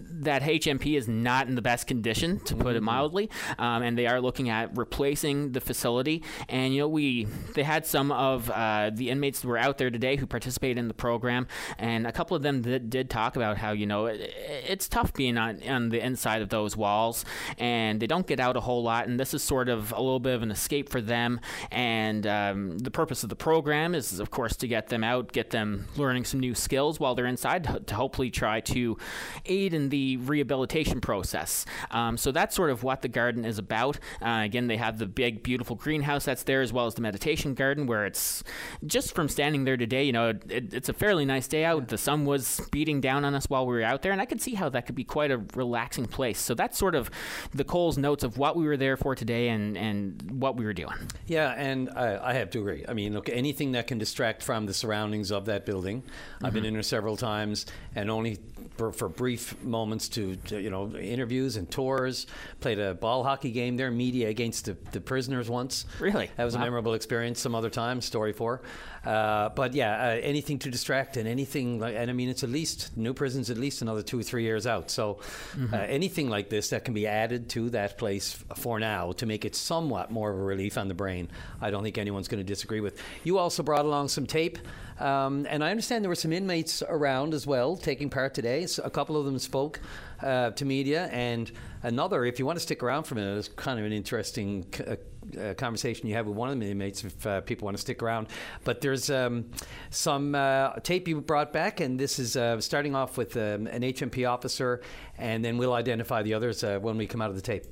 that 0.01 0.42
HMP 0.42 0.96
is 0.96 1.09
not 1.09 1.48
in 1.48 1.55
the 1.55 1.62
best 1.62 1.87
condition, 1.87 2.40
to 2.40 2.55
put 2.55 2.68
mm-hmm. 2.68 2.77
it 2.77 2.83
mildly. 2.83 3.31
Um, 3.59 3.83
and 3.83 3.96
they 3.96 4.07
are 4.07 4.20
looking 4.20 4.48
at 4.48 4.77
replacing 4.77 5.53
the 5.53 5.61
facility. 5.61 6.22
And, 6.48 6.75
you 6.75 6.81
know, 6.81 6.88
we 6.88 7.27
they 7.55 7.62
had 7.62 7.87
some 7.87 8.11
of 8.12 8.51
uh, 8.51 8.90
the 8.92 9.11
inmates 9.11 9.40
that 9.40 9.48
were 9.48 9.59
out 9.59 9.79
there 9.79 9.90
today 9.90 10.16
who 10.16 10.27
participated 10.27 10.79
in 10.79 10.88
the 10.88 10.94
program. 10.94 11.46
And 11.79 12.07
a 12.07 12.12
couple 12.12 12.37
of 12.37 12.42
them 12.42 12.62
did, 12.62 12.90
did 12.90 13.11
talk 13.11 13.37
about 13.37 13.59
how, 13.59 13.72
you 13.72 13.87
know, 13.87 14.07
it, 14.07 14.33
it's 14.46 14.88
tough 14.88 15.12
being 15.14 15.38
on, 15.38 15.62
on 15.68 15.88
the 15.90 16.05
inside 16.05 16.42
of 16.42 16.48
those 16.48 16.77
walls. 16.77 17.25
And 17.59 18.01
they 18.01 18.07
don't 18.07 18.27
get 18.27 18.40
out 18.40 18.57
a 18.57 18.61
whole 18.61 18.83
lot. 18.83 19.07
And 19.07 19.18
this 19.18 19.35
is 19.35 19.42
sort 19.42 19.68
of 19.68 19.92
a 19.92 20.01
little 20.01 20.20
bit 20.20 20.35
of 20.35 20.42
an 20.42 20.51
escape 20.51 20.88
for 20.88 21.01
them. 21.01 21.40
And 21.70 22.27
um, 22.27 22.79
the 22.79 22.90
purpose 22.90 23.22
of 23.22 23.29
the 23.29 23.37
program 23.37 23.52
program 23.53 23.95
is, 23.95 24.19
of 24.19 24.31
course, 24.31 24.57
to 24.57 24.67
get 24.67 24.88
them 24.88 25.05
out, 25.05 25.31
get 25.31 25.51
them 25.51 25.87
learning 25.99 26.25
some 26.25 26.41
new 26.41 26.55
skills 26.55 26.99
while 26.99 27.15
they're 27.15 27.27
inside 27.27 27.87
to 27.87 27.95
hopefully 27.95 28.31
try 28.31 28.61
to 28.61 28.97
aid 29.45 29.75
in 29.75 29.91
the 29.91 30.17
rehabilitation 30.17 31.03
process. 31.03 31.67
Um, 31.91 32.17
so 32.17 32.33
that's 32.33 32.57
sort 32.57 32.71
of 32.71 32.83
what 32.83 33.03
the 33.03 33.09
garden 33.09 33.45
is 33.45 33.59
about. 33.59 33.99
Uh, 34.23 34.41
again, 34.43 34.69
they 34.69 34.79
have 34.79 34.97
the 34.97 35.05
big, 35.05 35.43
beautiful 35.43 35.77
greenhouse 35.77 36.25
that's 36.25 36.45
there, 36.45 36.62
as 36.62 36.73
well 36.73 36.87
as 36.87 36.95
the 36.95 37.03
meditation 37.03 37.53
garden, 37.53 37.87
where 37.87 38.07
it's 38.07 38.43
just 38.87 39.15
from 39.15 39.29
standing 39.29 39.65
there 39.65 39.77
today, 39.77 40.03
you 40.03 40.12
know, 40.12 40.31
it, 40.31 40.73
it's 40.73 40.88
a 40.88 40.95
fairly 40.95 41.27
nice 41.27 41.47
day 41.47 41.67
out. 41.67 41.88
The 41.88 41.99
sun 41.99 42.25
was 42.25 42.59
beating 42.71 43.03
down 43.03 43.23
on 43.23 43.35
us 43.35 43.51
while 43.51 43.67
we 43.67 43.75
were 43.75 43.83
out 43.83 44.01
there, 44.01 44.12
and 44.12 44.21
I 44.23 44.25
could 44.25 44.41
see 44.41 44.55
how 44.55 44.71
that 44.71 44.87
could 44.87 44.95
be 44.95 45.05
quite 45.05 45.31
a 45.31 45.43
relaxing 45.55 46.07
place. 46.07 46.41
So 46.41 46.55
that's 46.55 46.79
sort 46.79 46.95
of 46.95 47.11
the 47.53 47.65
Coles 47.65 47.99
notes 47.99 48.25
of 48.25 48.38
what 48.38 48.57
we 48.57 48.65
were 48.65 48.79
there 48.79 48.97
for 48.97 49.15
today 49.15 49.51
and, 49.51 49.77
and 49.77 50.41
what 50.41 50.57
we 50.57 50.65
were 50.65 50.73
doing. 50.73 50.97
Yeah, 51.27 51.51
and 51.51 51.91
I, 51.91 52.31
I 52.31 52.33
have 52.33 52.49
to 52.53 52.61
agree. 52.61 52.87
I 52.88 52.95
mean, 52.95 53.12
look, 53.12 53.29
anything 53.42 53.72
that 53.72 53.88
can 53.88 53.98
distract 53.98 54.40
from 54.40 54.66
the 54.66 54.74
surroundings 54.74 55.33
of 55.33 55.46
that 55.46 55.66
building. 55.66 56.02
Mm-hmm. 56.02 56.46
I've 56.46 56.52
been 56.52 56.62
mm-hmm. 56.62 56.68
in 56.68 56.74
there 56.74 56.83
several 56.85 57.16
times, 57.16 57.66
and 57.96 58.09
only 58.09 58.38
for, 58.76 58.92
for 58.92 59.09
brief 59.09 59.61
moments 59.62 60.09
to, 60.11 60.37
to, 60.37 60.61
you 60.61 60.70
know 60.70 60.94
interviews 60.96 61.57
and 61.57 61.68
tours. 61.68 62.26
Played 62.61 62.78
a 62.78 62.94
ball 62.94 63.24
hockey 63.24 63.50
game 63.50 63.76
there, 63.76 63.90
media 63.90 64.28
against 64.28 64.66
the, 64.66 64.76
the 64.92 65.00
prisoners 65.00 65.50
once. 65.50 65.87
Really, 65.98 66.31
that 66.37 66.44
was 66.44 66.55
wow. 66.55 66.62
a 66.62 66.64
memorable 66.64 66.94
experience. 66.94 67.40
Some 67.40 67.54
other 67.54 67.71
time, 67.71 68.00
story 68.00 68.33
four. 68.33 68.62
Uh, 69.04 69.48
but 69.48 69.75
yeah, 69.75 69.92
uh, 69.94 70.21
anything 70.23 70.60
to 70.60 70.71
distract 70.71 71.17
and 71.17 71.27
anything 71.27 71.81
like, 71.81 71.96
and 71.96 72.08
I 72.08 72.14
mean, 72.14 72.29
it's 72.29 72.44
at 72.44 72.50
least 72.50 72.96
new 72.96 73.12
prisons 73.12 73.50
at 73.50 73.58
least 73.58 73.83
another 73.83 74.02
two 74.02 74.21
or 74.21 74.23
three 74.23 74.44
years 74.44 74.67
out. 74.67 74.90
So 74.90 75.14
mm-hmm. 75.56 75.75
uh, 75.75 75.79
anything 75.79 76.31
like 76.31 76.48
this 76.48 76.71
that 76.71 76.85
can 76.85 76.94
be 76.94 77.08
added 77.08 77.48
to 77.50 77.71
that 77.71 77.98
place 77.98 78.44
for 78.54 78.79
now 78.79 79.12
to 79.12 79.27
make 79.27 79.44
it 79.44 79.56
somewhat 79.56 80.12
more 80.12 80.31
of 80.31 80.38
a 80.38 80.42
relief 80.42 80.79
on 80.79 80.87
the 80.87 80.94
brain, 80.94 81.29
I 81.60 81.71
don't 81.71 81.83
think 81.83 81.98
anyone's 81.98 82.29
going 82.29 82.38
to 82.38 82.44
disagree 82.44 82.81
with. 82.81 83.00
You 83.25 83.31
also 83.38 83.62
brought 83.62 83.85
along 83.85 84.08
some 84.08 84.26
tape. 84.26 84.58
Um, 85.00 85.46
and 85.50 85.64
I 85.64 85.70
understand 85.70 86.04
there 86.04 86.08
were 86.08 86.14
some 86.14 86.33
inmates 86.33 86.83
around 86.88 87.35
as 87.35 87.46
well 87.46 87.76
taking 87.76 88.08
part 88.08 88.35
today. 88.35 88.66
So 88.66 88.83
a 88.85 88.90
couple 88.90 89.16
of 89.16 89.24
them 89.24 89.38
spoke 89.38 89.80
uh, 90.22 90.50
to 90.50 90.64
media, 90.64 91.06
and 91.06 91.50
another, 91.83 92.24
if 92.24 92.38
you 92.38 92.46
want 92.46 92.56
to 92.56 92.62
stick 92.62 92.83
around 92.83 93.04
for 93.04 93.14
a 93.14 93.16
minute, 93.16 93.37
it's 93.38 93.48
kind 93.48 93.80
of 93.80 93.85
an 93.85 93.92
interesting 93.92 94.64
uh, 94.87 94.94
uh, 95.40 95.54
conversation 95.54 96.06
you 96.06 96.14
have 96.14 96.26
with 96.26 96.37
one 96.37 96.50
of 96.50 96.60
the 96.60 96.70
inmates 96.70 97.02
if 97.02 97.26
uh, 97.26 97.40
people 97.40 97.64
want 97.64 97.76
to 97.76 97.80
stick 97.80 98.00
around. 98.00 98.28
But 98.62 98.80
there's 98.80 99.10
um, 99.10 99.50
some 99.90 100.37
uh, 100.37 100.74
tape 100.85 101.08
you 101.08 101.20
brought 101.20 101.52
back, 101.52 101.80
and 101.80 101.98
this 101.98 102.20
is 102.20 102.37
uh, 102.37 102.60
starting 102.60 102.94
off 102.94 103.18
with 103.18 103.37
um, 103.37 103.66
an 103.66 103.83
HMP 103.83 104.28
officer, 104.28 104.83
and 105.18 105.44
then 105.44 105.58
we'll 105.58 105.74
identify 105.74 106.22
the 106.22 106.35
others 106.35 106.62
when 106.62 106.96
we 106.96 107.08
come 107.08 107.20
out 107.20 107.30
of 107.30 107.37
the 107.37 107.42
tape. 107.42 107.64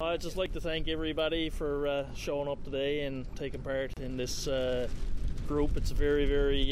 I'd 0.00 0.20
just 0.20 0.36
like 0.36 0.52
to 0.52 0.60
thank 0.60 0.86
everybody 0.86 1.50
for 1.50 1.88
uh, 1.88 2.04
showing 2.14 2.48
up 2.48 2.62
today 2.62 3.00
and 3.00 3.26
taking 3.34 3.60
part 3.62 3.92
in 3.98 4.16
this 4.16 4.46
group. 5.48 5.76
It's 5.76 5.90
a 5.90 5.94
very, 5.94 6.24
very 6.24 6.66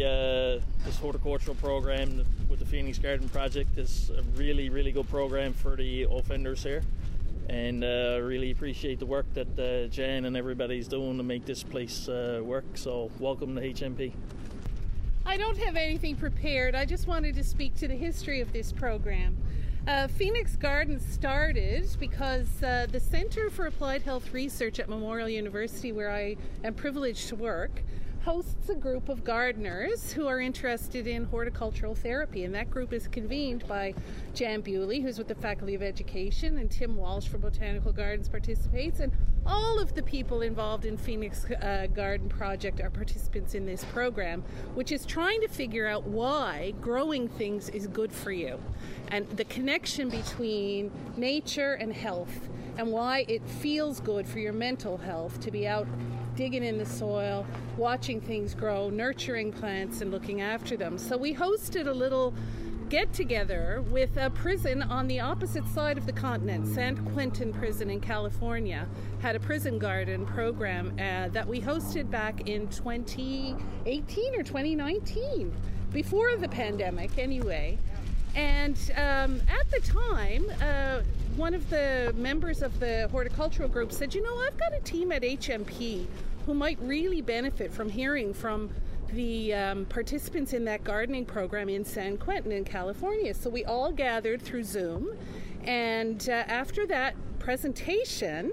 this 0.85 0.97
horticultural 0.97 1.57
program 1.57 2.24
with 2.49 2.61
the 2.61 2.64
Phoenix 2.64 2.99
Garden 2.99 3.29
Project 3.29 3.77
is 3.79 4.11
a 4.11 4.22
really, 4.39 4.68
really 4.68 4.93
good 4.93 5.09
program 5.09 5.53
for 5.53 5.74
the 5.74 6.05
offenders 6.05 6.62
here 6.62 6.83
and 7.49 7.83
uh, 7.83 8.20
really 8.22 8.53
appreciate 8.53 9.01
the 9.01 9.07
work 9.07 9.27
that 9.35 9.59
uh, 9.59 9.89
Jan 9.89 10.24
and 10.24 10.37
everybody's 10.37 10.87
doing 10.87 11.16
to 11.16 11.24
make 11.24 11.45
this 11.45 11.64
place 11.64 12.09
uh, 12.09 12.41
work. 12.45 12.64
So, 12.74 13.11
welcome 13.18 13.57
to 13.57 13.61
HMP. 13.61 14.12
I 15.24 15.37
don't 15.37 15.59
have 15.59 15.74
anything 15.74 16.14
prepared. 16.14 16.77
I 16.77 16.85
just 16.85 17.09
wanted 17.09 17.35
to 17.35 17.43
speak 17.43 17.74
to 17.77 17.89
the 17.89 17.97
history 17.97 18.41
of 18.41 18.53
this 18.53 18.70
program. 18.70 19.37
Uh, 19.87 20.09
Phoenix 20.09 20.57
Gardens 20.57 21.07
started 21.07 21.87
because 22.01 22.61
uh, 22.61 22.89
the 22.91 22.99
Center 22.99 23.51
for 23.51 23.66
Applied 23.66 24.03
Health 24.03 24.32
Research 24.32 24.80
at 24.80 24.89
Memorial 24.89 25.28
University, 25.28 25.93
where 25.93 26.11
I 26.11 26.37
am 26.64 26.74
privileged 26.74 27.28
to 27.28 27.37
work, 27.37 27.84
hosts 28.27 28.68
a 28.68 28.74
group 28.74 29.09
of 29.09 29.22
gardeners 29.22 30.12
who 30.12 30.27
are 30.27 30.41
interested 30.41 31.07
in 31.07 31.22
horticultural 31.27 31.95
therapy, 31.95 32.43
and 32.43 32.53
that 32.53 32.68
group 32.68 32.93
is 32.93 33.07
convened 33.07 33.64
by 33.68 33.95
Jan 34.35 34.62
Bewley, 34.62 35.01
who's 35.01 35.16
with 35.16 35.29
the 35.29 35.37
Faculty 35.37 35.77
of 35.77 35.83
Education, 35.83 36.59
and 36.59 36.68
Tim 36.68 36.97
Walsh 36.97 37.29
from 37.29 37.43
Botanical 37.43 37.93
Gardens 37.93 38.29
participates, 38.29 38.99
and 38.99 39.12
all 39.47 39.79
of 39.79 39.95
the 39.95 40.03
people 40.03 40.43
involved 40.43 40.87
in 40.87 40.97
Phoenix 40.97 41.45
uh, 41.45 41.87
Garden 41.95 42.29
Project 42.29 42.81
are 42.81 42.91
participants 42.91 43.55
in 43.55 43.64
this 43.64 43.85
program, 43.85 44.43
which 44.74 44.91
is 44.91 45.07
trying 45.07 45.41
to 45.43 45.49
figure 45.49 45.87
out 45.87 46.03
why 46.03 46.74
growing 46.81 47.29
things 47.29 47.68
is 47.68 47.87
good 47.87 48.11
for 48.11 48.33
you, 48.33 48.59
and 49.07 49.29
the 49.37 49.45
connection 49.45 50.09
between 50.09 50.91
nature 51.16 51.74
and 51.74 51.93
health, 51.93 52.49
and 52.77 52.91
why 52.91 53.24
it 53.29 53.49
feels 53.49 54.01
good 54.01 54.27
for 54.27 54.41
your 54.41 54.53
mental 54.53 54.97
health 54.97 55.39
to 55.39 55.53
be 55.53 55.68
out 55.68 55.87
digging 56.37 56.62
in 56.62 56.78
the 56.78 56.87
soil, 56.87 57.47
watching 57.76 58.20
things 58.20 58.55
grow, 58.55 58.91
nurturing 58.91 59.53
plants, 59.53 60.01
and 60.03 60.11
looking 60.11 60.41
after 60.41 60.76
them. 60.76 60.99
So 60.99 61.16
we 61.16 61.34
hosted 61.34 61.89
a 61.89 61.93
little 61.93 62.34
get 62.89 63.12
together 63.12 63.82
with 63.91 64.16
a 64.16 64.30
prison 64.30 64.80
on 64.80 65.09
the 65.09 65.18
opposite 65.18 65.66
side 65.68 65.99
of 65.99 66.07
the 66.07 66.12
continent. 66.12 66.72
San 66.72 66.97
Quentin 67.12 67.53
Prison 67.53 67.91
in 67.91 68.01
California 68.01 68.87
had 69.20 69.34
a 69.34 69.41
prison 69.41 69.78
garden 69.78 70.24
program 70.24 70.93
uh, 70.93 71.28
that 71.30 71.47
we 71.49 71.61
hosted 71.61 72.09
back 72.11 72.49
in 72.49 72.68
2018 72.68 74.34
or 74.34 74.43
2019, 74.45 75.53
before 75.93 76.37
the 76.37 76.49
pandemic, 76.49 77.18
anyway. 77.18 77.78
And 78.37 78.78
um, 78.97 79.41
at 79.49 79.70
the 79.70 79.80
time, 79.80 80.45
uh, 80.61 81.01
one 81.37 81.55
of 81.55 81.68
the 81.70 82.14
members 82.16 82.61
of 82.61 82.78
the 82.78 83.09
horticultural 83.11 83.68
group 83.68 83.91
said, 83.91 84.14
You 84.14 84.22
know, 84.22 84.39
I've 84.39 84.59
got 84.59 84.74
a 84.74 84.80
team 84.80 85.11
at 85.11 85.22
HMP 85.22 86.07
who 86.45 86.53
might 86.53 86.78
really 86.82 87.22
benefit 87.22 87.72
from 87.72 87.89
hearing 87.89 88.34
from 88.34 88.70
the 89.12 89.55
um, 89.55 89.84
participants 89.87 90.53
in 90.53 90.66
that 90.66 90.84
gardening 90.84 91.24
program 91.24 91.70
in 91.70 91.82
San 91.82 92.18
Quentin 92.18 92.53
in 92.53 92.64
California. 92.64 93.32
So 93.32 93.49
we 93.49 93.64
all 93.64 93.91
gathered 93.91 94.43
through 94.43 94.64
Zoom, 94.64 95.16
and 95.64 96.28
uh, 96.28 96.32
after 96.32 96.87
that 96.89 97.14
presentation, 97.39 98.53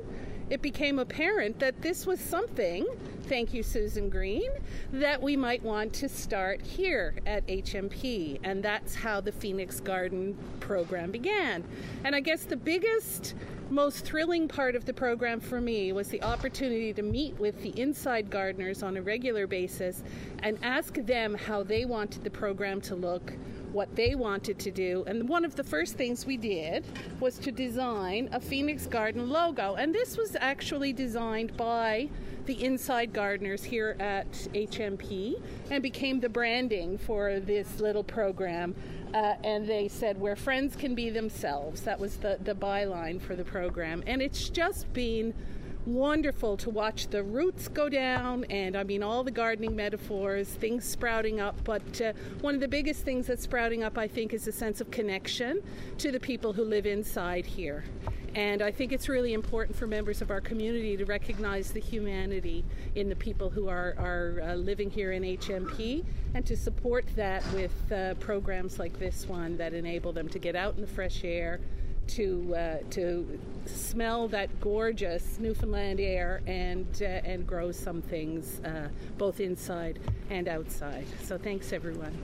it 0.50 0.62
became 0.62 1.00
apparent 1.00 1.60
that 1.60 1.82
this 1.82 2.06
was 2.06 2.20
something, 2.20 2.86
thank 3.24 3.54
you, 3.54 3.64
Susan 3.64 4.10
Green, 4.10 4.52
that 4.92 5.22
we 5.22 5.36
might 5.36 5.64
want 5.64 5.94
to 5.94 6.10
start 6.10 6.62
here 6.62 7.16
at 7.26 7.48
HMP. 7.48 8.40
And 8.44 8.62
that's 8.62 8.96
how 8.96 9.22
the 9.22 9.32
Phoenix 9.32 9.80
Garden 9.80 10.38
program 10.60 11.12
began. 11.12 11.64
And 12.04 12.16
I 12.16 12.20
guess 12.20 12.44
the 12.44 12.58
biggest 12.58 13.36
most 13.70 14.06
thrilling 14.06 14.48
part 14.48 14.76
of 14.76 14.86
the 14.86 14.94
program 14.94 15.40
for 15.40 15.60
me 15.60 15.92
was 15.92 16.10
the 16.10 16.22
opportunity 16.22 16.94
to 16.94 17.02
meet 17.02 17.38
with 17.40 17.62
the 17.64 17.80
inside 17.80 18.30
gardeners 18.30 18.84
on 18.84 18.98
a 18.98 19.02
regular 19.02 19.48
basis 19.48 20.04
and 20.40 20.60
ask 20.62 20.94
them 20.96 21.34
how 21.34 21.64
they 21.64 21.86
wanted 21.86 22.24
the 22.24 22.30
program 22.30 22.80
to 22.82 22.96
look, 22.96 23.34
what 23.74 23.96
they 23.96 24.16
wanted 24.16 24.60
to 24.60 24.72
do. 24.72 25.04
And 25.08 25.28
one 25.28 25.44
of 25.44 25.56
the 25.56 25.64
first 25.64 25.96
things 25.96 26.26
we 26.26 26.38
did 26.38 26.86
was 27.20 27.38
to 27.40 27.52
design 27.52 28.30
a 28.32 28.40
Phoenix 28.40 28.88
Garden 28.88 29.30
logo. 29.30 29.76
And 29.76 29.94
this 29.94 30.18
was 30.18 30.38
actually 30.40 30.94
designed 30.94 31.58
by 31.58 32.10
the 32.46 32.64
inside 32.64 33.14
gardeners 33.14 33.64
here 33.64 33.96
at 34.00 34.32
HMP 34.54 35.42
and 35.72 35.82
became 35.82 36.20
the 36.20 36.30
branding 36.30 36.98
for 36.98 37.40
this 37.40 37.80
little 37.80 38.04
program 38.04 38.76
uh, 39.14 39.36
and 39.44 39.68
they 39.68 39.88
said 39.88 40.20
where 40.20 40.36
friends 40.36 40.76
can 40.76 40.96
be 40.96 41.10
themselves. 41.10 41.82
That 41.82 42.00
was 42.00 42.18
the, 42.18 42.40
the 42.44 42.56
byline 42.56 43.22
for 43.22 43.36
the 43.36 43.44
program. 43.44 44.04
And 44.08 44.22
it's 44.22 44.50
just 44.50 44.92
been 44.94 45.34
wonderful 45.86 46.56
to 46.58 46.70
watch 46.70 47.08
the 47.08 47.24
roots 47.24 47.68
go 47.68 47.90
down 47.90 48.46
and 48.46 48.76
I 48.76 48.84
mean 48.84 49.04
all 49.04 49.24
the 49.24 49.32
gardening 49.32 49.76
metaphors, 49.76 50.48
things 50.48 50.86
sprouting 50.86 51.40
up. 51.40 51.64
But 51.64 52.02
uh, 52.02 52.14
one 52.42 52.56
of 52.56 52.62
the 52.62 52.68
biggest 52.68 53.04
things 53.04 53.28
that's 53.28 53.44
sprouting 53.44 53.84
up, 53.84 53.98
I 53.98 54.08
think, 54.08 54.34
is 54.34 54.48
a 54.48 54.52
sense 54.52 54.82
of 54.82 54.92
connection 54.92 55.62
to 55.98 56.12
the 56.12 56.20
people 56.20 56.54
who 56.54 56.64
live 56.64 56.86
inside 56.86 57.46
here. 57.46 57.84
And 58.36 58.64
I 58.64 58.72
think 58.72 58.92
it's 58.92 59.08
really 59.08 59.34
important 59.34 59.78
for 59.78 59.86
members 59.86 60.22
of 60.22 60.32
our 60.32 60.42
community 60.42 60.98
to 60.98 61.06
recognize 61.06 61.72
the 61.72 61.80
humanity 61.80 62.66
in 62.96 63.08
the 63.08 63.16
people 63.16 63.52
who 63.52 63.68
are, 63.68 63.94
are 64.00 64.42
uh, 64.42 64.56
living 64.56 64.90
here 64.90 65.12
in 65.12 65.22
HMP 65.22 66.04
and 66.34 66.44
to 66.48 66.58
support 66.58 67.06
that 67.16 67.44
with 67.54 67.92
uh, 67.92 68.16
programs 68.16 68.80
like 68.80 68.98
this 68.98 69.28
one 69.28 69.56
that 69.58 69.74
enable 69.74 70.12
them 70.12 70.28
to 70.30 70.40
get 70.40 70.56
out 70.56 70.74
in 70.74 70.82
the 70.82 70.88
fresh 70.88 71.24
air, 71.24 71.60
to 72.08 72.56
uh, 72.56 72.78
to 72.92 73.40
smell 73.66 74.28
that 74.30 74.50
gorgeous 74.60 75.40
Newfoundland 75.40 76.00
air 76.00 76.42
and 76.48 76.88
uh, 77.02 77.06
and 77.06 77.46
grow 77.48 77.72
some 77.72 78.02
things 78.02 78.60
uh, 78.62 78.90
both 79.18 79.40
inside 79.40 80.00
and 80.30 80.48
outside. 80.48 81.06
So 81.24 81.38
thanks 81.38 81.74
everyone. 81.74 82.18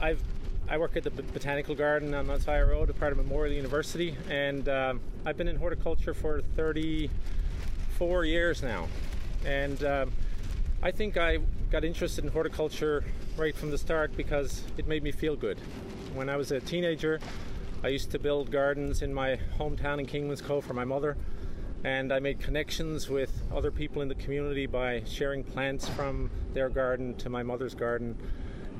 I've 0.00 0.22
I 0.70 0.76
work 0.76 0.96
at 0.96 1.02
the 1.02 1.10
Botanical 1.10 1.74
Garden 1.74 2.12
on 2.12 2.26
Mount 2.26 2.46
Road, 2.46 2.90
a 2.90 2.92
part 2.92 3.12
of 3.12 3.18
Memorial 3.18 3.54
University, 3.54 4.14
and 4.28 4.68
um, 4.68 5.00
I've 5.24 5.38
been 5.38 5.48
in 5.48 5.56
horticulture 5.56 6.12
for 6.12 6.42
34 6.56 8.26
years 8.26 8.62
now. 8.62 8.86
And 9.46 9.82
um, 9.82 10.12
I 10.82 10.90
think 10.90 11.16
I 11.16 11.38
got 11.70 11.84
interested 11.84 12.22
in 12.22 12.30
horticulture 12.30 13.02
right 13.38 13.56
from 13.56 13.70
the 13.70 13.78
start 13.78 14.14
because 14.14 14.62
it 14.76 14.86
made 14.86 15.02
me 15.02 15.10
feel 15.10 15.36
good. 15.36 15.58
When 16.12 16.28
I 16.28 16.36
was 16.36 16.52
a 16.52 16.60
teenager, 16.60 17.18
I 17.82 17.88
used 17.88 18.10
to 18.10 18.18
build 18.18 18.50
gardens 18.50 19.02
in 19.02 19.14
my 19.14 19.38
hometown 19.58 20.00
in 20.00 20.06
Kingman's 20.06 20.42
Cove 20.42 20.64
for 20.64 20.74
my 20.74 20.84
mother, 20.84 21.16
and 21.84 22.12
I 22.12 22.18
made 22.18 22.40
connections 22.40 23.08
with 23.08 23.42
other 23.54 23.70
people 23.70 24.02
in 24.02 24.08
the 24.08 24.16
community 24.16 24.66
by 24.66 25.02
sharing 25.06 25.44
plants 25.44 25.88
from 25.88 26.30
their 26.54 26.68
garden 26.68 27.14
to 27.16 27.28
my 27.28 27.42
mother's 27.42 27.74
garden 27.74 28.16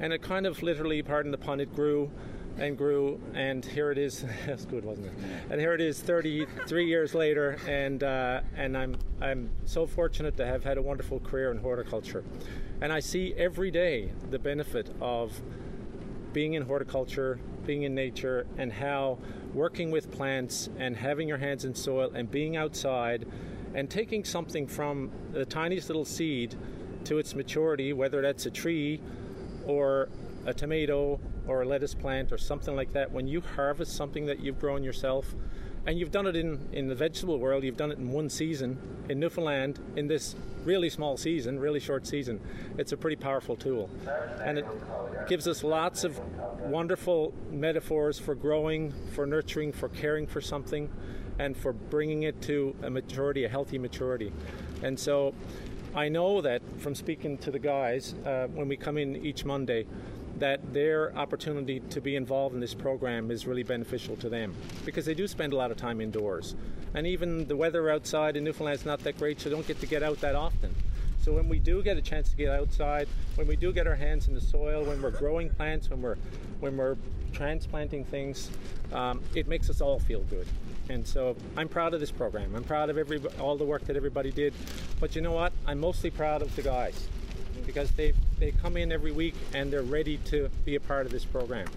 and 0.01 0.13
it 0.13 0.23
kind 0.23 0.47
of 0.47 0.63
literally, 0.63 1.03
pardon 1.03 1.33
the 1.33 1.39
pun, 1.39 1.61
it 1.61 1.75
grew 1.75 2.11
and 2.57 2.77
grew, 2.77 3.21
and 3.35 3.65
here 3.65 3.93
it 3.93 3.99
is. 3.99 4.25
That's 4.47 4.65
good, 4.65 4.85
wasn't 4.85 5.09
it? 5.09 5.13
And 5.51 5.61
here 5.61 5.75
it 5.75 5.81
is, 5.81 6.01
33 6.01 6.87
years 6.87 7.15
later, 7.15 7.57
and 7.67 8.03
uh, 8.03 8.41
and 8.57 8.77
I'm 8.77 8.97
I'm 9.21 9.51
so 9.65 9.87
fortunate 9.87 10.37
to 10.39 10.47
have 10.47 10.65
had 10.65 10.79
a 10.79 10.83
wonderful 10.83 11.21
career 11.21 11.51
in 11.51 11.59
horticulture, 11.59 12.25
and 12.81 12.93
I 12.93 13.01
see 13.01 13.35
every 13.37 13.71
day 13.71 14.11
the 14.31 14.39
benefit 14.39 14.91
of 15.01 15.41
being 16.33 16.55
in 16.55 16.63
horticulture, 16.63 17.39
being 17.69 17.83
in 17.83 17.95
nature, 17.95 18.47
and 18.57 18.73
how 18.73 19.19
working 19.53 19.91
with 19.91 20.11
plants 20.11 20.71
and 20.79 20.97
having 20.97 21.29
your 21.29 21.37
hands 21.37 21.67
in 21.67 21.75
soil 21.75 22.11
and 22.15 22.31
being 22.31 22.57
outside, 22.57 23.27
and 23.75 23.91
taking 23.91 24.25
something 24.25 24.67
from 24.67 25.11
the 25.33 25.45
tiniest 25.45 25.91
little 25.91 26.07
seed 26.07 26.57
to 27.05 27.19
its 27.19 27.35
maturity, 27.35 27.93
whether 27.93 28.23
that's 28.23 28.47
a 28.47 28.51
tree 28.51 29.03
or 29.67 30.09
a 30.47 30.55
tomato 30.55 31.21
or 31.47 31.61
a 31.61 31.67
lettuce 31.67 31.95
plant 31.95 32.33
or 32.33 32.39
something 32.39 32.75
like 32.75 32.91
that, 32.95 33.13
when 33.13 33.29
you 33.29 33.43
harvest 33.43 33.93
something 33.95 34.25
that 34.25 34.41
you've 34.41 34.59
grown 34.59 34.83
yourself, 34.83 35.35
and 35.89 35.99
you've 35.99 36.11
done 36.11 36.27
it 36.27 36.37
in, 36.37 36.69
in 36.73 36.87
the 36.87 36.95
vegetable 36.95 37.39
world, 37.39 37.65
you've 37.65 37.79
done 37.79 37.91
it 37.91 37.97
in 37.97 38.11
one 38.11 38.29
season 38.29 38.77
in 39.09 39.19
Newfoundland 39.19 39.79
in 39.97 40.07
this 40.07 40.37
really 40.67 40.91
small 40.91 41.17
season, 41.17 41.59
really 41.59 41.81
short 41.81 42.07
season. 42.07 42.39
It's 42.77 42.93
a 42.93 42.97
pretty 42.99 43.17
powerful 43.17 43.57
tool. 43.57 43.89
And 44.45 44.59
it 44.59 44.67
gives 45.29 45.49
us 45.49 45.65
lots 45.65 46.05
of 46.05 46.21
wonderful 46.61 47.33
metaphors 47.51 48.19
for 48.19 48.35
growing, 48.35 48.93
for 49.15 49.25
nurturing, 49.25 49.73
for 49.73 49.89
caring 49.89 50.27
for 50.27 50.43
something, 50.43 50.91
and 51.39 51.57
for 51.57 51.73
bringing 51.73 52.25
it 52.25 52.43
to 52.43 52.77
a 52.83 52.91
maturity, 52.91 53.45
a 53.45 53.49
healthy 53.49 53.79
maturity. 53.79 54.31
And 54.83 55.01
so 55.01 55.33
I 55.95 56.11
know 56.11 56.43
that 56.43 56.61
from 56.83 56.95
speaking 56.95 57.39
to 57.39 57.51
the 57.51 57.59
guys 57.59 58.15
uh, 58.27 58.47
when 58.49 58.69
we 58.69 58.77
come 58.77 58.99
in 58.99 59.17
each 59.25 59.47
Monday, 59.47 59.87
that 60.39 60.73
their 60.73 61.17
opportunity 61.17 61.81
to 61.81 62.01
be 62.01 62.17
involved 62.17 62.55
in 62.55 62.61
this 62.61 62.75
program 62.75 63.31
is 63.31 63.47
really 63.47 63.63
beneficial 63.63 64.17
to 64.17 64.29
them 64.29 64.55
because 64.85 65.05
they 65.05 65.15
do 65.15 65.27
spend 65.27 65.53
a 65.53 65.57
lot 65.57 65.71
of 65.71 65.77
time 65.77 66.01
indoors. 66.01 66.55
And 66.95 67.07
even 67.07 67.47
the 67.47 67.57
weather 67.57 67.91
outside 67.91 68.37
in 68.37 68.45
Newfoundland 68.45 68.81
is 68.81 68.87
not 68.87 69.01
that 69.01 69.19
great, 69.19 69.41
so 69.41 69.51
don't 69.51 69.67
get 69.67 69.81
to 69.81 69.87
get 69.87 70.03
out 70.03 70.21
that 70.21 70.35
often. 70.35 70.75
So 71.21 71.33
when 71.33 71.49
we 71.49 71.59
do 71.59 71.83
get 71.83 71.97
a 71.97 72.01
chance 72.01 72.31
to 72.31 72.37
get 72.37 72.49
outside, 72.49 73.09
when 73.35 73.47
we 73.47 73.57
do 73.57 73.73
get 73.73 73.87
our 73.87 73.97
hands 73.97 74.29
in 74.29 74.35
the 74.35 74.41
soil, 74.41 74.85
when 74.85 75.03
we're 75.03 75.11
growing 75.11 75.51
plants, 75.51 75.91
when 75.91 76.01
we're 76.01 76.17
when 76.61 76.77
we're 76.77 76.97
transplanting 77.33 78.05
things, 78.05 78.51
um, 78.93 79.21
it 79.35 79.47
makes 79.47 79.69
us 79.69 79.81
all 79.81 79.99
feel 79.99 80.23
good. 80.25 80.47
And 80.89 81.07
so 81.07 81.37
I'm 81.57 81.69
proud 81.69 81.93
of 81.93 82.01
this 82.01 82.11
program. 82.11 82.55
I'm 82.55 82.65
proud 82.65 82.89
of 82.89 82.97
every 82.97 83.21
all 83.41 83.57
the 83.57 83.65
work 83.65 83.85
that 83.87 83.97
everybody 83.97 84.31
did. 84.31 84.55
But 85.01 85.17
you 85.17 85.21
know 85.21 85.33
what? 85.33 85.53
I'm 85.67 85.81
mostly 85.81 86.11
proud 86.11 86.41
of 86.41 86.55
the 86.57 86.63
guys 86.63 87.09
because 87.69 87.91
they 87.91 88.15
they 88.39 88.51
come 88.51 88.79
in 88.79 88.91
every 88.91 89.13
week 89.13 89.35
and 89.53 89.71
they're 89.71 89.83
ready 89.83 90.17
to 90.25 90.49
be 90.65 90.77
a 90.77 90.81
part 90.81 91.05
of 91.05 91.13
this 91.13 91.27
program. 91.27 91.69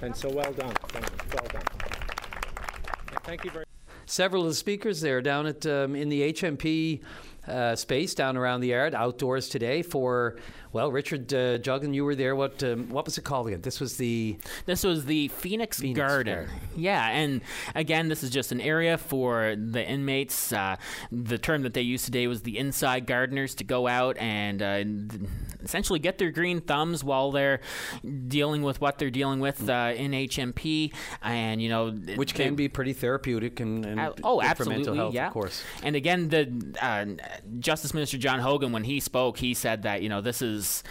And 0.00 0.14
so 0.16 0.30
well 0.30 0.52
done, 0.52 0.72
well 0.94 1.46
done. 1.52 1.62
Thank 3.24 3.44
you 3.44 3.50
very. 3.50 3.64
Several 4.06 4.44
of 4.44 4.50
the 4.50 4.54
speakers 4.54 5.00
there 5.00 5.20
down 5.20 5.46
at 5.46 5.66
um, 5.66 5.96
in 5.96 6.08
the 6.08 6.32
HMP 6.32 7.00
uh, 7.46 7.74
space 7.76 8.14
down 8.14 8.36
around 8.36 8.60
the 8.60 8.68
yard 8.68 8.94
outdoors 8.94 9.48
today 9.48 9.82
for 9.82 10.36
well, 10.72 10.92
Richard 10.92 11.32
uh, 11.34 11.58
Duggan, 11.58 11.94
you 11.94 12.04
were 12.04 12.14
there. 12.14 12.36
What 12.36 12.62
um, 12.62 12.88
what 12.90 13.04
was 13.04 13.18
it 13.18 13.22
called 13.22 13.48
again? 13.48 13.60
This 13.60 13.80
was 13.80 13.96
the 13.96 14.38
this 14.66 14.84
was 14.84 15.04
the 15.04 15.26
Phoenix, 15.28 15.80
Phoenix 15.80 15.98
Garden. 15.98 16.46
Garden. 16.46 16.54
Yeah, 16.76 17.08
and 17.08 17.40
again, 17.74 18.08
this 18.08 18.22
is 18.22 18.30
just 18.30 18.52
an 18.52 18.60
area 18.60 18.96
for 18.96 19.56
the 19.56 19.84
inmates. 19.84 20.52
Uh, 20.52 20.76
the 21.10 21.38
term 21.38 21.62
that 21.62 21.74
they 21.74 21.80
used 21.80 22.04
today 22.04 22.28
was 22.28 22.42
the 22.42 22.56
inside 22.56 23.06
gardeners 23.06 23.56
to 23.56 23.64
go 23.64 23.88
out 23.88 24.16
and 24.18 24.62
uh, 24.62 24.84
essentially 25.64 25.98
get 25.98 26.18
their 26.18 26.30
green 26.30 26.60
thumbs 26.60 27.02
while 27.02 27.32
they're 27.32 27.60
dealing 28.28 28.62
with 28.62 28.80
what 28.80 28.98
they're 28.98 29.10
dealing 29.10 29.40
with 29.40 29.68
uh, 29.68 29.92
in 29.96 30.12
HMP, 30.12 30.94
and 31.20 31.60
you 31.60 31.68
know, 31.68 31.90
which 32.14 32.34
can 32.34 32.54
be 32.54 32.68
pretty 32.68 32.92
therapeutic 32.92 33.58
and, 33.58 33.84
and 33.84 34.00
oh, 34.22 34.40
absolutely, 34.40 34.54
for 34.54 34.70
mental 34.70 34.94
health, 34.94 35.14
yeah. 35.14 35.26
of 35.26 35.32
course. 35.32 35.64
And 35.82 35.96
again, 35.96 36.28
the 36.28 36.76
uh, 36.80 37.06
Justice 37.58 37.94
Minister 37.94 38.18
John 38.18 38.40
Hogan, 38.40 38.72
when 38.72 38.84
he 38.84 39.00
spoke, 39.00 39.38
he 39.38 39.54
said 39.54 39.82
that 39.82 40.02
you 40.02 40.08
know 40.08 40.20
this 40.20 40.42
is 40.42 40.82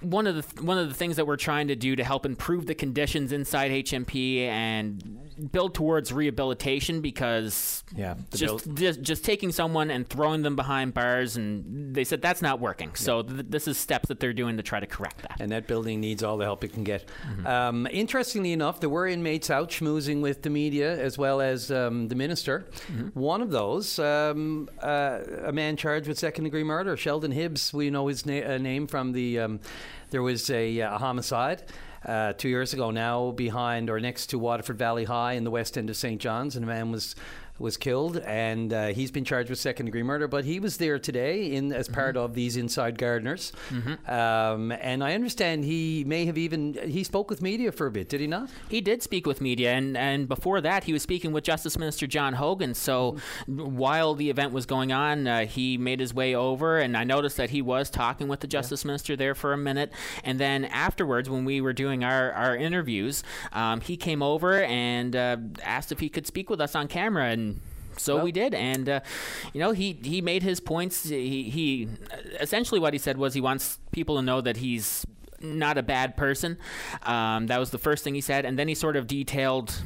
one 0.00 0.26
of 0.26 0.34
the 0.36 0.62
one 0.62 0.78
of 0.78 0.88
the 0.88 0.94
things 0.94 1.16
that 1.16 1.26
we're 1.26 1.36
trying 1.36 1.68
to 1.68 1.76
do 1.76 1.96
to 1.96 2.04
help 2.04 2.26
improve 2.26 2.66
the 2.66 2.74
conditions 2.74 3.32
inside 3.32 3.70
HMP 3.70 4.46
and 4.46 5.21
build 5.32 5.74
towards 5.74 6.12
rehabilitation 6.12 7.00
because 7.00 7.84
yeah, 7.94 8.14
just, 8.34 8.72
just, 8.74 9.02
just 9.02 9.24
taking 9.24 9.52
someone 9.52 9.90
and 9.90 10.08
throwing 10.08 10.42
them 10.42 10.56
behind 10.56 10.94
bars 10.94 11.36
and 11.36 11.94
they 11.94 12.04
said 12.04 12.22
that's 12.22 12.42
not 12.42 12.60
working. 12.60 12.88
Yeah. 12.88 12.94
So 12.96 13.22
th- 13.22 13.46
this 13.48 13.68
is 13.68 13.78
steps 13.78 14.08
that 14.08 14.20
they're 14.20 14.32
doing 14.32 14.56
to 14.56 14.62
try 14.62 14.80
to 14.80 14.86
correct 14.86 15.22
that. 15.22 15.40
And 15.40 15.50
that 15.52 15.66
building 15.66 16.00
needs 16.00 16.22
all 16.22 16.36
the 16.36 16.44
help 16.44 16.64
it 16.64 16.72
can 16.72 16.84
get. 16.84 17.08
Mm-hmm. 17.28 17.46
Um, 17.46 17.88
interestingly 17.90 18.52
enough, 18.52 18.80
there 18.80 18.90
were 18.90 19.06
inmates 19.06 19.50
out 19.50 19.70
schmoozing 19.70 20.20
with 20.20 20.42
the 20.42 20.50
media 20.50 20.98
as 20.98 21.18
well 21.18 21.40
as 21.40 21.70
um, 21.70 22.08
the 22.08 22.14
minister. 22.14 22.66
Mm-hmm. 22.88 23.18
One 23.18 23.42
of 23.42 23.50
those, 23.50 23.98
um, 23.98 24.68
uh, 24.82 25.20
a 25.44 25.52
man 25.52 25.76
charged 25.76 26.08
with 26.08 26.18
second 26.18 26.44
degree 26.44 26.64
murder, 26.64 26.96
Sheldon 26.96 27.32
Hibbs. 27.32 27.72
We 27.72 27.90
know 27.90 28.06
his 28.06 28.26
na- 28.26 28.54
uh, 28.54 28.58
name 28.58 28.86
from 28.86 29.12
the. 29.12 29.40
Um, 29.40 29.60
there 30.10 30.22
was 30.22 30.50
a, 30.50 30.78
a 30.80 30.98
homicide 30.98 31.62
uh, 32.04 32.32
two 32.34 32.48
years 32.48 32.72
ago 32.72 32.90
now 32.90 33.30
behind 33.30 33.90
or 33.90 34.00
next 34.00 34.26
to 34.26 34.38
Waterford 34.38 34.78
Valley 34.78 35.04
High 35.04 35.32
in 35.34 35.44
the 35.44 35.50
west 35.50 35.78
end 35.78 35.90
of 35.90 35.96
St. 35.96 36.20
John's, 36.20 36.56
and 36.56 36.64
a 36.64 36.68
man 36.68 36.90
was 36.90 37.14
was 37.58 37.76
killed, 37.76 38.16
and 38.18 38.72
uh, 38.72 38.86
he's 38.88 39.10
been 39.10 39.24
charged 39.24 39.50
with 39.50 39.58
second 39.58 39.86
degree 39.86 40.02
murder. 40.02 40.26
But 40.26 40.44
he 40.44 40.58
was 40.58 40.78
there 40.78 40.98
today 40.98 41.52
in 41.52 41.72
as 41.72 41.86
mm-hmm. 41.86 41.94
part 41.94 42.16
of 42.16 42.34
these 42.34 42.56
inside 42.56 42.98
gardeners, 42.98 43.52
mm-hmm. 43.70 44.10
um, 44.10 44.72
and 44.72 45.04
I 45.04 45.14
understand 45.14 45.64
he 45.64 46.04
may 46.06 46.26
have 46.26 46.38
even 46.38 46.78
he 46.84 47.04
spoke 47.04 47.30
with 47.30 47.42
media 47.42 47.70
for 47.72 47.86
a 47.86 47.90
bit. 47.90 48.08
Did 48.08 48.20
he 48.20 48.26
not? 48.26 48.50
He 48.68 48.80
did 48.80 49.02
speak 49.02 49.26
with 49.26 49.40
media, 49.40 49.72
and 49.72 49.96
and 49.96 50.28
before 50.28 50.60
that 50.60 50.84
he 50.84 50.92
was 50.92 51.02
speaking 51.02 51.32
with 51.32 51.44
Justice 51.44 51.78
Minister 51.78 52.06
John 52.06 52.34
Hogan. 52.34 52.74
So 52.74 53.12
mm-hmm. 53.48 53.76
while 53.76 54.14
the 54.14 54.30
event 54.30 54.52
was 54.52 54.66
going 54.66 54.92
on, 54.92 55.26
uh, 55.26 55.46
he 55.46 55.78
made 55.78 56.00
his 56.00 56.12
way 56.12 56.34
over, 56.34 56.78
and 56.78 56.96
I 56.96 57.04
noticed 57.04 57.36
that 57.36 57.50
he 57.50 57.62
was 57.62 57.90
talking 57.90 58.28
with 58.28 58.40
the 58.40 58.46
Justice 58.46 58.84
yeah. 58.84 58.88
Minister 58.88 59.16
there 59.16 59.34
for 59.34 59.52
a 59.52 59.58
minute, 59.58 59.92
and 60.24 60.40
then 60.40 60.64
afterwards, 60.64 61.28
when 61.28 61.44
we 61.44 61.60
were 61.60 61.72
doing 61.72 62.02
our 62.02 62.32
our 62.32 62.56
interviews, 62.56 63.22
um, 63.52 63.80
he 63.80 63.96
came 63.96 64.22
over 64.22 64.62
and 64.62 65.14
uh, 65.14 65.36
asked 65.62 65.92
if 65.92 66.00
he 66.00 66.08
could 66.08 66.26
speak 66.26 66.50
with 66.50 66.60
us 66.60 66.74
on 66.74 66.88
camera 66.88 67.26
and 67.26 67.51
so 67.96 68.16
well, 68.16 68.24
we 68.24 68.32
did, 68.32 68.54
and 68.54 68.88
uh, 68.88 69.00
you 69.52 69.60
know 69.60 69.72
he 69.72 69.98
he 70.02 70.20
made 70.20 70.42
his 70.42 70.60
points. 70.60 71.08
He 71.08 71.44
he 71.44 71.88
essentially 72.40 72.80
what 72.80 72.92
he 72.92 72.98
said 72.98 73.16
was 73.16 73.34
he 73.34 73.40
wants 73.40 73.78
people 73.92 74.16
to 74.16 74.22
know 74.22 74.40
that 74.40 74.58
he's 74.58 75.06
not 75.40 75.78
a 75.78 75.82
bad 75.82 76.16
person. 76.16 76.58
Um, 77.02 77.48
that 77.48 77.58
was 77.58 77.70
the 77.70 77.78
first 77.78 78.04
thing 78.04 78.14
he 78.14 78.20
said, 78.20 78.44
and 78.44 78.58
then 78.58 78.68
he 78.68 78.74
sort 78.74 78.96
of 78.96 79.06
detailed 79.06 79.82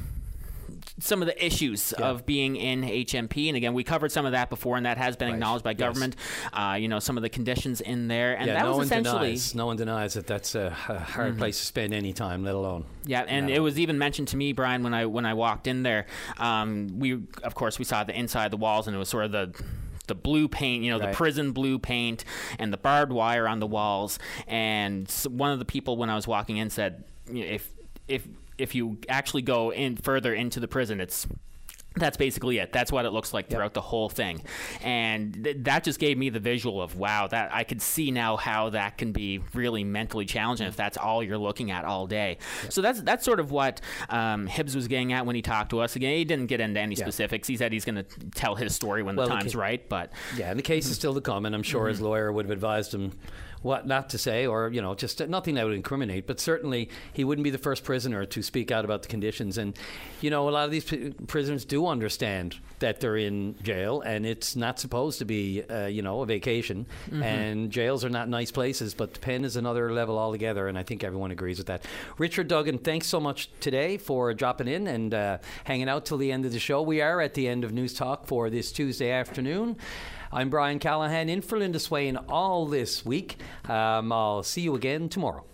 some 0.98 1.22
of 1.22 1.26
the 1.26 1.44
issues 1.44 1.92
yeah. 1.98 2.06
of 2.06 2.24
being 2.24 2.56
in 2.56 2.82
HMP. 2.82 3.48
And 3.48 3.56
again, 3.56 3.74
we 3.74 3.84
covered 3.84 4.10
some 4.12 4.24
of 4.24 4.32
that 4.32 4.48
before, 4.48 4.76
and 4.76 4.86
that 4.86 4.98
has 4.98 5.16
been 5.16 5.28
right. 5.28 5.34
acknowledged 5.34 5.64
by 5.64 5.74
government. 5.74 6.16
Yes. 6.16 6.50
Uh, 6.52 6.74
you 6.74 6.88
know, 6.88 6.98
some 6.98 7.16
of 7.16 7.22
the 7.22 7.28
conditions 7.28 7.80
in 7.80 8.08
there, 8.08 8.36
and 8.36 8.46
yeah, 8.46 8.54
that 8.54 8.64
no 8.64 8.78
was 8.78 8.86
essentially 8.86 9.28
denies, 9.30 9.54
no 9.54 9.66
one 9.66 9.76
denies 9.76 10.14
that 10.14 10.26
that's 10.26 10.54
a, 10.54 10.70
hard 10.70 11.30
mm-hmm. 11.30 11.38
place 11.38 11.58
to 11.58 11.66
spend 11.66 11.92
any 11.92 12.12
time, 12.12 12.44
let 12.44 12.54
alone. 12.54 12.84
Yeah, 13.04 13.24
and 13.26 13.50
it 13.50 13.60
was 13.60 13.78
even 13.78 13.98
mentioned 13.98 14.28
to 14.28 14.36
me, 14.36 14.52
Brian, 14.52 14.82
when 14.82 14.94
I 14.94 15.06
when 15.06 15.26
I 15.26 15.34
walked 15.34 15.66
in 15.66 15.82
there. 15.82 16.06
Um, 16.38 16.98
we 16.98 17.12
of 17.42 17.54
course 17.54 17.78
we 17.78 17.84
saw 17.84 18.04
the 18.04 18.18
inside 18.18 18.50
the 18.50 18.56
walls, 18.56 18.86
and 18.86 18.96
it 18.96 18.98
was 18.98 19.08
sort 19.08 19.24
of 19.26 19.32
the 19.32 19.62
the 20.06 20.14
blue 20.14 20.48
paint, 20.48 20.84
you 20.84 20.90
know, 20.90 20.98
right. 20.98 21.10
the 21.10 21.16
prison 21.16 21.52
blue 21.52 21.78
paint 21.78 22.24
and 22.58 22.72
the 22.72 22.76
barbed 22.76 23.12
wire 23.12 23.48
on 23.48 23.60
the 23.60 23.66
walls. 23.66 24.18
And 24.46 25.10
one 25.28 25.50
of 25.50 25.58
the 25.58 25.64
people 25.64 25.96
when 25.96 26.10
I 26.10 26.14
was 26.14 26.26
walking 26.26 26.56
in 26.56 26.70
said, 26.70 27.04
if 27.32 27.70
if 28.08 28.26
if 28.58 28.74
you 28.74 28.98
actually 29.08 29.42
go 29.42 29.72
in 29.72 29.96
further 29.96 30.34
into 30.34 30.60
the 30.60 30.68
prison, 30.68 31.00
it's 31.00 31.26
that's 31.96 32.16
basically 32.16 32.58
it. 32.58 32.72
That's 32.72 32.92
what 32.92 33.04
it 33.06 33.10
looks 33.10 33.32
like 33.32 33.48
throughout 33.48 33.64
yep. 33.64 33.74
the 33.74 33.80
whole 33.80 34.08
thing, 34.08 34.42
and 34.82 35.32
th- 35.42 35.56
that 35.60 35.82
just 35.82 35.98
gave 35.98 36.18
me 36.18 36.28
the 36.28 36.40
visual 36.40 36.82
of 36.82 36.96
wow. 36.96 37.26
That 37.26 37.52
I 37.54 37.64
could 37.64 37.80
see 37.80 38.10
now 38.10 38.36
how 38.36 38.70
that 38.70 38.98
can 38.98 39.12
be 39.12 39.40
really 39.54 39.82
mentally 39.82 40.26
challenging 40.26 40.66
if 40.66 40.76
that's 40.76 40.98
all 40.98 41.22
you're 41.22 41.38
looking 41.38 41.70
at 41.70 41.84
all 41.84 42.06
day. 42.06 42.38
Yep. 42.64 42.72
So 42.72 42.82
that's 42.82 43.00
that's 43.00 43.24
sort 43.24 43.40
of 43.40 43.50
what 43.50 43.80
um, 44.10 44.46
Hibbs 44.46 44.76
was 44.76 44.88
getting 44.88 45.12
at 45.12 45.26
when 45.26 45.36
he 45.36 45.42
talked 45.42 45.70
to 45.70 45.80
us. 45.80 45.96
Again, 45.96 46.14
he 46.16 46.24
didn't 46.24 46.46
get 46.46 46.60
into 46.60 46.78
any 46.80 46.94
specifics. 46.94 47.48
He 47.48 47.56
said 47.56 47.72
he's 47.72 47.84
going 47.84 47.96
to 47.96 48.04
tell 48.34 48.54
his 48.54 48.74
story 48.74 49.02
when 49.02 49.16
well, 49.16 49.28
the 49.28 49.34
time's 49.34 49.52
the 49.52 49.58
ca- 49.58 49.62
right. 49.62 49.88
But 49.88 50.12
yeah, 50.36 50.50
and 50.50 50.58
the 50.58 50.62
case 50.64 50.86
is 50.86 50.96
still 50.96 51.14
to 51.14 51.20
come, 51.20 51.46
and 51.46 51.54
I'm 51.54 51.62
sure 51.62 51.82
mm-hmm. 51.82 51.90
his 51.90 52.00
lawyer 52.00 52.30
would 52.30 52.44
have 52.44 52.52
advised 52.52 52.92
him 52.92 53.12
what 53.62 53.86
not 53.86 54.10
to 54.10 54.18
say, 54.18 54.46
or 54.46 54.70
you 54.70 54.82
know, 54.82 54.94
just 54.94 55.26
nothing 55.28 55.54
that 55.56 55.64
would 55.64 55.74
incriminate. 55.74 56.26
But 56.26 56.40
certainly, 56.40 56.88
he 57.12 57.24
wouldn't 57.24 57.44
be 57.44 57.50
the 57.50 57.58
first 57.58 57.84
prisoner 57.84 58.24
to 58.26 58.42
speak 58.42 58.70
out 58.70 58.84
about 58.84 59.02
the 59.02 59.08
conditions. 59.08 59.58
And 59.58 59.76
you 60.20 60.30
know, 60.30 60.48
a 60.48 60.50
lot 60.50 60.64
of 60.64 60.70
these 60.70 60.84
p- 60.84 61.14
prisoners 61.26 61.64
do 61.64 61.86
understand 61.86 62.56
that 62.78 63.00
they're 63.00 63.16
in 63.16 63.56
jail, 63.62 64.00
and 64.02 64.26
it's 64.26 64.54
not 64.56 64.78
supposed 64.78 65.18
to 65.18 65.24
be, 65.24 65.62
uh, 65.62 65.86
you 65.86 66.02
know, 66.02 66.20
a 66.20 66.26
vacation. 66.26 66.86
Mm-hmm. 67.06 67.22
And 67.22 67.70
jails 67.70 68.04
are 68.04 68.10
not 68.10 68.28
nice 68.28 68.50
places, 68.50 68.94
but 68.94 69.14
the 69.14 69.20
pen 69.20 69.44
is 69.44 69.56
another 69.56 69.92
level 69.92 70.18
altogether. 70.18 70.68
And 70.68 70.78
I 70.78 70.82
think 70.82 71.02
everyone 71.02 71.30
agrees 71.30 71.58
with 71.58 71.68
that. 71.68 71.84
Richard 72.18 72.48
Duggan, 72.48 72.78
thanks 72.78 73.06
so 73.06 73.20
much 73.20 73.48
today 73.60 73.96
for 73.96 74.34
dropping 74.34 74.68
in 74.68 74.86
and 74.86 75.14
uh, 75.14 75.38
hanging 75.64 75.88
out 75.88 76.04
till 76.04 76.18
the 76.18 76.32
end 76.32 76.44
of 76.44 76.52
the 76.52 76.58
show. 76.58 76.82
We 76.82 77.00
are 77.00 77.20
at 77.20 77.34
the 77.34 77.48
end 77.48 77.64
of 77.64 77.72
News 77.72 77.94
Talk 77.94 78.26
for 78.26 78.50
this 78.50 78.72
Tuesday 78.72 79.10
afternoon. 79.10 79.76
I'm 80.32 80.50
Brian 80.50 80.78
Callahan 80.78 81.28
in 81.28 81.40
for 81.40 81.58
Linda 81.58 81.78
Swain 81.78 82.16
all 82.28 82.66
this 82.66 83.04
week. 83.04 83.36
Um, 83.68 84.12
I'll 84.12 84.42
see 84.42 84.62
you 84.62 84.74
again 84.74 85.08
tomorrow. 85.08 85.44